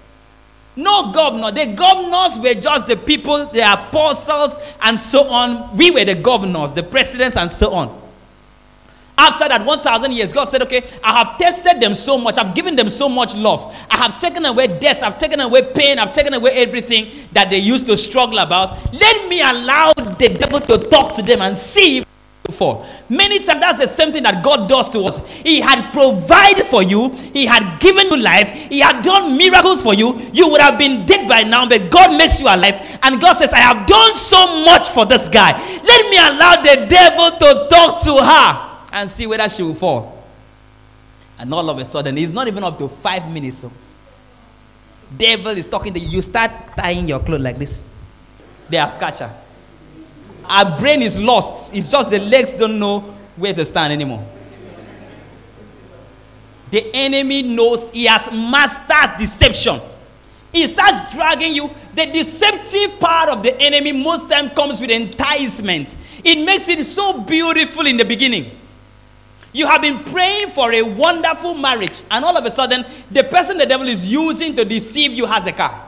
no 0.75 1.13
governor. 1.13 1.53
The 1.53 1.73
governors 1.75 2.39
were 2.39 2.61
just 2.61 2.89
the 2.89 2.97
people, 2.97 3.47
the 3.47 3.61
apostles, 3.73 4.59
and 4.83 4.99
so 4.99 5.29
on. 5.29 5.77
We 5.77 5.93
were 5.93 6.05
the 6.05 6.17
governors, 6.17 6.75
the 6.75 6.83
presidents, 6.83 7.37
and 7.37 7.51
so 7.51 7.73
on. 7.73 8.04
After 9.17 9.49
that 9.49 9.65
1,000 9.65 10.13
years, 10.13 10.33
God 10.33 10.49
said, 10.49 10.63
Okay, 10.63 10.85
I 11.03 11.25
have 11.25 11.39
tested 11.39 11.81
them 11.81 11.95
so 11.95 12.19
much. 12.19 12.37
I've 12.37 12.55
given 12.55 12.75
them 12.75 12.91
so 12.91 13.09
much 13.09 13.35
love. 13.35 13.75
I 13.91 13.97
have 13.97 14.21
taken 14.21 14.45
away 14.45 14.79
death. 14.79 15.03
I've 15.03 15.19
taken 15.19 15.41
away 15.41 15.73
pain. 15.73 15.99
I've 15.99 16.13
taken 16.13 16.35
away 16.35 16.51
everything 16.53 17.13
that 17.33 17.51
they 17.51 17.59
used 17.59 17.87
to 17.87 17.97
struggle 17.97 18.39
about. 18.39 18.77
Let 18.93 19.29
me 19.29 19.41
allow 19.41 19.93
the 19.93 20.37
devil 20.39 20.61
to 20.61 20.79
talk 20.89 21.15
to 21.15 21.23
them 21.23 21.43
and 21.43 21.57
see 21.57 21.99
if 21.99 22.07
for. 22.53 22.87
Many 23.09 23.39
times 23.39 23.61
that's 23.61 23.79
the 23.79 23.89
same 23.89 24.13
thing 24.13 24.23
that 24.25 24.45
God 24.45 24.69
does 24.69 24.91
to 24.91 25.01
us. 25.05 25.19
He 25.29 25.61
had 25.61 25.91
provided 25.93 26.67
for 26.67 26.83
you, 26.83 27.09
He 27.11 27.47
had 27.47 27.81
given 27.81 28.07
you 28.09 28.19
life, 28.19 28.51
He 28.51 28.81
had 28.81 29.03
done 29.03 29.37
miracles 29.37 29.83
for 29.83 29.95
you. 29.95 30.21
You 30.33 30.49
would 30.49 30.61
have 30.61 30.79
been 30.79 31.07
dead 31.07 31.29
by 31.29 31.43
now, 31.43 31.69
but 31.69 31.91
God 31.91 32.19
makes 32.19 32.41
you 32.41 32.47
alive. 32.47 32.99
And 33.03 33.21
God 33.21 33.39
says, 33.39 33.53
I 33.53 33.59
have 33.59 33.87
done 33.87 34.15
so 34.17 34.65
much 34.65 34.91
for 34.91 35.07
this 35.07 35.29
guy. 35.29 35.53
Let 35.83 36.11
me 36.11 36.19
allow 36.19 36.63
the 36.63 36.87
devil 36.87 37.31
to 37.31 37.69
talk 37.71 38.03
to 38.05 38.17
her 38.23 38.74
and 38.95 39.11
see 39.11 39.27
whether 39.27 39.49
she 39.49 39.63
will 39.63 39.75
fall. 39.75 40.25
And 41.37 41.53
all 41.53 41.69
of 41.69 41.77
a 41.79 41.85
sudden, 41.85 42.17
it's 42.17 42.33
not 42.33 42.47
even 42.47 42.63
up 42.63 42.79
to 42.79 42.89
five 42.89 43.31
minutes. 43.31 43.59
So 43.59 43.73
devil 45.19 45.49
is 45.49 45.67
talking 45.67 45.93
to 45.93 46.01
you. 46.01 46.09
You 46.09 46.23
start 46.23 46.53
tying 46.79 47.09
your 47.09 47.19
clothes 47.19 47.43
like 47.43 47.59
this. 47.59 47.83
They 48.71 48.77
have 48.77 48.99
catch 49.01 49.19
her. 49.19 49.37
Our 50.45 50.79
brain 50.79 51.03
is 51.03 51.19
lost. 51.19 51.75
It's 51.75 51.91
just 51.91 52.09
the 52.11 52.21
legs 52.21 52.53
don't 52.53 52.79
know 52.79 53.01
where 53.37 53.53
to 53.53 53.67
stand 53.67 53.93
anymore. 53.93 54.25
The 56.71 56.95
enemy 56.95 57.43
knows 57.43 57.91
he 57.91 58.05
has 58.05 58.31
mastered 58.31 59.19
deception. 59.19 59.81
He 60.53 60.69
starts 60.69 61.13
dragging 61.13 61.53
you. 61.53 61.69
The 61.97 62.07
deceptive 62.07 63.01
part 63.01 63.29
of 63.29 63.43
the 63.43 63.61
enemy 63.61 63.91
most 63.91 64.31
time 64.31 64.51
comes 64.51 64.81
with 64.81 64.91
enticement. 64.91 65.97
It 66.23 66.45
makes 66.45 66.69
it 66.69 66.85
so 66.87 67.21
beautiful 67.21 67.87
in 67.87 67.97
the 67.97 68.05
beginning. 68.05 68.53
You 69.55 69.67
have 69.67 69.81
been 69.81 70.05
praying 70.05 70.51
for 70.51 70.71
a 70.73 70.83
wonderful 70.83 71.55
marriage, 71.55 72.05
and 72.11 72.25
all 72.25 72.37
of 72.37 72.45
a 72.45 72.51
sudden, 72.51 72.85
the 73.11 73.25
person 73.25 73.57
the 73.57 73.65
devil 73.65 73.89
is 73.89 74.13
using 74.13 74.55
to 74.57 74.65
deceive 74.67 75.13
you 75.13 75.25
has 75.25 75.47
a 75.47 75.53
car. 75.53 75.81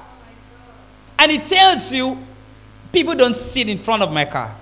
And 1.18 1.30
he 1.32 1.38
tells 1.38 1.92
you, 1.92 2.16
People 2.96 3.14
don't 3.14 3.36
sit 3.36 3.68
in 3.68 3.76
front 3.76 4.02
of 4.02 4.10
my 4.10 4.24
car. 4.24 4.54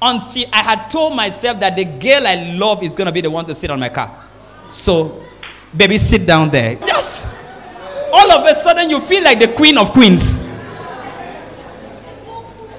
Until 0.00 0.46
I 0.50 0.62
had 0.62 0.88
told 0.88 1.14
myself 1.14 1.60
that 1.60 1.76
the 1.76 1.84
girl 1.84 2.26
I 2.26 2.54
love 2.54 2.82
is 2.82 2.92
going 2.92 3.04
to 3.04 3.12
be 3.12 3.20
the 3.20 3.30
one 3.30 3.44
to 3.44 3.54
sit 3.54 3.70
on 3.70 3.78
my 3.78 3.90
car. 3.90 4.10
So, 4.70 5.22
baby, 5.76 5.98
sit 5.98 6.24
down 6.24 6.48
there. 6.48 6.78
Yes. 6.80 7.26
All 8.10 8.32
of 8.32 8.46
a 8.46 8.54
sudden, 8.54 8.88
you 8.88 9.00
feel 9.00 9.22
like 9.22 9.38
the 9.38 9.48
queen 9.48 9.76
of 9.76 9.92
queens. 9.92 10.46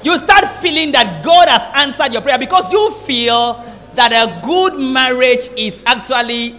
You 0.01 0.17
start 0.17 0.45
feeling 0.59 0.91
that 0.93 1.23
God 1.23 1.49
has 1.49 1.61
answered 1.75 2.13
your 2.13 2.23
prayer 2.23 2.39
because 2.39 2.73
you 2.73 2.89
feel 2.91 3.63
that 3.95 4.11
a 4.11 4.45
good 4.45 4.77
marriage 4.79 5.49
is 5.57 5.83
actually 5.85 6.55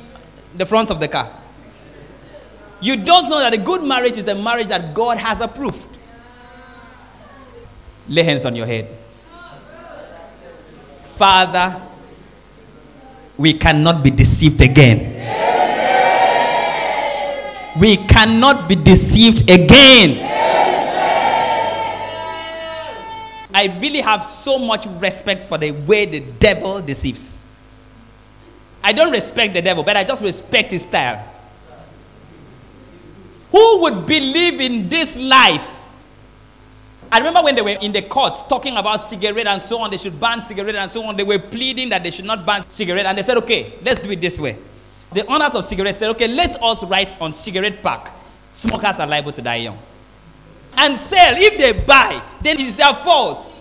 the 0.56 0.66
front 0.66 0.90
of 0.90 1.00
the 1.00 1.08
car. 1.08 1.30
You 2.80 2.96
don't 2.96 3.28
know 3.28 3.38
that 3.40 3.52
a 3.52 3.58
good 3.58 3.82
marriage 3.82 4.16
is 4.16 4.26
a 4.26 4.34
marriage 4.34 4.68
that 4.68 4.94
God 4.94 5.18
has 5.18 5.40
approved. 5.40 5.86
Lay 8.08 8.22
hands 8.22 8.44
on 8.44 8.56
your 8.56 8.66
head. 8.66 8.88
Father, 11.16 11.80
we 13.36 13.54
cannot 13.54 14.02
be 14.02 14.10
deceived 14.10 14.60
again. 14.62 15.16
We 17.78 17.96
cannot 17.98 18.68
be 18.68 18.74
deceived 18.74 19.48
again. 19.50 20.39
I 23.52 23.66
really 23.80 24.00
have 24.00 24.28
so 24.28 24.58
much 24.58 24.86
respect 25.00 25.44
for 25.44 25.58
the 25.58 25.72
way 25.72 26.06
the 26.06 26.20
devil 26.20 26.80
deceives. 26.80 27.40
I 28.82 28.92
don't 28.92 29.12
respect 29.12 29.54
the 29.54 29.62
devil, 29.62 29.82
but 29.82 29.96
I 29.96 30.04
just 30.04 30.22
respect 30.22 30.70
his 30.70 30.82
style. 30.82 31.26
Who 33.50 33.82
would 33.82 34.06
believe 34.06 34.60
in 34.60 34.88
this 34.88 35.16
life 35.16 35.76
I 37.12 37.18
remember 37.18 37.42
when 37.42 37.56
they 37.56 37.62
were 37.62 37.70
in 37.70 37.90
the 37.90 38.02
courts 38.02 38.44
talking 38.44 38.76
about 38.76 38.98
cigarette 38.98 39.48
and 39.48 39.60
so 39.60 39.80
on, 39.80 39.90
they 39.90 39.96
should 39.96 40.18
ban 40.20 40.40
cigarette 40.42 40.76
and 40.76 40.90
so 40.90 41.02
on. 41.02 41.16
They 41.16 41.24
were 41.24 41.40
pleading 41.40 41.88
that 41.88 42.04
they 42.04 42.10
should 42.12 42.24
not 42.24 42.46
ban 42.46 42.68
cigarette, 42.70 43.06
and 43.06 43.18
they 43.18 43.22
said, 43.22 43.36
okay, 43.38 43.74
let's 43.82 44.00
do 44.00 44.10
it 44.12 44.20
this 44.20 44.38
way. 44.38 44.56
The 45.12 45.26
owners 45.26 45.54
of 45.54 45.64
cigarettes 45.64 45.98
said, 45.98 46.10
okay, 46.10 46.28
let 46.28 46.62
us 46.62 46.84
write 46.84 47.20
on 47.20 47.32
cigarette 47.32 47.82
pack, 47.82 48.12
smokers 48.54 49.00
are 49.00 49.08
liable 49.08 49.32
to 49.32 49.42
die 49.42 49.56
young. 49.56 49.78
And 50.76 50.98
sell. 50.98 51.34
If 51.36 51.58
they 51.58 51.72
buy, 51.84 52.22
then 52.42 52.58
it's 52.60 52.74
their 52.76 52.94
fault. 52.94 53.58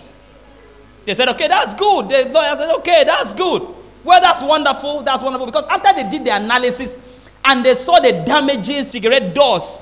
They 1.05 1.15
said, 1.15 1.29
okay, 1.29 1.47
that's 1.47 1.75
good. 1.75 2.09
The 2.09 2.29
lawyer 2.29 2.55
said, 2.55 2.73
okay, 2.77 3.03
that's 3.03 3.33
good. 3.33 3.67
Well, 4.03 4.21
that's 4.21 4.43
wonderful. 4.43 5.01
That's 5.01 5.23
wonderful. 5.23 5.45
Because 5.47 5.65
after 5.69 5.93
they 5.93 6.09
did 6.09 6.25
the 6.25 6.35
analysis 6.35 6.97
and 7.43 7.65
they 7.65 7.75
saw 7.75 7.99
the 7.99 8.11
damaging 8.11 8.83
cigarette 8.83 9.33
doors, 9.33 9.81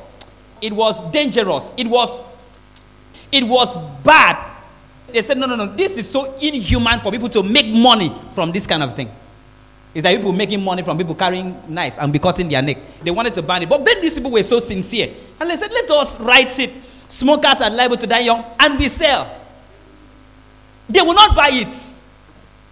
it 0.61 0.73
was 0.73 1.03
dangerous. 1.11 1.73
It 1.77 1.87
was 1.87 2.23
it 3.31 3.43
was 3.43 3.77
bad. 4.03 4.53
They 5.09 5.21
said, 5.21 5.37
no, 5.37 5.45
no, 5.45 5.55
no, 5.55 5.67
this 5.67 5.93
is 5.93 6.09
so 6.09 6.37
inhuman 6.39 6.99
for 6.99 7.11
people 7.11 7.29
to 7.29 7.43
make 7.43 7.67
money 7.67 8.13
from 8.31 8.51
this 8.51 8.67
kind 8.67 8.83
of 8.83 8.95
thing. 8.95 9.09
It's 9.93 10.03
like 10.03 10.17
people 10.17 10.33
making 10.33 10.63
money 10.63 10.83
from 10.83 10.97
people 10.97 11.15
carrying 11.15 11.55
knife 11.67 11.95
and 11.97 12.11
be 12.11 12.19
cutting 12.19 12.49
their 12.49 12.61
neck. 12.61 12.77
They 13.03 13.11
wanted 13.11 13.33
to 13.35 13.41
ban 13.41 13.63
it. 13.63 13.69
But 13.69 13.83
then 13.85 14.01
these 14.01 14.15
people 14.15 14.31
were 14.31 14.43
so 14.43 14.59
sincere. 14.59 15.13
And 15.39 15.49
they 15.49 15.55
said, 15.55 15.71
let 15.71 15.89
us 15.89 16.19
write 16.19 16.59
it. 16.59 16.73
Smokers 17.09 17.61
are 17.61 17.69
liable 17.69 17.97
to 17.97 18.07
die 18.07 18.19
young 18.19 18.43
and 18.59 18.77
we 18.77 18.87
sell. 18.89 19.39
They 20.89 21.01
will 21.01 21.13
not 21.13 21.35
buy 21.35 21.49
it. 21.51 21.75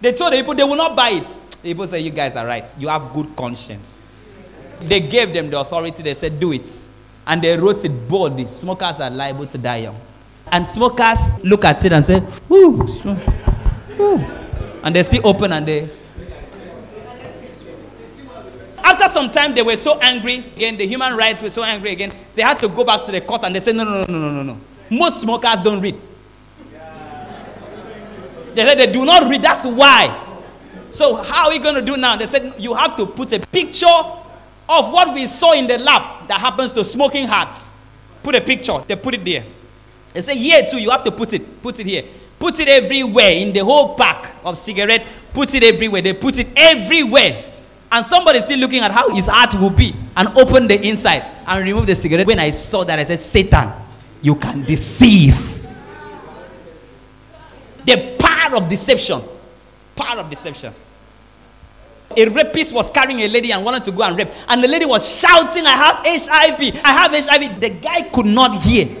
They 0.00 0.12
told 0.12 0.32
the 0.32 0.36
people 0.38 0.54
they 0.54 0.64
will 0.64 0.76
not 0.76 0.94
buy 0.96 1.10
it. 1.10 1.26
The 1.62 1.68
people 1.70 1.86
said, 1.86 1.98
you 1.98 2.10
guys 2.10 2.36
are 2.36 2.46
right. 2.46 2.72
You 2.78 2.88
have 2.88 3.12
good 3.12 3.34
conscience. 3.36 4.00
They 4.80 5.00
gave 5.00 5.32
them 5.32 5.50
the 5.50 5.58
authority. 5.60 6.02
They 6.02 6.14
said, 6.14 6.38
do 6.38 6.52
it. 6.52 6.68
And 7.26 7.42
they 7.42 7.56
wrote 7.56 7.84
it 7.84 8.08
boldly. 8.08 8.46
Smokers 8.46 9.00
are 9.00 9.10
liable 9.10 9.46
to 9.46 9.58
die 9.58 9.78
young. 9.78 9.98
And 10.52 10.66
smokers 10.68 11.18
look 11.42 11.64
at 11.64 11.84
it 11.84 11.92
and 11.92 12.04
say, 12.04 12.22
Ooh, 12.50 12.82
ooh. 13.98 14.18
And 14.84 14.94
they 14.94 15.02
still 15.02 15.26
open 15.26 15.52
and 15.52 15.66
they. 15.66 15.90
After 18.86 19.08
some 19.08 19.30
time, 19.30 19.52
they 19.52 19.62
were 19.62 19.76
so 19.76 19.98
angry 19.98 20.36
again. 20.54 20.76
The 20.76 20.86
human 20.86 21.16
rights 21.16 21.42
were 21.42 21.50
so 21.50 21.64
angry 21.64 21.90
again. 21.90 22.12
They 22.36 22.42
had 22.42 22.60
to 22.60 22.68
go 22.68 22.84
back 22.84 23.04
to 23.06 23.10
the 23.10 23.20
court 23.20 23.42
and 23.42 23.52
they 23.52 23.58
said, 23.58 23.74
No, 23.74 23.82
no, 23.82 24.04
no, 24.04 24.18
no, 24.18 24.30
no, 24.30 24.42
no. 24.44 24.60
Most 24.88 25.22
smokers 25.22 25.56
don't 25.64 25.80
read. 25.80 25.96
They 28.54 28.64
said 28.64 28.78
they 28.78 28.86
do 28.92 29.04
not 29.04 29.28
read. 29.28 29.42
That's 29.42 29.66
why. 29.66 30.22
So, 30.92 31.16
how 31.16 31.46
are 31.46 31.50
we 31.50 31.58
going 31.58 31.74
to 31.74 31.82
do 31.82 31.96
now? 31.96 32.14
They 32.16 32.26
said, 32.26 32.54
You 32.58 32.74
have 32.74 32.96
to 32.98 33.06
put 33.06 33.32
a 33.32 33.40
picture 33.40 33.88
of 33.88 34.92
what 34.92 35.12
we 35.12 35.26
saw 35.26 35.52
in 35.52 35.66
the 35.66 35.78
lab 35.78 36.28
that 36.28 36.38
happens 36.40 36.72
to 36.74 36.84
smoking 36.84 37.26
hearts. 37.26 37.72
Put 38.22 38.36
a 38.36 38.40
picture. 38.40 38.78
They 38.86 38.94
put 38.94 39.14
it 39.14 39.24
there. 39.24 39.44
They 40.12 40.20
say 40.20 40.36
here 40.36 40.64
too, 40.70 40.78
you 40.78 40.90
have 40.90 41.02
to 41.02 41.10
put 41.10 41.32
it. 41.32 41.60
Put 41.60 41.80
it 41.80 41.86
here. 41.86 42.04
Put 42.38 42.60
it 42.60 42.68
everywhere 42.68 43.32
in 43.32 43.52
the 43.52 43.64
whole 43.64 43.96
pack 43.96 44.32
of 44.44 44.56
cigarette. 44.56 45.04
Put 45.34 45.52
it 45.54 45.64
everywhere. 45.64 46.02
They 46.02 46.12
put 46.12 46.38
it 46.38 46.46
everywhere. 46.54 47.54
And 47.96 48.04
somebody 48.04 48.42
still 48.42 48.58
looking 48.58 48.82
at 48.82 48.90
how 48.90 49.08
his 49.08 49.26
heart 49.26 49.54
will 49.54 49.70
be 49.70 49.96
and 50.18 50.28
open 50.36 50.68
the 50.68 50.86
inside 50.86 51.24
and 51.46 51.64
remove 51.64 51.86
the 51.86 51.96
cigarette. 51.96 52.26
When 52.26 52.38
I 52.38 52.50
saw 52.50 52.84
that, 52.84 52.98
I 52.98 53.04
said, 53.04 53.22
Satan, 53.22 53.72
you 54.20 54.34
can 54.34 54.64
deceive. 54.64 55.64
The 57.86 58.16
power 58.18 58.56
of 58.56 58.68
deception. 58.68 59.22
Power 59.94 60.20
of 60.20 60.28
deception. 60.28 60.74
A 62.14 62.28
rapist 62.28 62.74
was 62.74 62.90
carrying 62.90 63.20
a 63.20 63.28
lady 63.28 63.50
and 63.50 63.64
wanted 63.64 63.82
to 63.84 63.92
go 63.92 64.02
and 64.02 64.14
rape. 64.14 64.28
And 64.46 64.62
the 64.62 64.68
lady 64.68 64.84
was 64.84 65.08
shouting, 65.18 65.64
I 65.64 65.70
have 65.70 65.96
HIV. 66.04 66.84
I 66.84 66.92
have 66.92 67.12
HIV. 67.12 67.58
The 67.58 67.70
guy 67.70 68.02
could 68.10 68.26
not 68.26 68.60
hear 68.60 68.94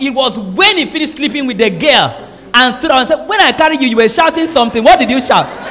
it 0.00 0.10
was 0.12 0.40
when 0.40 0.76
he 0.76 0.86
finished 0.86 1.12
sleeping 1.12 1.46
with 1.46 1.58
the 1.58 1.70
girl 1.70 2.28
and 2.52 2.74
stood 2.74 2.90
up 2.90 2.98
and 2.98 3.08
said, 3.08 3.28
When 3.28 3.40
I 3.40 3.52
carried 3.52 3.80
you, 3.80 3.86
you 3.86 3.96
were 3.96 4.08
shouting 4.08 4.48
something. 4.48 4.82
What 4.82 4.98
did 4.98 5.08
you 5.08 5.20
shout? 5.20 5.61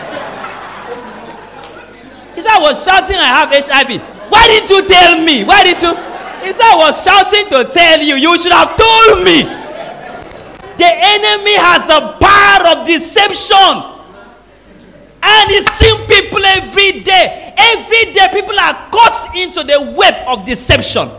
I 2.51 2.59
was 2.59 2.83
shouting, 2.83 3.15
I 3.15 3.31
have 3.31 3.49
HIV. 3.49 4.01
Why 4.31 4.47
didn't 4.47 4.69
you 4.69 4.87
tell 4.87 5.23
me? 5.23 5.43
Why 5.43 5.63
didn't 5.63 5.83
you? 5.83 6.11
I 6.61 6.75
was 6.77 7.03
shouting 7.03 7.49
to 7.49 7.71
tell 7.71 7.99
you. 8.01 8.15
You 8.15 8.37
should 8.39 8.51
have 8.51 8.77
told 8.77 9.23
me. 9.23 9.43
The 10.77 10.89
enemy 10.89 11.55
has 11.57 11.83
a 11.89 12.17
power 12.17 12.77
of 12.77 12.87
deception. 12.87 13.91
And 15.23 15.51
he's 15.51 15.69
seeing 15.73 16.07
people 16.07 16.43
every 16.45 17.01
day. 17.01 17.53
Every 17.57 18.13
day, 18.13 18.27
people 18.31 18.59
are 18.59 18.89
caught 18.89 19.35
into 19.35 19.63
the 19.63 19.93
web 19.95 20.15
of 20.27 20.45
deception. 20.45 21.11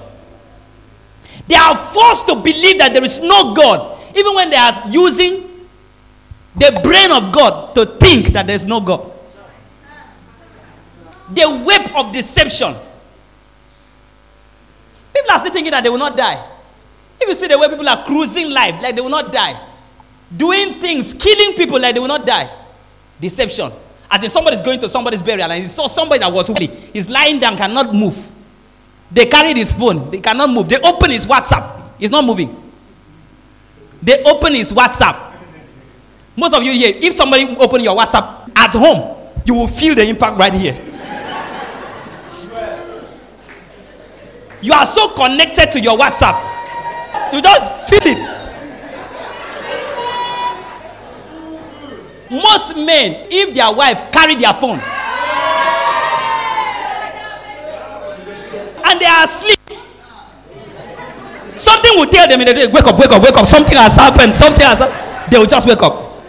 They 1.47 1.55
are 1.55 1.77
forced 1.77 2.27
to 2.29 2.35
believe 2.35 2.79
that 2.79 2.93
there 2.93 3.05
is 3.05 3.21
no 3.21 3.55
God, 3.55 4.01
even 4.17 4.35
when 4.35 4.51
they 4.51 4.57
are 4.57 4.83
using 4.89 5.67
the 6.57 6.81
brain 6.83 7.13
of 7.13 7.33
God 7.33 7.75
to 7.75 7.87
think 7.87 8.29
that 8.33 8.47
there 8.47 8.57
is 8.57 8.65
no 8.65 8.81
God. 8.81 9.12
The 11.31 11.63
web 11.65 11.91
of 11.97 12.13
deception. 12.13 12.75
People 15.15 15.31
are 15.31 15.39
still 15.39 15.53
thinking 15.53 15.71
that 15.73 15.85
they 15.85 15.91
will 15.91 15.99
not 15.99 16.17
die. 16.17 16.43
If 17.21 17.29
you 17.29 17.35
see 17.35 17.47
the 17.47 17.59
way 17.59 17.69
people 17.69 17.89
are 17.89 18.05
cruising 18.05 18.51
life, 18.51 18.83
like 18.83 18.95
they 18.97 19.01
will 19.01 19.09
not 19.11 19.33
die, 19.33 19.61
doing 20.37 20.81
things, 20.81 21.15
killing 21.15 21.55
people 21.57 21.81
like 21.81 21.95
they 21.95 22.01
will 22.01 22.09
not 22.09 22.27
die, 22.27 22.51
Deception. 23.21 23.71
As 24.11 24.23
in 24.25 24.31
somebody's 24.31 24.61
going 24.61 24.81
to 24.81 24.91
somebody's 24.91 25.23
burial 25.23 25.51
and 25.51 25.63
he 25.63 25.69
saw 25.69 25.87
somebody 25.87 26.19
that 26.19 26.31
was 26.33 26.49
holy. 26.49 26.67
He's 26.67 27.09
lying 27.09 27.39
down, 27.39 27.57
cannot 27.57 27.95
move. 27.95 28.31
They 29.13 29.27
carried 29.27 29.57
his 29.57 29.73
phone, 29.73 30.11
they 30.11 30.19
cannot 30.21 30.51
move. 30.51 30.69
They 30.69 30.81
open 30.81 31.11
his 31.13 31.27
WhatsApp, 31.27 31.83
he's 31.99 32.11
not 32.11 32.25
moving. 32.25 32.59
They 34.03 34.23
open 34.25 34.55
his 34.55 34.73
WhatsApp. 34.73 35.33
Most 36.37 36.55
of 36.55 36.63
you 36.65 36.73
here, 36.73 36.93
if 36.97 37.15
somebody 37.15 37.47
open 37.57 37.81
your 37.83 37.97
WhatsApp 37.97 38.51
at 38.57 38.73
home, 38.73 39.17
you 39.45 39.55
will 39.55 39.69
feel 39.69 39.95
the 39.95 40.07
impact 40.09 40.37
right 40.37 40.53
here. 40.53 40.92
You 44.63 44.73
are 44.73 44.87
so 44.87 45.09
connected 45.15 45.73
to 45.73 45.81
your 45.81 45.99
WhatsApp. 45.99 46.39
You 47.33 47.43
just 47.43 47.91
feel 47.91 48.15
it. 48.15 48.19
Most 52.31 52.77
men, 52.77 53.27
if 53.31 53.55
their 53.55 53.71
wife 53.73 54.11
carry 54.11 54.37
their 54.37 54.55
phone 54.55 54.79
and 58.85 59.01
they 59.01 59.05
are 59.05 59.25
asleep, 59.25 59.59
something 61.57 61.93
will 61.97 62.07
tell 62.07 62.27
them 62.29 62.41
in 62.41 62.47
the 62.47 62.55
day, 62.55 62.67
wake 62.73 62.85
up, 62.85 62.99
wake 62.99 63.11
up, 63.11 63.23
wake 63.23 63.37
up. 63.37 63.47
Something 63.47 63.77
has 63.77 63.97
happened. 63.97 64.35
Something 64.35 64.65
has 64.65 64.79
happened. 64.79 65.33
They 65.33 65.39
will 65.39 65.47
just 65.47 65.67
wake 65.69 65.83
up. 65.83 66.23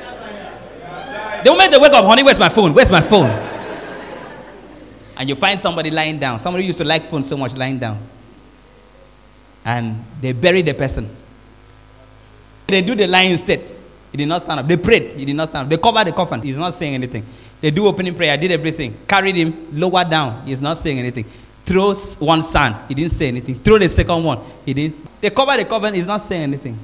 The 1.43 1.51
moment 1.51 1.71
they 1.71 1.77
wake 1.77 1.93
up, 1.93 2.03
honey, 2.03 2.23
where's 2.23 2.39
my 2.39 2.49
phone? 2.49 2.73
Where's 2.73 2.91
my 2.91 3.01
phone? 3.01 3.29
And 5.15 5.29
you 5.29 5.35
find 5.35 5.59
somebody 5.59 5.91
lying 5.91 6.17
down. 6.19 6.39
Somebody 6.39 6.65
used 6.65 6.79
to 6.79 6.83
like 6.83 7.05
phone 7.05 7.23
so 7.23 7.37
much 7.37 7.53
lying 7.55 7.77
down. 7.79 7.99
And 9.65 10.03
they 10.21 10.33
bury 10.33 10.61
the 10.61 10.73
person. 10.73 11.09
They 12.67 12.81
do 12.81 12.95
the 12.95 13.07
lying 13.07 13.31
instead. 13.31 13.61
He 14.11 14.17
did 14.17 14.27
not 14.27 14.41
stand 14.41 14.59
up. 14.59 14.67
They 14.67 14.77
prayed. 14.77 15.17
He 15.17 15.25
did 15.25 15.35
not 15.35 15.49
stand 15.49 15.65
up. 15.65 15.69
They 15.69 15.77
covered 15.77 16.07
the 16.07 16.11
coffin. 16.11 16.41
He's 16.41 16.57
not 16.57 16.73
saying 16.73 16.93
anything. 16.93 17.25
They 17.61 17.71
do 17.71 17.85
opening 17.87 18.13
prayer. 18.13 18.37
Did 18.37 18.51
everything. 18.51 18.97
Carried 19.07 19.35
him 19.35 19.79
lower 19.79 20.03
down. 20.03 20.45
He's 20.45 20.61
not 20.61 20.77
saying 20.77 20.99
anything. 20.99 21.25
Throws 21.65 22.15
one 22.19 22.43
son. 22.43 22.75
He 22.87 22.93
didn't 22.93 23.13
say 23.13 23.27
anything. 23.27 23.55
Throw 23.55 23.77
the 23.77 23.89
second 23.89 24.23
one. 24.23 24.39
He 24.65 24.73
didn't. 24.73 25.21
They 25.21 25.29
cover 25.29 25.55
the 25.55 25.65
coffin. 25.65 25.93
He's 25.93 26.07
not 26.07 26.21
saying 26.21 26.43
anything. 26.43 26.77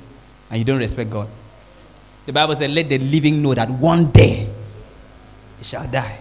And 0.50 0.60
you 0.60 0.66
don't 0.66 0.80
respect 0.80 1.10
God. 1.10 1.28
The 2.26 2.34
Bible 2.34 2.56
says, 2.56 2.72
let 2.72 2.88
the 2.88 2.98
living 2.98 3.42
know 3.42 3.54
that 3.54 3.70
one 3.70 4.12
day 4.12 4.48
he 5.58 5.64
shall 5.64 5.88
die. 5.88 6.20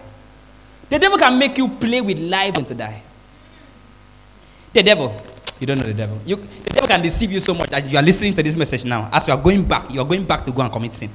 The 0.89 0.99
devil 0.99 1.17
can 1.17 1.37
make 1.37 1.57
you 1.57 1.67
play 1.67 2.01
with 2.01 2.19
life 2.19 2.57
and 2.57 2.67
to 2.67 2.75
die. 2.75 3.01
The 4.73 4.83
devil 4.83 5.15
you 5.59 5.67
don't 5.67 5.77
know 5.77 5.85
the 5.85 5.93
devil. 5.93 6.17
You, 6.25 6.37
the 6.37 6.69
devil 6.69 6.87
can 6.87 7.01
deceive 7.01 7.31
you 7.31 7.39
so 7.39 7.53
much 7.53 7.69
that 7.69 7.85
you 7.87 7.97
are 7.97 8.01
listening 8.03 8.33
to 8.33 8.43
this 8.43 8.55
message 8.55 8.85
now. 8.85 9.09
As 9.11 9.27
you 9.27 9.33
are 9.33 9.41
going 9.41 9.63
back, 9.65 9.91
you 9.91 9.99
are 9.99 10.05
going 10.05 10.25
back 10.25 10.45
to 10.45 10.51
go 10.51 10.61
and 10.61 10.71
commit 10.71 10.93
sin. 10.93 11.09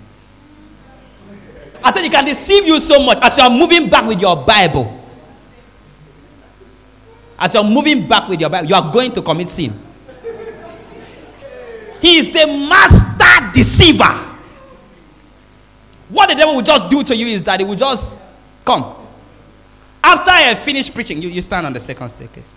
I 1.82 1.92
said 1.92 2.04
he 2.04 2.10
can 2.10 2.24
deceive 2.24 2.66
you 2.66 2.80
so 2.80 3.02
much 3.04 3.18
as 3.22 3.36
you 3.36 3.44
are 3.44 3.50
moving 3.50 3.88
back 3.90 4.06
with 4.06 4.20
your 4.20 4.36
Bible. 4.36 5.00
As 7.38 7.52
you're 7.54 7.64
moving 7.64 8.06
back 8.06 8.28
with 8.28 8.40
your 8.40 8.48
Bible, 8.50 8.68
you 8.68 8.74
are 8.74 8.92
going 8.92 9.12
to 9.12 9.22
commit 9.22 9.48
sin. 9.48 9.78
He 12.00 12.18
is 12.18 12.32
the 12.32 12.46
master 12.46 13.52
deceiver. 13.54 14.34
What 16.10 16.28
the 16.28 16.34
devil 16.34 16.56
will 16.56 16.62
just 16.62 16.88
do 16.90 17.02
to 17.02 17.16
you 17.16 17.26
is 17.26 17.42
that 17.44 17.60
he 17.60 17.66
will 17.66 17.76
just 17.76 18.16
come. 18.64 18.94
After 20.02 20.30
I 20.30 20.54
finish 20.54 20.92
preaching, 20.92 21.22
you, 21.22 21.30
you 21.30 21.40
stand 21.40 21.66
on 21.66 21.72
the 21.72 21.80
second 21.80 22.10
staircase. 22.10 22.50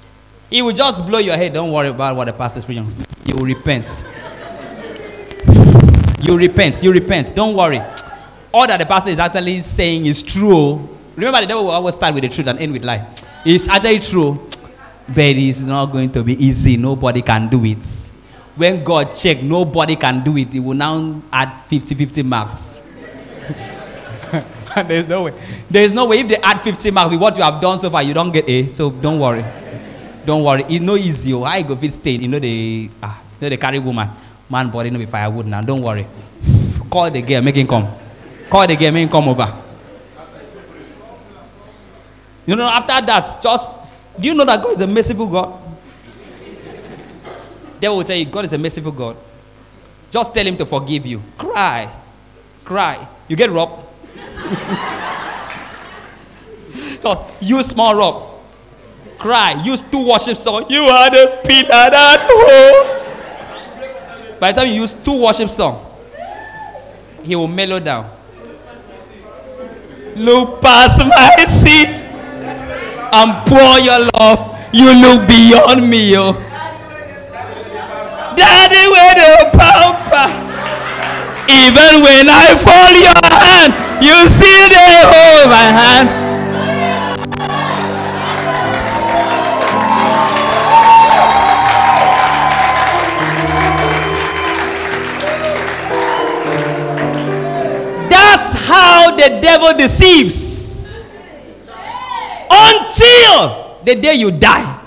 He 0.49 0.61
will 0.61 0.73
just 0.73 1.05
blow 1.05 1.19
your 1.19 1.35
head. 1.35 1.53
Don't 1.53 1.71
worry 1.71 1.89
about 1.89 2.15
what 2.15 2.25
the 2.25 2.33
pastor 2.33 2.59
is 2.59 2.65
preaching. 2.65 2.89
You 3.25 3.35
will 3.35 3.45
repent. 3.45 4.03
You 6.21 6.37
repent. 6.37 6.81
You 6.81 6.93
repent. 6.93 7.35
Don't 7.35 7.55
worry. 7.55 7.81
All 8.53 8.65
that 8.65 8.77
the 8.77 8.85
pastor 8.85 9.09
is 9.09 9.19
actually 9.19 9.61
saying 9.61 10.05
is 10.05 10.23
true. 10.23 10.87
Remember, 11.15 11.41
the 11.41 11.47
devil 11.47 11.65
will 11.65 11.71
always 11.71 11.95
start 11.95 12.13
with 12.13 12.23
the 12.23 12.29
truth 12.29 12.47
and 12.47 12.59
end 12.59 12.71
with 12.71 12.85
lie. 12.85 13.05
It's 13.45 13.67
actually 13.67 13.99
true, 13.99 14.47
but 15.07 15.35
it's 15.35 15.59
not 15.59 15.87
going 15.87 16.11
to 16.13 16.23
be 16.23 16.33
easy. 16.43 16.77
Nobody 16.77 17.21
can 17.21 17.49
do 17.49 17.63
it. 17.65 17.77
When 18.55 18.83
God 18.83 19.13
check, 19.15 19.43
nobody 19.43 19.95
can 19.95 20.23
do 20.23 20.37
it. 20.37 20.49
He 20.49 20.59
will 20.59 20.73
now 20.75 21.21
add 21.31 21.53
50 21.67 21.93
50 21.93 22.23
marks. 22.23 22.81
There's 24.87 25.07
no 25.07 25.23
way. 25.23 25.33
There's 25.69 25.91
no 25.91 26.05
way. 26.07 26.19
If 26.19 26.27
they 26.29 26.37
add 26.37 26.61
50 26.61 26.91
marks 26.91 27.11
with 27.11 27.21
what 27.21 27.35
you 27.37 27.43
have 27.43 27.61
done 27.61 27.77
so 27.79 27.89
far, 27.89 28.01
you 28.01 28.13
don't 28.13 28.31
get 28.31 28.47
A. 28.47 28.67
So 28.67 28.89
don't 28.91 29.19
worry. 29.19 29.43
Don't 30.27 30.43
worry, 30.43 30.65
it's 30.67 30.83
no 30.83 30.97
easy. 30.97 31.33
Oh. 31.33 31.45
I 31.45 31.61
go 31.61 31.77
fit 31.77 31.93
stay. 31.93 32.11
You 32.11 32.27
know 32.27 32.37
the 32.37 32.89
ah, 33.01 33.21
you 33.39 33.45
know 33.45 33.49
the 33.49 33.55
carry 33.55 33.79
woman. 33.79 34.09
Man 34.49 34.69
body 34.69 34.89
no 34.89 34.99
be 34.99 35.05
firewood 35.05 35.45
now. 35.45 35.61
Don't 35.61 35.81
worry. 35.81 36.05
Call 36.91 37.09
the 37.09 37.21
girl, 37.21 37.41
make 37.41 37.55
him 37.55 37.65
come. 37.65 37.87
Call 38.49 38.67
the 38.67 38.75
girl, 38.75 38.91
make 38.91 39.03
him 39.03 39.09
come 39.09 39.29
over. 39.29 39.55
You 42.45 42.57
know, 42.57 42.67
after 42.67 43.05
that, 43.05 43.41
just 43.41 44.01
do 44.19 44.27
you 44.27 44.35
know 44.35 44.43
that 44.43 44.61
God 44.61 44.73
is 44.73 44.81
a 44.81 44.87
merciful 44.87 45.27
God? 45.27 45.57
Devil 47.79 47.95
will 47.95 48.03
tell 48.03 48.17
you 48.17 48.25
God 48.25 48.43
is 48.43 48.51
a 48.51 48.57
merciful 48.57 48.91
God. 48.91 49.15
Just 50.11 50.33
tell 50.33 50.45
him 50.45 50.57
to 50.57 50.65
forgive 50.65 51.05
you. 51.05 51.21
Cry. 51.37 51.89
Cry. 52.65 53.07
You 53.29 53.37
get 53.37 53.49
robbed. 53.49 53.81
so 57.01 57.31
use 57.39 57.67
small 57.67 57.95
rope 57.95 58.36
cry, 59.17 59.53
use 59.63 59.81
two 59.81 60.07
worship 60.07 60.37
songs. 60.37 60.67
You 60.69 60.83
are 60.83 61.09
the 61.09 61.39
pillar 61.43 61.89
that 61.91 62.27
hold. 62.29 64.39
By 64.39 64.51
the 64.51 64.61
time 64.61 64.69
you 64.69 64.75
use 64.81 64.93
two 64.93 65.23
worship 65.23 65.49
songs, 65.49 65.79
he 67.23 67.35
will 67.35 67.47
mellow 67.47 67.79
down. 67.79 68.07
Look 70.15 70.61
past 70.61 70.99
my 71.05 71.45
seat 71.45 71.89
and 73.13 73.45
pour 73.47 73.79
your 73.79 74.09
love. 74.13 74.53
You 74.73 74.91
look 74.93 75.27
beyond 75.27 75.89
me, 75.89 76.11
yo. 76.13 76.33
Daddy, 78.35 78.87
where 78.91 79.15
the 79.15 79.49
pamper. 79.57 80.29
Even 81.49 82.03
when 82.03 82.27
I 82.29 82.55
fall 82.59 82.91
your 82.93 83.15
hand, 83.31 83.73
you 84.03 84.27
still 84.27 84.67
there 84.69 85.05
hold 85.07 85.49
my 85.49 85.71
hand. 85.71 86.26
The 98.67 99.39
devil 99.41 99.73
deceives 99.77 100.87
until 102.49 103.77
the 103.83 103.95
day 103.95 104.15
you 104.15 104.31
die 104.31 104.79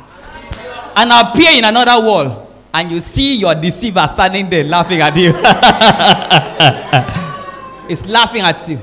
and 0.97 1.12
appear 1.12 1.51
in 1.53 1.64
another 1.64 2.05
world 2.07 2.47
and 2.73 2.90
you 2.90 3.01
see 3.01 3.37
your 3.37 3.55
deceiver 3.55 4.07
standing 4.09 4.49
there 4.49 4.64
laughing 4.64 5.01
at 5.01 5.14
you. 5.16 5.33
He's 7.88 8.07
laughing 8.07 8.43
at 8.43 8.66
you. 8.69 8.79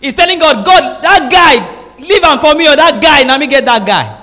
He's 0.00 0.14
telling 0.14 0.38
God, 0.38 0.64
God, 0.64 1.02
that 1.02 1.30
guy, 1.32 1.98
leave 1.98 2.22
him 2.22 2.38
for 2.38 2.54
me, 2.54 2.68
or 2.68 2.76
that 2.76 3.02
guy, 3.02 3.22
now 3.22 3.38
me 3.38 3.46
get 3.46 3.64
that 3.64 3.86
guy. 3.86 4.22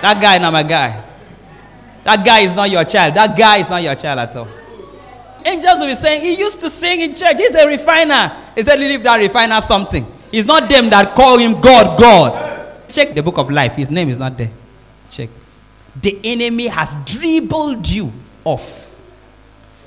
That 0.00 0.22
guy, 0.22 0.38
not 0.38 0.52
my 0.52 0.62
guy. 0.62 1.04
That 2.04 2.24
guy 2.24 2.38
is 2.40 2.54
not 2.54 2.70
your 2.70 2.84
child. 2.84 3.14
That 3.14 3.36
guy 3.36 3.58
is 3.58 3.68
not 3.68 3.82
your 3.82 3.94
child 3.94 4.20
at 4.20 4.34
all. 4.34 4.48
Angels 5.44 5.78
will 5.78 5.86
be 5.86 5.94
saying, 5.94 6.22
He 6.22 6.34
used 6.38 6.60
to 6.60 6.70
sing 6.70 7.00
in 7.00 7.14
church. 7.14 7.36
He's 7.38 7.54
a 7.54 7.66
refiner. 7.66 8.36
He 8.54 8.62
said, 8.64 8.78
Leave 8.78 9.02
that 9.02 9.16
refiner 9.16 9.60
something. 9.60 10.06
It's 10.32 10.46
not 10.46 10.68
them 10.68 10.90
that 10.90 11.14
call 11.14 11.38
him 11.38 11.60
God, 11.60 11.98
God. 11.98 12.88
Check 12.88 13.14
the 13.14 13.22
book 13.22 13.38
of 13.38 13.50
life. 13.50 13.74
His 13.74 13.90
name 13.90 14.08
is 14.08 14.18
not 14.18 14.36
there. 14.36 14.50
Check. 15.10 15.30
The 16.00 16.18
enemy 16.24 16.66
has 16.66 16.94
dribbled 17.04 17.86
you 17.88 18.12
off. 18.44 19.00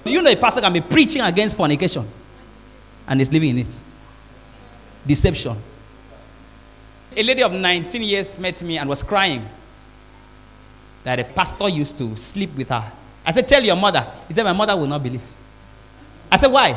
You 0.03 0.21
know, 0.21 0.31
a 0.31 0.35
pastor 0.35 0.61
can 0.61 0.73
be 0.73 0.81
preaching 0.81 1.21
against 1.21 1.55
fornication 1.55 2.07
and 3.07 3.21
is 3.21 3.31
living 3.31 3.49
in 3.51 3.57
it. 3.59 3.81
Deception. 5.05 5.57
A 7.15 7.23
lady 7.23 7.43
of 7.43 7.51
19 7.53 8.01
years 8.01 8.37
met 8.37 8.61
me 8.61 8.77
and 8.77 8.89
was 8.89 9.03
crying 9.03 9.47
that 11.03 11.19
a 11.19 11.23
pastor 11.23 11.69
used 11.69 11.97
to 11.97 12.15
sleep 12.15 12.55
with 12.55 12.69
her. 12.69 12.91
I 13.25 13.31
said, 13.31 13.47
Tell 13.47 13.63
your 13.63 13.75
mother. 13.75 14.05
He 14.27 14.33
said, 14.33 14.43
My 14.43 14.53
mother 14.53 14.75
will 14.75 14.87
not 14.87 15.03
believe. 15.03 15.21
I 16.31 16.37
said, 16.37 16.47
Why? 16.51 16.73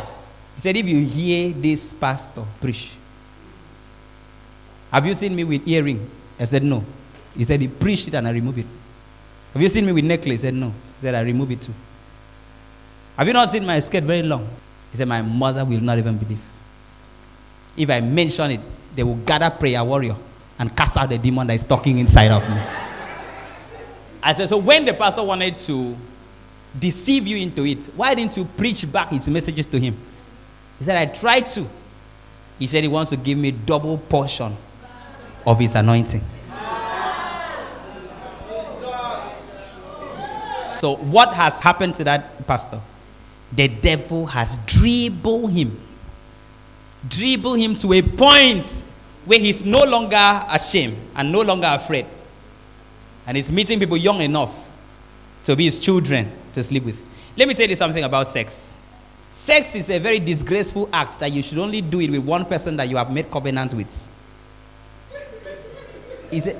He 0.57 0.61
said, 0.61 0.77
If 0.77 0.89
you 0.89 1.05
hear 1.07 1.53
this 1.53 1.95
pastor 1.95 2.43
preach, 2.61 2.91
have 4.91 5.07
you 5.07 5.15
seen 5.15 5.35
me 5.35 5.45
with 5.45 5.67
earring? 5.67 6.09
I 6.39 6.45
said, 6.45 6.65
No. 6.65 6.85
He 7.37 7.45
said, 7.45 7.61
He 7.61 7.69
preached 7.69 8.09
it 8.09 8.15
and 8.15 8.27
I 8.27 8.33
removed 8.33 8.59
it. 8.59 8.67
Have 9.53 9.63
you 9.63 9.69
seen 9.69 9.87
me 9.87 9.93
with 9.93 10.05
necklace? 10.05 10.41
I 10.41 10.43
said, 10.43 10.55
No. 10.55 10.69
He 10.69 11.01
said, 11.03 11.15
I 11.15 11.21
removed 11.23 11.53
it 11.53 11.63
too. 11.63 11.75
Have 13.17 13.27
you 13.29 13.33
not 13.33 13.51
seen 13.51 13.65
my 13.65 13.79
skirt 13.79 14.03
very 14.05 14.23
long? 14.23 14.49
He 14.91 14.99
said, 14.99 15.07
My 15.09 15.23
mother 15.23 15.65
will 15.65 15.81
not 15.81 15.99
even 15.99 16.19
believe. 16.19 16.41
If 17.77 17.91
I 17.91 18.01
mention 18.01 18.51
it, 18.53 18.61
they 18.95 19.03
will 19.03 19.17
gather 19.17 19.51
prayer 19.51 19.83
warrior 19.85 20.17
and 20.59 20.77
cast 20.77 20.97
out 20.97 21.09
the 21.09 21.19
demon 21.19 21.47
that 21.49 21.55
is 21.55 21.65
talking 21.65 21.99
inside 21.99 22.31
of 22.31 22.49
me. 22.49 22.61
I 24.23 24.33
said, 24.33 24.49
So 24.49 24.59
when 24.59 24.85
the 24.85 24.95
pastor 24.95 25.23
wanted 25.23 25.59
to 25.59 25.97
deceive 26.79 27.27
you 27.27 27.37
into 27.37 27.65
it. 27.65 27.85
Why 27.97 28.15
didn't 28.15 28.37
you 28.37 28.45
preach 28.45 28.91
back 28.91 29.11
his 29.11 29.29
messages 29.29 29.67
to 29.67 29.79
him? 29.79 29.97
He 30.79 30.85
said, 30.85 30.97
I 30.97 31.13
tried 31.13 31.49
to. 31.51 31.69
He 32.59 32.67
said 32.67 32.83
he 32.83 32.89
wants 32.89 33.11
to 33.11 33.17
give 33.17 33.39
me 33.39 33.51
double 33.51 33.99
portion 33.99 34.57
of 35.47 35.59
his 35.59 35.75
anointing. 35.75 36.25
So, 40.63 40.97
what 40.97 41.33
has 41.35 41.59
happened 41.59 41.95
to 41.97 42.05
that 42.05 42.47
pastor? 42.47 42.81
The 43.53 43.69
devil 43.69 44.27
has 44.27 44.57
dribbled 44.67 45.53
him. 45.53 45.81
Dribbled 47.09 47.59
him 47.59 47.77
to 47.77 47.93
a 47.93 48.03
point 48.03 48.67
where 49.25 49.39
he's 49.39 49.65
no 49.65 49.85
longer 49.85 50.45
ashamed 50.51 50.97
and 51.15 51.31
no 51.31 51.41
longer 51.41 51.69
afraid. 51.71 52.07
And 53.27 53.37
he's 53.37 53.51
meeting 53.51 53.79
people 53.79 53.97
young 53.97 54.21
enough 54.21 54.53
to 55.45 55.57
be 55.57 55.65
his 55.65 55.79
children 55.79 56.31
to 56.55 56.65
sleep 56.65 56.85
with. 56.85 57.05
Let 57.37 57.49
me 57.49 57.55
tell 57.55 57.69
you 57.69 57.77
something 57.77 58.03
about 58.03 58.29
sex. 58.29 58.77
Sex 59.31 59.75
is 59.75 59.91
a 59.91 59.99
very 59.99 60.21
disgraceful 60.21 60.89
act 60.93 61.19
that 61.19 61.33
you 61.33 61.43
should 61.43 61.59
only 61.59 61.81
do 61.81 62.01
it 62.01 62.11
with 62.11 62.21
one 62.25 62.45
person 62.45 62.77
that 62.77 62.89
you 62.89 62.97
have 62.97 63.11
made 63.11 63.31
covenant 63.31 63.75
with. 63.75 64.09
It's 66.31 66.47
a, 66.47 66.57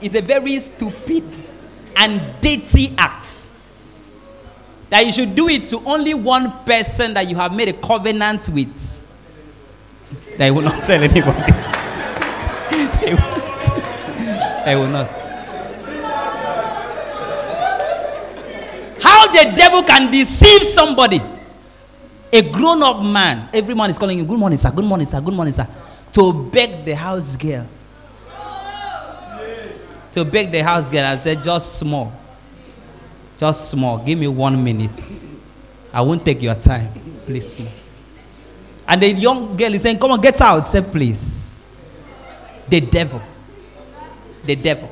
it's 0.00 0.14
a 0.14 0.20
very 0.20 0.60
stupid 0.60 1.24
and 1.96 2.20
dirty 2.40 2.94
act. 2.98 3.26
That 4.90 5.04
you 5.06 5.12
should 5.12 5.34
do 5.34 5.48
it 5.48 5.68
to 5.68 5.80
only 5.84 6.14
one 6.14 6.52
person 6.64 7.14
that 7.14 7.26
you 7.28 7.36
have 7.36 7.54
made 7.54 7.68
a 7.68 7.72
covenant 7.72 8.48
with. 8.50 9.02
They 10.36 10.50
will 10.50 10.62
not 10.62 10.84
tell 10.84 11.02
anybody. 11.02 11.52
they, 13.00 13.14
will, 13.14 14.64
they 14.64 14.76
will 14.76 14.88
not. 14.88 15.25
How 19.26 19.32
the 19.44 19.56
devil 19.56 19.82
can 19.82 20.10
deceive 20.10 20.66
somebody? 20.66 21.20
A 22.32 22.42
grown 22.50 22.82
up 22.82 23.02
man, 23.02 23.48
every 23.52 23.74
man 23.74 23.90
is 23.90 23.98
calling 23.98 24.18
you, 24.18 24.24
Good 24.24 24.38
morning, 24.38 24.58
sir, 24.58 24.70
good 24.70 24.84
morning, 24.84 25.06
sir, 25.06 25.20
good 25.20 25.34
morning, 25.34 25.52
sir, 25.52 25.66
to 26.12 26.32
beg 26.32 26.84
the 26.84 26.94
house 26.94 27.34
girl 27.36 27.66
to 30.16 30.24
beg 30.24 30.50
the 30.50 30.62
house 30.64 30.88
girl 30.88 31.04
and 31.04 31.20
said, 31.20 31.42
just 31.42 31.78
small. 31.78 32.10
Just 33.36 33.70
small. 33.70 33.98
Give 33.98 34.18
me 34.18 34.26
one 34.26 34.64
minute. 34.64 34.98
I 35.92 36.00
won't 36.00 36.24
take 36.24 36.40
your 36.40 36.54
time. 36.54 36.90
Please. 37.26 37.60
And 38.88 39.02
the 39.02 39.12
young 39.12 39.54
girl 39.54 39.74
is 39.74 39.82
saying, 39.82 39.98
Come 39.98 40.12
on, 40.12 40.20
get 40.22 40.40
out. 40.40 40.66
Say, 40.66 40.80
please. 40.80 41.66
The 42.66 42.80
devil. 42.80 43.20
The 44.46 44.56
devil 44.56 44.88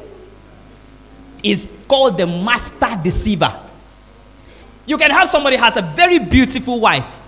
is 1.42 1.70
called 1.88 2.18
the 2.18 2.26
master 2.26 3.00
deceiver. 3.02 3.63
You 4.86 4.98
can 4.98 5.10
have 5.10 5.28
somebody 5.28 5.56
has 5.56 5.76
a 5.76 5.82
very 5.82 6.18
beautiful 6.18 6.80
wife, 6.80 7.22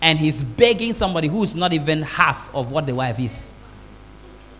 and 0.00 0.18
he's 0.18 0.42
begging 0.42 0.92
somebody 0.92 1.28
who's 1.28 1.54
not 1.54 1.72
even 1.72 2.02
half 2.02 2.52
of 2.54 2.70
what 2.72 2.86
the 2.86 2.94
wife 2.94 3.18
is 3.18 3.52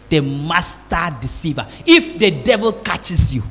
the 0.08 0.20
master 0.20 1.16
deceiver. 1.20 1.66
If 1.84 2.18
the 2.18 2.30
devil 2.30 2.72
catches 2.72 3.34
you, 3.34 3.42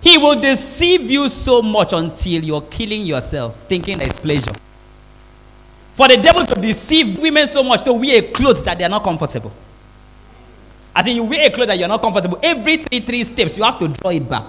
he 0.00 0.18
will 0.18 0.40
deceive 0.40 1.10
you 1.10 1.28
so 1.28 1.62
much 1.62 1.92
until 1.92 2.42
you're 2.44 2.62
killing 2.62 3.04
yourself, 3.04 3.56
thinking 3.64 3.98
there's 3.98 4.18
pleasure. 4.18 4.52
For 5.94 6.06
the 6.08 6.16
devil 6.16 6.46
to 6.46 6.54
deceive 6.54 7.18
women 7.18 7.48
so 7.48 7.62
much 7.62 7.84
to 7.84 7.92
wear 7.92 8.22
clothes 8.22 8.62
that 8.62 8.78
they 8.78 8.84
are 8.84 8.88
not 8.88 9.02
comfortable. 9.02 9.52
I 10.94 11.02
think 11.02 11.16
you 11.16 11.24
wear 11.24 11.46
a 11.46 11.50
clothes 11.50 11.68
that 11.68 11.78
you're 11.78 11.88
not 11.88 12.00
comfortable. 12.00 12.38
Every 12.42 12.78
three, 12.78 13.00
three 13.00 13.24
steps, 13.24 13.58
you 13.58 13.64
have 13.64 13.78
to 13.80 13.88
draw 13.88 14.10
it 14.10 14.28
back. 14.28 14.44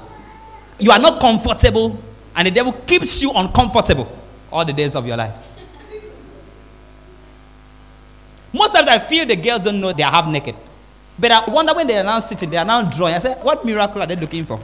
You 0.80 0.92
are 0.92 1.00
not 1.00 1.20
comfortable, 1.20 2.00
and 2.40 2.46
the 2.46 2.52
devil 2.52 2.72
keeps 2.72 3.22
you 3.22 3.32
uncomfortable 3.36 4.10
all 4.50 4.64
the 4.64 4.72
days 4.72 4.96
of 4.96 5.06
your 5.06 5.18
life. 5.18 5.34
Most 8.54 8.74
times 8.74 8.88
I 8.88 8.98
feel 8.98 9.26
the 9.26 9.36
girls 9.36 9.64
don't 9.66 9.82
know 9.82 9.92
they 9.92 10.04
are 10.04 10.12
half 10.12 10.26
naked. 10.26 10.56
But 11.20 11.32
I 11.32 11.50
wonder 11.52 11.74
when 11.74 11.86
they 11.86 11.98
are 11.98 12.04
now 12.04 12.22
sitting, 12.22 12.50
they 12.50 12.56
are 12.56 12.64
now 12.64 12.90
drawing. 12.90 13.16
I 13.16 13.20
said, 13.20 13.44
What 13.44 13.66
miracle 13.66 14.02
are 14.02 14.08
they 14.08 14.16
looking 14.16 14.46
for? 14.46 14.58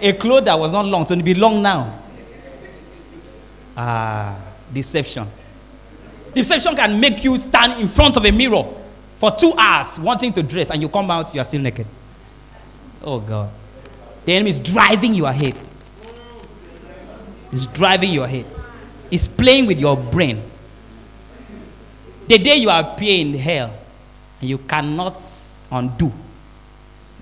A 0.00 0.12
cloth 0.12 0.44
that 0.44 0.56
was 0.56 0.70
not 0.70 0.84
long, 0.84 1.08
so 1.08 1.14
it 1.14 1.24
be 1.24 1.34
long 1.34 1.60
now. 1.60 1.98
Ah, 3.76 4.38
deception. 4.72 5.26
Deception 6.32 6.76
can 6.76 7.00
make 7.00 7.24
you 7.24 7.36
stand 7.36 7.80
in 7.80 7.88
front 7.88 8.16
of 8.16 8.24
a 8.24 8.30
mirror 8.30 8.64
for 9.16 9.32
two 9.32 9.54
hours 9.58 9.98
wanting 9.98 10.32
to 10.34 10.44
dress, 10.44 10.70
and 10.70 10.80
you 10.80 10.88
come 10.88 11.10
out, 11.10 11.34
you 11.34 11.40
are 11.40 11.44
still 11.44 11.60
naked. 11.60 11.86
Oh 13.02 13.18
God. 13.18 13.50
The 14.24 14.34
enemy 14.34 14.50
is 14.50 14.60
driving 14.60 15.14
you 15.16 15.24
head. 15.24 15.56
It's 17.52 17.66
driving 17.66 18.12
your 18.12 18.26
head. 18.26 18.46
It's 19.10 19.26
playing 19.26 19.66
with 19.66 19.80
your 19.80 19.96
brain. 19.96 20.42
The 22.26 22.38
day 22.38 22.56
you 22.56 22.68
appear 22.68 23.20
in 23.20 23.34
hell, 23.34 23.72
and 24.40 24.50
you 24.50 24.58
cannot 24.58 25.22
undo. 25.70 26.12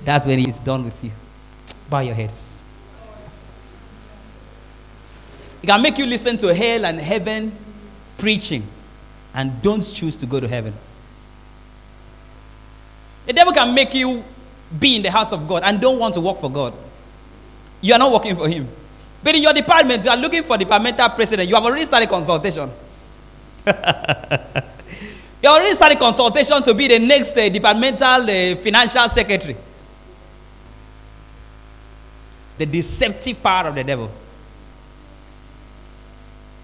That's 0.05 0.27
when 0.27 0.39
he's 0.39 0.61
done 0.61 0.85
with 0.85 1.05
you. 1.05 1.13
Bow 1.89 2.01
your 2.01 2.15
heads. 2.15 2.63
It 5.63 5.67
can 5.67 5.81
make 5.83 5.99
you 5.99 6.07
listen 6.07 6.39
to 6.39 6.55
hell 6.55 6.85
and 6.85 7.01
heaven 7.01 7.53
preaching 8.19 8.67
and 9.35 9.61
don't 9.63 9.83
choose 9.83 10.17
to 10.17 10.27
go 10.27 10.41
to 10.41 10.49
heaven. 10.49 10.75
The 13.27 13.33
devil 13.33 13.53
can 13.53 13.75
make 13.75 13.93
you 13.95 14.25
be 14.79 14.97
in 14.97 15.03
the 15.03 15.11
house 15.11 15.33
of 15.33 15.47
God 15.47 15.63
and 15.65 15.81
don't 15.81 15.99
want 15.99 16.15
to 16.15 16.21
work 16.21 16.41
for 16.41 16.51
God. 16.51 16.75
You 17.81 17.95
are 17.95 17.99
not 17.99 18.13
working 18.13 18.37
for 18.37 18.49
him. 18.49 18.69
But 19.27 19.35
in 19.35 19.43
your 19.43 19.53
department, 19.53 20.05
you 20.05 20.11
are 20.11 20.17
looking 20.17 20.45
for 20.45 20.57
departmental 20.57 21.09
president. 21.09 21.49
You 21.49 21.57
have 21.57 21.65
already 21.65 21.85
started 21.85 22.09
consultation. 22.09 22.71
You 25.43 25.51
already 25.51 25.75
started 25.75 25.99
consultation 25.99 26.63
to 26.63 26.75
be 26.75 26.87
the 26.89 26.99
next 27.01 27.37
uh, 27.37 27.49
departmental 27.49 28.23
uh, 28.23 28.57
financial 28.57 29.09
secretary. 29.09 29.57
The 32.59 32.67
deceptive 32.67 33.43
power 33.43 33.69
of 33.69 33.75
the 33.75 33.85
devil. 33.85 34.11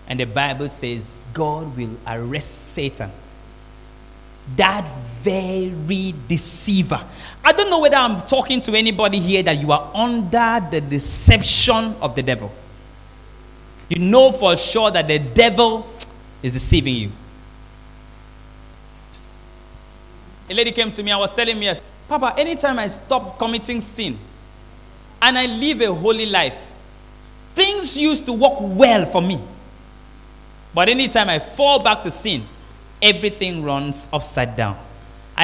And 0.09 0.21
the 0.21 0.25
Bible 0.25 0.69
says 0.69 1.25
God 1.35 1.77
will 1.77 1.97
arrest 2.07 2.73
Satan. 2.75 3.11
That 4.57 4.89
very 5.23 6.15
deceiver. 6.29 7.01
I 7.45 7.53
don't 7.53 7.71
know 7.71 7.81
whether 7.81 7.97
I'm 7.97 8.23
talking 8.23 8.61
to 8.63 8.73
anybody 8.75 9.19
here 9.19 9.43
that 9.43 9.59
you 9.59 9.73
are 9.73 9.91
under 9.95 10.67
the 10.71 10.81
deception 10.81 11.95
of 12.01 12.15
the 12.15 12.23
devil. 12.23 12.53
You 13.89 13.99
know 13.99 14.33
for 14.33 14.57
sure 14.57 14.91
that 14.91 15.07
the 15.07 15.19
devil 15.19 15.87
is 16.43 16.55
deceiving 16.55 16.97
you. 16.97 17.13
A 20.49 20.55
lady 20.55 20.73
came 20.73 20.91
to 20.91 21.03
me 21.03 21.11
and 21.11 21.21
was 21.21 21.33
telling 21.33 21.59
me, 21.59 21.73
Papa, 22.09 22.35
anytime 22.37 22.79
I 22.79 22.89
stop 22.89 23.39
committing 23.39 23.81
sin 23.81 24.19
and 25.21 25.39
I 25.39 25.47
live 25.47 25.81
a 25.83 25.95
holy 25.95 26.27
life, 26.27 26.59
things 27.55 27.97
used 27.97 28.27
to 28.27 28.33
work 28.33 28.55
well 28.61 29.07
for 29.07 29.23
me. 29.23 29.41
But 30.75 30.89
anytime 30.89 31.29
I 31.29 31.39
fall 31.39 31.79
back 31.81 32.03
to 32.03 32.11
sin, 32.11 32.45
everything 33.01 33.63
runs 33.63 34.09
upside 34.13 34.57
down. 34.57 34.79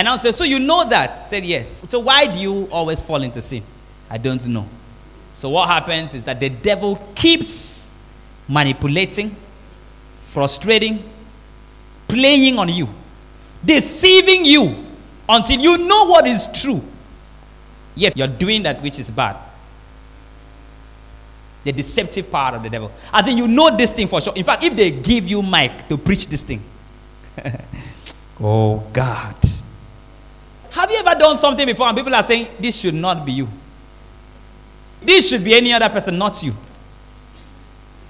I 0.07 0.17
say, 0.19 0.33
So 0.33 0.45
you 0.45 0.59
know 0.59 0.89
that? 0.89 1.13
Said, 1.17 1.45
Yes. 1.45 1.83
So 1.89 2.01
why 2.01 2.27
do 2.27 2.39
you 2.39 2.69
always 2.71 3.01
fall 3.01 3.23
into 3.23 3.41
sin? 3.41 3.63
I 4.11 4.19
don't 4.19 4.47
know. 4.49 4.69
So 5.33 5.49
what 5.51 5.69
happens 5.69 6.15
is 6.15 6.25
that 6.25 6.41
the 6.41 6.49
devil 6.49 6.97
keeps 7.15 7.93
manipulating, 8.49 9.37
frustrating, 10.23 11.03
playing 12.09 12.59
on 12.59 12.69
you, 12.69 12.89
deceiving 13.65 14.45
you 14.45 14.85
until 15.29 15.61
you 15.61 15.79
know 15.79 16.05
what 16.05 16.27
is 16.27 16.49
true. 16.55 16.83
Yet 17.95 18.17
you're 18.17 18.27
doing 18.27 18.63
that 18.63 18.83
which 18.83 18.99
is 18.99 19.11
bad. 19.11 19.37
The 21.65 21.73
deceptive 21.73 22.31
part 22.31 22.55
of 22.55 22.63
the 22.63 22.71
devil. 22.71 22.91
I 23.13 23.23
think 23.23 23.39
you 23.39 23.47
know 23.49 23.77
this 23.77 23.93
thing 23.93 24.09
for 24.09 24.21
sure. 24.21 24.33
In 24.35 24.45
fact, 24.45 24.65
if 24.65 24.75
they 24.75 24.91
give 24.91 25.29
you 25.29 25.43
mic 25.43 25.89
to 25.89 25.99
preach 25.99 26.27
this 26.29 26.43
thing, 26.43 26.63
oh 28.41 28.79
God. 28.93 29.37
Have 30.71 30.91
you 30.91 30.99
ever 30.99 31.19
done 31.19 31.37
something 31.37 31.67
before 31.67 31.87
and 31.87 31.97
people 31.97 32.15
are 32.15 32.23
saying, 32.23 32.49
This 32.59 32.77
should 32.77 32.95
not 32.95 33.25
be 33.25 33.33
you? 33.33 33.49
This 35.03 35.29
should 35.29 35.45
be 35.45 35.55
any 35.55 35.73
other 35.73 35.89
person, 35.89 36.19
not 36.19 36.43
you. 36.43 36.55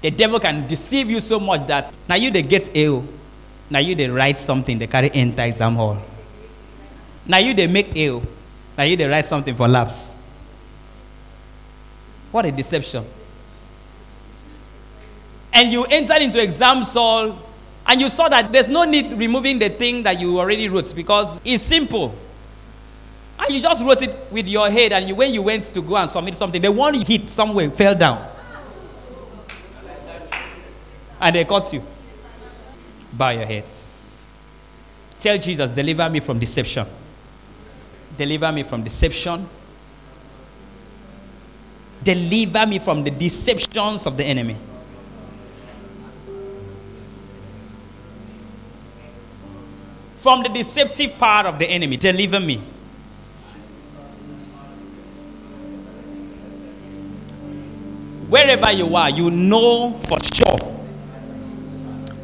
The 0.01 0.11
devil 0.11 0.39
can 0.39 0.67
deceive 0.67 1.09
you 1.09 1.19
so 1.19 1.39
much 1.39 1.67
that 1.67 1.91
now 2.07 2.15
you 2.15 2.31
they 2.31 2.41
get 2.41 2.69
ill, 2.73 3.05
now 3.69 3.79
you 3.79 3.95
they 3.95 4.07
write 4.09 4.37
something, 4.37 4.77
they 4.77 4.87
carry 4.87 5.11
enter 5.11 5.43
exam 5.43 5.75
hall. 5.75 6.01
Now 7.25 7.37
you 7.37 7.53
they 7.53 7.67
make 7.67 7.91
ill. 7.95 8.23
Now 8.77 8.83
you 8.85 8.95
they 8.97 9.05
write 9.05 9.25
something 9.25 9.55
for 9.55 9.67
labs. 9.67 10.09
What 12.31 12.45
a 12.45 12.51
deception. 12.51 13.05
And 15.51 15.71
you 15.71 15.83
entered 15.85 16.21
into 16.21 16.41
exam 16.41 16.83
hall 16.83 17.37
and 17.85 17.99
you 18.01 18.09
saw 18.09 18.29
that 18.29 18.51
there's 18.51 18.69
no 18.69 18.83
need 18.83 19.13
removing 19.13 19.59
the 19.59 19.69
thing 19.69 20.03
that 20.03 20.19
you 20.19 20.39
already 20.39 20.69
wrote 20.69 20.95
because 20.95 21.41
it's 21.43 21.63
simple. 21.63 22.15
And 23.39 23.55
you 23.55 23.61
just 23.61 23.83
wrote 23.83 24.01
it 24.01 24.27
with 24.31 24.47
your 24.47 24.69
head, 24.69 24.91
and 24.91 25.07
you, 25.07 25.15
when 25.15 25.33
you 25.33 25.41
went 25.41 25.63
to 25.65 25.81
go 25.81 25.95
and 25.95 26.09
submit 26.09 26.35
something, 26.35 26.61
the 26.61 26.71
one 26.71 26.93
you 26.93 27.05
hit 27.05 27.29
somewhere 27.29 27.69
fell 27.69 27.95
down. 27.95 28.29
And 31.21 31.35
they 31.35 31.45
caught 31.45 31.71
you. 31.71 31.81
Bow 33.13 33.29
your 33.29 33.45
heads. 33.45 34.25
Tell 35.17 35.37
Jesus, 35.37 35.71
deliver 35.71 36.09
me 36.09 36.19
from 36.19 36.39
deception. 36.39 36.85
Deliver 38.17 38.51
me 38.51 38.63
from 38.63 38.83
deception. 38.83 39.47
Deliver 42.03 42.65
me 42.67 42.79
from 42.79 43.03
the 43.03 43.11
deceptions 43.11 44.05
of 44.05 44.15
the 44.15 44.23
enemy. 44.23 44.55
From 50.15 50.43
the 50.43 50.49
deceptive 50.49 51.17
part 51.17 51.45
of 51.45 51.57
the 51.59 51.65
enemy, 51.65 51.97
deliver 51.97 52.39
me. 52.39 52.61
Wherever 58.29 58.71
you 58.71 58.95
are, 58.95 59.09
you 59.09 59.31
know 59.31 59.93
for 60.07 60.19
sure 60.23 60.57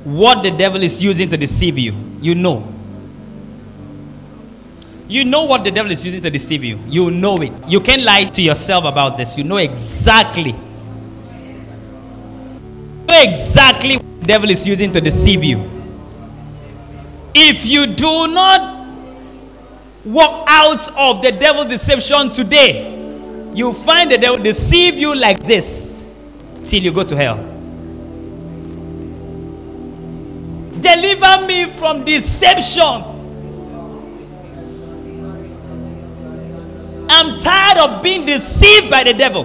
what 0.03 0.43
the 0.43 0.51
devil 0.51 0.84
is 0.84 1.03
using 1.03 1.28
to 1.30 1.36
deceive 1.36 1.80
you. 1.80 1.95
You 2.22 2.36
know. 2.36 2.72
You 5.08 5.26
know 5.26 5.45
what 5.45 5.64
the 5.64 5.72
devil 5.72 5.91
is 5.91 6.06
using 6.06 6.22
to 6.22 6.30
deceive 6.30 6.64
you. 6.64 6.80
You 6.88 7.10
know 7.10 7.38
it. 7.38 7.51
You 7.68 7.80
can't 7.82 8.03
lie 8.03 8.26
to 8.26 8.41
yourself 8.41 8.86
about 8.86 9.18
this. 9.18 9.36
You 9.36 9.43
know 9.43 9.58
exactly. 9.58 10.51
You 10.51 11.64
know 13.08 13.22
exactly 13.24 13.97
what 13.97 14.22
the 14.22 14.28
devil 14.28 14.51
is 14.51 14.68
using 14.68 14.93
to 14.93 15.01
deceive 15.01 15.43
you. 15.43 15.72
If 17.34 17.66
you 17.66 17.88
do 17.88 18.28
not 18.28 18.88
walk 20.06 20.45
out 20.47 20.88
of 20.95 21.24
the 21.24 21.32
devil 21.32 21.66
deception 21.66 22.30
today, 22.30 22.91
you 23.56 23.74
find 23.74 24.12
the 24.12 24.20
devil 24.20 24.38
deceive 24.38 24.93
you 24.95 25.16
like 25.16 25.39
this 25.39 25.95
till 26.66 26.84
you 26.84 26.91
go 26.91 27.03
to 27.03 27.16
hell. 27.16 27.38
Deliver 30.82 31.45
me 31.47 31.66
from 31.72 32.03
deception. 32.03 33.03
I'm 37.09 37.39
tired 37.39 37.78
of 37.78 38.03
being 38.03 38.26
deceived 38.26 38.89
by 38.89 39.03
the 39.03 39.13
devil. 39.13 39.43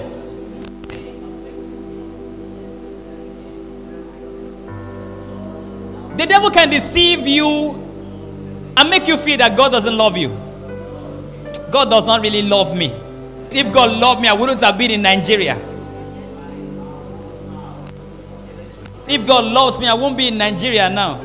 The 6.16 6.26
devil 6.26 6.50
can 6.50 6.68
deceive 6.68 7.26
you 7.26 7.74
and 8.76 8.90
make 8.90 9.06
you 9.06 9.16
feel 9.16 9.38
that 9.38 9.56
God 9.56 9.72
doesn't 9.72 9.96
love 9.96 10.16
you. 10.16 10.36
God 11.70 11.88
does 11.88 12.04
not 12.04 12.20
really 12.22 12.42
love 12.42 12.76
me. 12.76 12.92
If 13.50 13.72
God 13.72 13.92
loved 13.92 14.20
me, 14.20 14.28
I 14.28 14.32
wouldn't 14.32 14.60
have 14.60 14.76
been 14.76 14.90
in 14.90 15.02
Nigeria. 15.02 15.69
If 19.10 19.26
God 19.26 19.44
loves 19.44 19.80
me, 19.80 19.88
I 19.88 19.94
won't 19.94 20.16
be 20.16 20.28
in 20.28 20.38
Nigeria 20.38 20.88
now. 20.88 21.20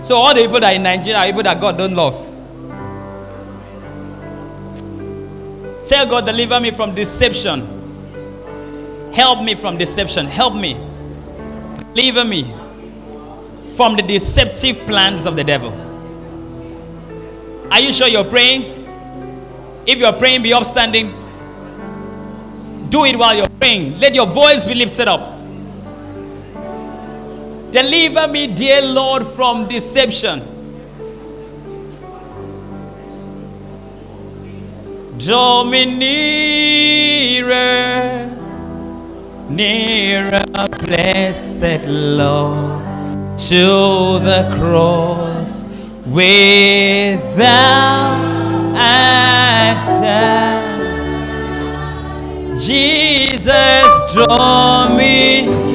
So 0.00 0.14
all 0.14 0.32
the 0.32 0.42
people 0.42 0.60
that 0.60 0.72
are 0.72 0.76
in 0.76 0.82
Nigeria 0.84 1.18
are 1.18 1.26
people 1.26 1.42
that 1.42 1.60
God 1.60 1.76
don't 1.76 1.94
love. 1.94 2.14
Tell 5.88 6.06
God, 6.06 6.24
deliver 6.24 6.60
me 6.60 6.70
from 6.70 6.94
deception. 6.94 7.66
Help 9.12 9.42
me 9.42 9.56
from 9.56 9.76
deception. 9.76 10.26
Help 10.26 10.54
me. 10.54 10.74
Deliver 11.94 12.24
me 12.24 12.44
from 13.74 13.96
the 13.96 14.02
deceptive 14.02 14.78
plans 14.86 15.26
of 15.26 15.34
the 15.34 15.42
devil. 15.42 15.72
Are 17.72 17.80
you 17.80 17.92
sure 17.92 18.06
you're 18.06 18.22
praying? 18.22 18.86
If 19.84 19.98
you're 19.98 20.12
praying, 20.12 20.44
be 20.44 20.52
upstanding. 20.52 21.10
Do 22.88 23.04
it 23.04 23.16
while 23.16 23.34
you're 23.36 23.48
praying. 23.58 23.98
Let 23.98 24.14
your 24.14 24.28
voice 24.28 24.64
be 24.64 24.74
lifted 24.74 25.08
up. 25.08 25.29
Deliver 27.72 28.26
me, 28.26 28.46
dear 28.48 28.82
Lord, 28.82 29.24
from 29.24 29.68
deception. 29.68 30.42
Draw 35.18 35.64
me 35.64 35.84
nearer, 37.44 37.56
nearer, 39.48 40.42
blessed 40.80 41.86
Lord, 41.86 43.38
to 43.38 44.18
the 44.18 44.50
cross 44.58 45.62
where 46.06 47.18
thou 47.36 48.16
art 48.74 50.00
died. 50.02 50.70
Jesus, 52.58 54.12
draw 54.12 54.88
me 54.96 55.69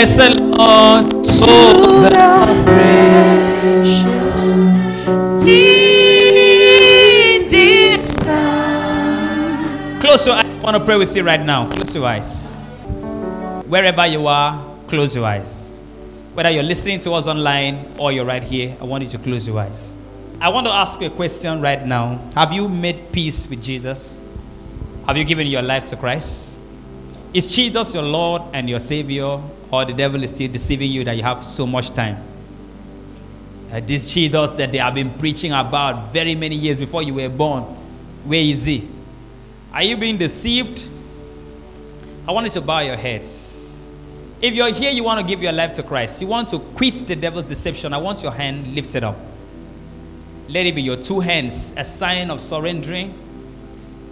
Lord, 0.00 1.10
to 1.10 1.44
the 2.08 2.62
precious 2.64 4.40
healing 5.44 6.80
sound. 8.24 10.00
Close 10.00 10.26
your 10.26 10.36
eyes. 10.36 10.46
I 10.46 10.60
want 10.62 10.76
to 10.78 10.84
pray 10.86 10.96
with 10.96 11.14
you 11.14 11.22
right 11.22 11.44
now. 11.44 11.68
Close 11.68 11.94
your 11.94 12.06
eyes. 12.06 12.62
Wherever 13.66 14.06
you 14.06 14.26
are, 14.26 14.58
close 14.86 15.14
your 15.14 15.26
eyes. 15.26 15.84
Whether 16.32 16.48
you're 16.48 16.62
listening 16.62 17.00
to 17.00 17.12
us 17.12 17.26
online 17.26 17.92
or 17.98 18.10
you're 18.10 18.24
right 18.24 18.42
here, 18.42 18.74
I 18.80 18.84
want 18.84 19.02
you 19.02 19.10
to 19.10 19.18
close 19.18 19.46
your 19.46 19.58
eyes. 19.60 19.94
I 20.40 20.48
want 20.48 20.66
to 20.66 20.72
ask 20.72 20.98
you 21.02 21.08
a 21.08 21.10
question 21.10 21.60
right 21.60 21.84
now. 21.84 22.18
Have 22.34 22.54
you 22.54 22.70
made 22.70 23.12
peace 23.12 23.46
with 23.46 23.62
Jesus? 23.62 24.24
Have 25.06 25.18
you 25.18 25.24
given 25.24 25.46
your 25.46 25.60
life 25.60 25.84
to 25.88 25.96
Christ? 25.96 26.58
Is 27.34 27.54
Jesus 27.54 27.92
your 27.92 28.04
Lord 28.04 28.40
and 28.54 28.66
your 28.66 28.80
Savior, 28.80 29.42
or 29.70 29.84
the 29.84 29.92
devil 29.92 30.22
is 30.22 30.30
still 30.30 30.50
deceiving 30.50 30.90
you 30.90 31.04
that 31.04 31.16
you 31.16 31.22
have 31.22 31.44
so 31.44 31.66
much 31.66 31.90
time? 31.90 32.16
Uh, 33.72 33.80
this 33.80 34.12
Jesus 34.12 34.50
that 34.52 34.72
they 34.72 34.78
have 34.78 34.94
been 34.94 35.10
preaching 35.18 35.52
about 35.52 36.12
very 36.12 36.34
many 36.34 36.56
years 36.56 36.78
before 36.78 37.02
you 37.02 37.14
were 37.14 37.28
born, 37.28 37.62
where 38.24 38.40
is 38.40 38.64
he? 38.64 38.88
Are 39.72 39.82
you 39.82 39.96
being 39.96 40.18
deceived? 40.18 40.88
I 42.26 42.32
want 42.32 42.46
you 42.46 42.52
to 42.52 42.60
bow 42.60 42.80
your 42.80 42.96
heads. 42.96 43.88
If 44.42 44.54
you're 44.54 44.72
here, 44.72 44.90
you 44.90 45.04
want 45.04 45.20
to 45.20 45.26
give 45.26 45.42
your 45.42 45.52
life 45.52 45.74
to 45.74 45.82
Christ, 45.82 46.20
you 46.20 46.26
want 46.26 46.48
to 46.48 46.58
quit 46.58 46.96
the 47.06 47.14
devil's 47.14 47.44
deception, 47.44 47.92
I 47.92 47.98
want 47.98 48.22
your 48.22 48.32
hand 48.32 48.74
lifted 48.74 49.04
up. 49.04 49.16
Let 50.48 50.66
it 50.66 50.74
be 50.74 50.82
your 50.82 50.96
two 50.96 51.20
hands, 51.20 51.74
a 51.76 51.84
sign 51.84 52.30
of 52.30 52.40
surrendering, 52.40 53.14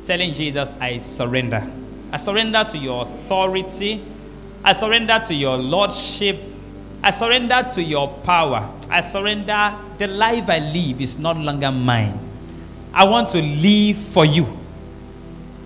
telling 0.05 0.35
Jesus, 0.35 0.75
I 0.81 0.99
surrender. 0.99 1.67
I 2.13 2.17
surrender 2.17 2.63
to 2.65 2.79
your 2.79 3.03
authority. 3.03 4.05
I 4.65 4.73
surrender 4.73 5.21
to 5.27 5.35
your 5.35 5.57
lordship. 5.57 6.39
I 7.03 7.11
surrender 7.11 7.67
to 7.75 7.83
your 7.83 8.09
power. 8.25 8.69
I 8.91 9.01
surrender. 9.01 9.75
The 9.99 10.09
life 10.09 10.49
I 10.49 10.59
live 10.59 11.01
is 11.01 11.19
no 11.19 11.33
longer 11.33 11.71
mine. 11.71 12.19
I 12.93 13.05
want 13.05 13.29
to 13.29 13.43
live 13.43 13.97
for 13.97 14.25
you. 14.25 14.47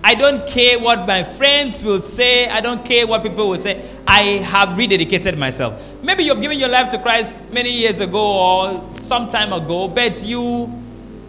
I 0.03 0.15
don't 0.15 0.45
care 0.45 0.77
what 0.79 1.07
my 1.07 1.23
friends 1.23 1.83
will 1.83 2.01
say. 2.01 2.47
I 2.47 2.59
don't 2.59 2.83
care 2.83 3.07
what 3.07 3.23
people 3.23 3.49
will 3.49 3.59
say. 3.59 3.89
I 4.05 4.21
have 4.43 4.69
rededicated 4.69 5.37
myself. 5.37 5.81
Maybe 6.03 6.25
you've 6.25 6.41
given 6.41 6.59
your 6.59 6.67
life 6.67 6.91
to 6.91 6.99
Christ 6.99 7.37
many 7.51 7.71
years 7.71 8.01
ago 8.01 8.19
or 8.19 8.89
some 9.01 9.29
time 9.29 9.53
ago, 9.53 9.87
but 9.87 10.21
you 10.21 10.69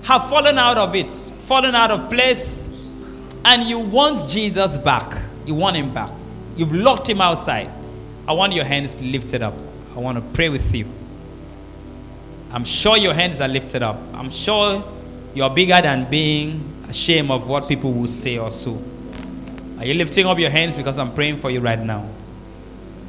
have 0.03 0.29
fallen 0.29 0.59
out 0.59 0.77
of 0.77 0.95
it, 0.97 1.11
fallen 1.11 1.75
out 1.77 1.93
of 1.93 2.11
place, 2.11 2.69
and 3.45 3.63
you 3.63 3.79
want 3.79 4.29
Jesus 4.29 4.77
back. 4.77 5.23
You 5.47 5.55
want 5.55 5.77
him 5.77 5.95
back. 5.95 6.11
You've 6.57 6.75
locked 6.75 7.09
him 7.09 7.21
outside. 7.21 7.71
I 8.27 8.33
want 8.33 8.53
your 8.53 8.65
hands 8.65 9.01
lifted 9.01 9.43
up. 9.43 9.55
I 9.97 10.01
want 10.01 10.17
to 10.19 10.23
pray 10.35 10.49
with 10.49 10.75
you. 10.75 10.87
I'm 12.53 12.65
sure 12.65 12.97
your 12.97 13.15
hands 13.15 13.41
are 13.41 13.49
lifted 13.49 13.83
up. 13.83 13.99
I'm 14.15 14.31
sure 14.31 14.85
You're 15.35 15.51
bigger 15.51 15.83
than 15.83 16.09
being 16.09 16.85
ashamed 16.89 17.31
of 17.33 17.49
what 17.49 17.69
people 17.69 17.93
will 17.93 18.07
say 18.07 18.39
or 18.39 18.53
so. 18.53 18.81
Are 19.79 19.85
you 19.85 19.95
lifting 19.95 20.27
up 20.27 20.39
your 20.39 20.51
hands 20.51 20.77
because 20.77 20.97
I'm 20.97 21.13
praying 21.13 21.39
for 21.39 21.51
you 21.51 21.59
right 21.59 21.79
now? 21.79 22.09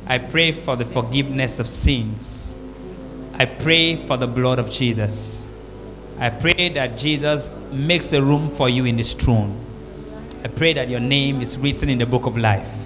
I 0.08 0.18
pray 0.18 0.52
for 0.52 0.76
the 0.76 0.86
forgiveness 0.86 1.60
of 1.60 1.70
sins. 1.70 2.56
I 3.36 3.46
pray 3.46 3.96
for 4.08 4.18
the 4.18 4.26
blood 4.26 4.58
of 4.58 4.72
Jesus. 4.72 5.48
I 6.18 6.32
pray 6.32 6.70
that 6.70 6.98
Jesus 6.98 7.50
makes 7.72 8.12
a 8.14 8.24
room 8.24 8.50
for 8.50 8.70
you 8.70 8.86
in 8.86 8.98
his 8.98 9.14
throne. 9.14 9.60
I 10.44 10.48
pray 10.48 10.74
that 10.74 10.90
your 10.90 11.00
name 11.00 11.42
is 11.42 11.58
written 11.58 11.90
in 11.90 12.00
the 12.00 12.06
book 12.08 12.26
of 12.26 12.38
life. 12.38 12.85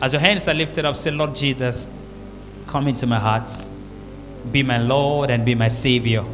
As 0.00 0.12
your 0.12 0.20
hands 0.20 0.46
are 0.48 0.54
lifted 0.54 0.84
up, 0.84 0.96
say, 0.96 1.10
Lord 1.10 1.34
Jesus, 1.34 1.88
come 2.66 2.88
into 2.88 3.06
my 3.06 3.18
heart. 3.18 3.48
Be 4.52 4.62
my 4.62 4.78
Lord 4.78 5.30
and 5.30 5.44
be 5.44 5.54
my 5.54 5.68
Savior. 5.68 6.24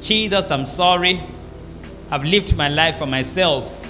Jesus, 0.00 0.50
I'm 0.50 0.66
sorry. 0.66 1.20
I've 2.10 2.24
lived 2.24 2.56
my 2.56 2.68
life 2.68 2.98
for 2.98 3.06
myself. 3.06 3.86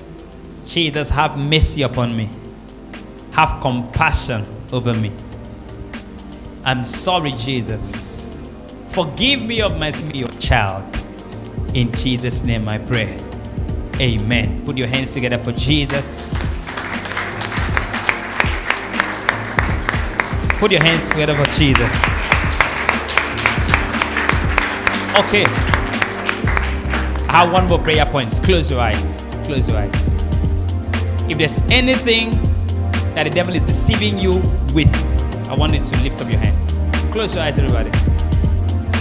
Jesus, 0.67 1.09
have 1.09 1.39
mercy 1.39 1.83
upon 1.83 2.17
me. 2.17 2.29
Have 3.33 3.61
compassion 3.63 4.45
over 4.73 4.93
me. 4.93 5.13
I'm 6.65 6.85
sorry, 6.85 7.33
Jesus. 7.33 8.37
Forgive 8.89 9.41
me 9.43 9.63
of 9.63 9.79
my 9.79 9.93
sin, 9.93 10.15
your 10.15 10.29
child. 10.41 10.85
In 11.75 11.93
Jesus' 11.93 12.43
name 12.43 12.69
I 12.69 12.79
pray. 12.79 13.17
Amen. 14.01 14.65
Put 14.67 14.77
your 14.77 14.89
hands 14.89 15.13
together 15.13 15.39
for 15.39 15.53
Jesus. 15.53 16.35
Put 20.61 20.73
your 20.73 20.83
hands 20.83 21.07
together 21.07 21.33
for 21.33 21.47
Jesus. 21.53 21.91
Okay. 25.17 25.45
I 27.29 27.45
have 27.45 27.51
one 27.51 27.67
more 27.67 27.79
prayer 27.79 28.05
point. 28.05 28.31
Close 28.43 28.71
your 28.71 28.81
eyes. 28.81 29.27
Close 29.47 29.67
your 29.67 29.79
eyes. 29.79 29.95
If 31.31 31.39
there's 31.39 31.63
anything 31.71 32.29
that 33.15 33.25
the 33.25 33.31
devil 33.31 33.55
is 33.55 33.63
deceiving 33.63 34.19
you 34.19 34.33
with, 34.75 34.95
I 35.49 35.55
want 35.55 35.73
you 35.73 35.81
to 35.83 36.03
lift 36.03 36.21
up 36.21 36.31
your 36.31 36.41
hand. 36.41 36.55
Close 37.11 37.35
your 37.35 37.43
eyes, 37.43 37.59
everybody. 37.59 37.91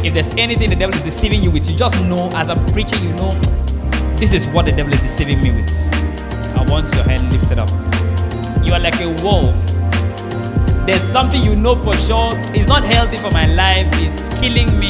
If 0.08 0.14
there's 0.14 0.34
anything 0.38 0.70
the 0.70 0.78
devil 0.78 0.96
is 0.96 1.02
deceiving 1.02 1.44
you 1.44 1.52
with, 1.52 1.70
you 1.70 1.78
just 1.78 2.02
know 2.06 2.30
as 2.36 2.50
I'm 2.50 2.66
preaching, 2.68 3.04
you 3.04 3.12
know 3.16 3.32
this 4.16 4.34
is 4.34 4.48
what 4.48 4.66
the 4.66 4.72
devil 4.72 4.94
is 4.94 5.02
deceiving 5.02 5.44
me 5.44 5.52
with. 5.52 5.70
I 6.56 6.64
want 6.72 6.94
your 6.96 7.04
hand 7.04 7.30
lifted 7.34 7.60
up. 7.60 7.70
You 8.66 8.74
are 8.74 8.80
like 8.80 9.02
a 9.02 9.10
wolf. 9.22 9.69
There's 10.90 11.04
something 11.04 11.44
you 11.44 11.56
know 11.56 11.76
for 11.76 11.94
sure. 11.94 12.34
It's 12.58 12.68
not 12.68 12.82
healthy 12.84 13.18
for 13.18 13.30
my 13.30 13.46
life. 13.54 13.86
It's 14.02 14.26
killing 14.42 14.66
me. 14.82 14.90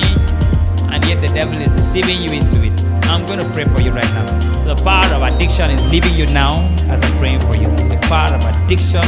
And 0.96 1.04
yet 1.04 1.20
the 1.20 1.28
devil 1.36 1.60
is 1.60 1.76
deceiving 1.76 2.24
you 2.24 2.32
into 2.40 2.64
it. 2.64 2.72
I'm 3.12 3.26
going 3.26 3.44
to 3.44 3.50
pray 3.52 3.66
for 3.66 3.82
you 3.82 3.92
right 3.92 4.08
now. 4.16 4.24
The 4.64 4.80
power 4.80 5.12
of 5.12 5.28
addiction 5.28 5.72
is 5.72 5.84
leaving 5.92 6.16
you 6.16 6.26
now 6.28 6.64
as 6.88 7.04
I'm 7.04 7.12
praying 7.20 7.42
for 7.42 7.60
you. 7.60 7.68
The 7.92 8.00
power 8.08 8.32
of 8.32 8.40
addiction 8.48 9.04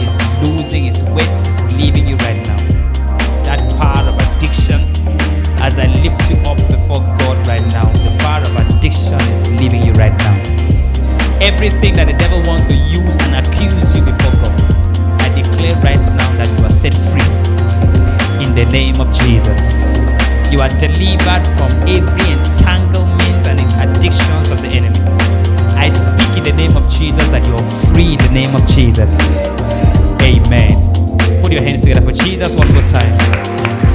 is 0.00 0.08
losing 0.40 0.86
its 0.88 1.04
weight, 1.12 1.28
is 1.28 1.60
leaving 1.76 2.08
you 2.08 2.16
right 2.24 2.40
now. 2.48 2.56
That 3.44 3.60
power 3.76 4.08
of 4.08 4.16
addiction, 4.16 4.80
as 5.60 5.76
I 5.76 5.92
lift 6.00 6.16
you 6.32 6.40
up 6.48 6.56
before 6.56 7.04
God 7.20 7.36
right 7.44 7.60
now, 7.76 7.92
the 7.92 8.16
power 8.24 8.40
of 8.40 8.56
addiction 8.56 9.20
is 9.36 9.44
leaving 9.60 9.84
you 9.84 9.92
right 10.00 10.16
now. 10.24 10.40
Everything 11.44 11.92
that 12.00 12.08
the 12.08 12.16
devil 12.16 12.40
wants 12.48 12.64
to 12.72 12.74
use 12.74 13.20
and 13.20 13.36
accuse 13.36 13.84
you 13.92 14.00
before 14.00 14.32
God, 14.40 14.75
declare 15.36 15.76
right 15.84 16.00
now 16.16 16.30
that 16.40 16.48
you 16.56 16.64
are 16.64 16.72
set 16.72 16.96
free 17.12 17.28
in 18.40 18.48
the 18.56 18.64
name 18.72 18.96
of 19.00 19.08
Jesus. 19.12 20.00
You 20.50 20.60
are 20.64 20.72
delivered 20.80 21.44
from 21.60 21.70
every 21.84 22.26
entanglement 22.32 23.44
and 23.44 23.60
addictions 23.84 24.48
of 24.48 24.62
the 24.64 24.70
enemy. 24.72 24.96
I 25.76 25.90
speak 25.92 26.40
in 26.40 26.44
the 26.44 26.56
name 26.56 26.76
of 26.76 26.88
Jesus 26.90 27.28
that 27.28 27.46
you 27.46 27.54
are 27.54 27.68
free 27.92 28.16
in 28.16 28.18
the 28.18 28.32
name 28.32 28.54
of 28.56 28.64
Jesus. 28.68 29.12
Amen. 30.24 30.74
Put 31.42 31.52
your 31.52 31.62
hands 31.62 31.82
together 31.82 32.00
for 32.00 32.12
Jesus 32.12 32.54
one 32.56 32.72
more 32.72 32.86
time. 32.88 33.85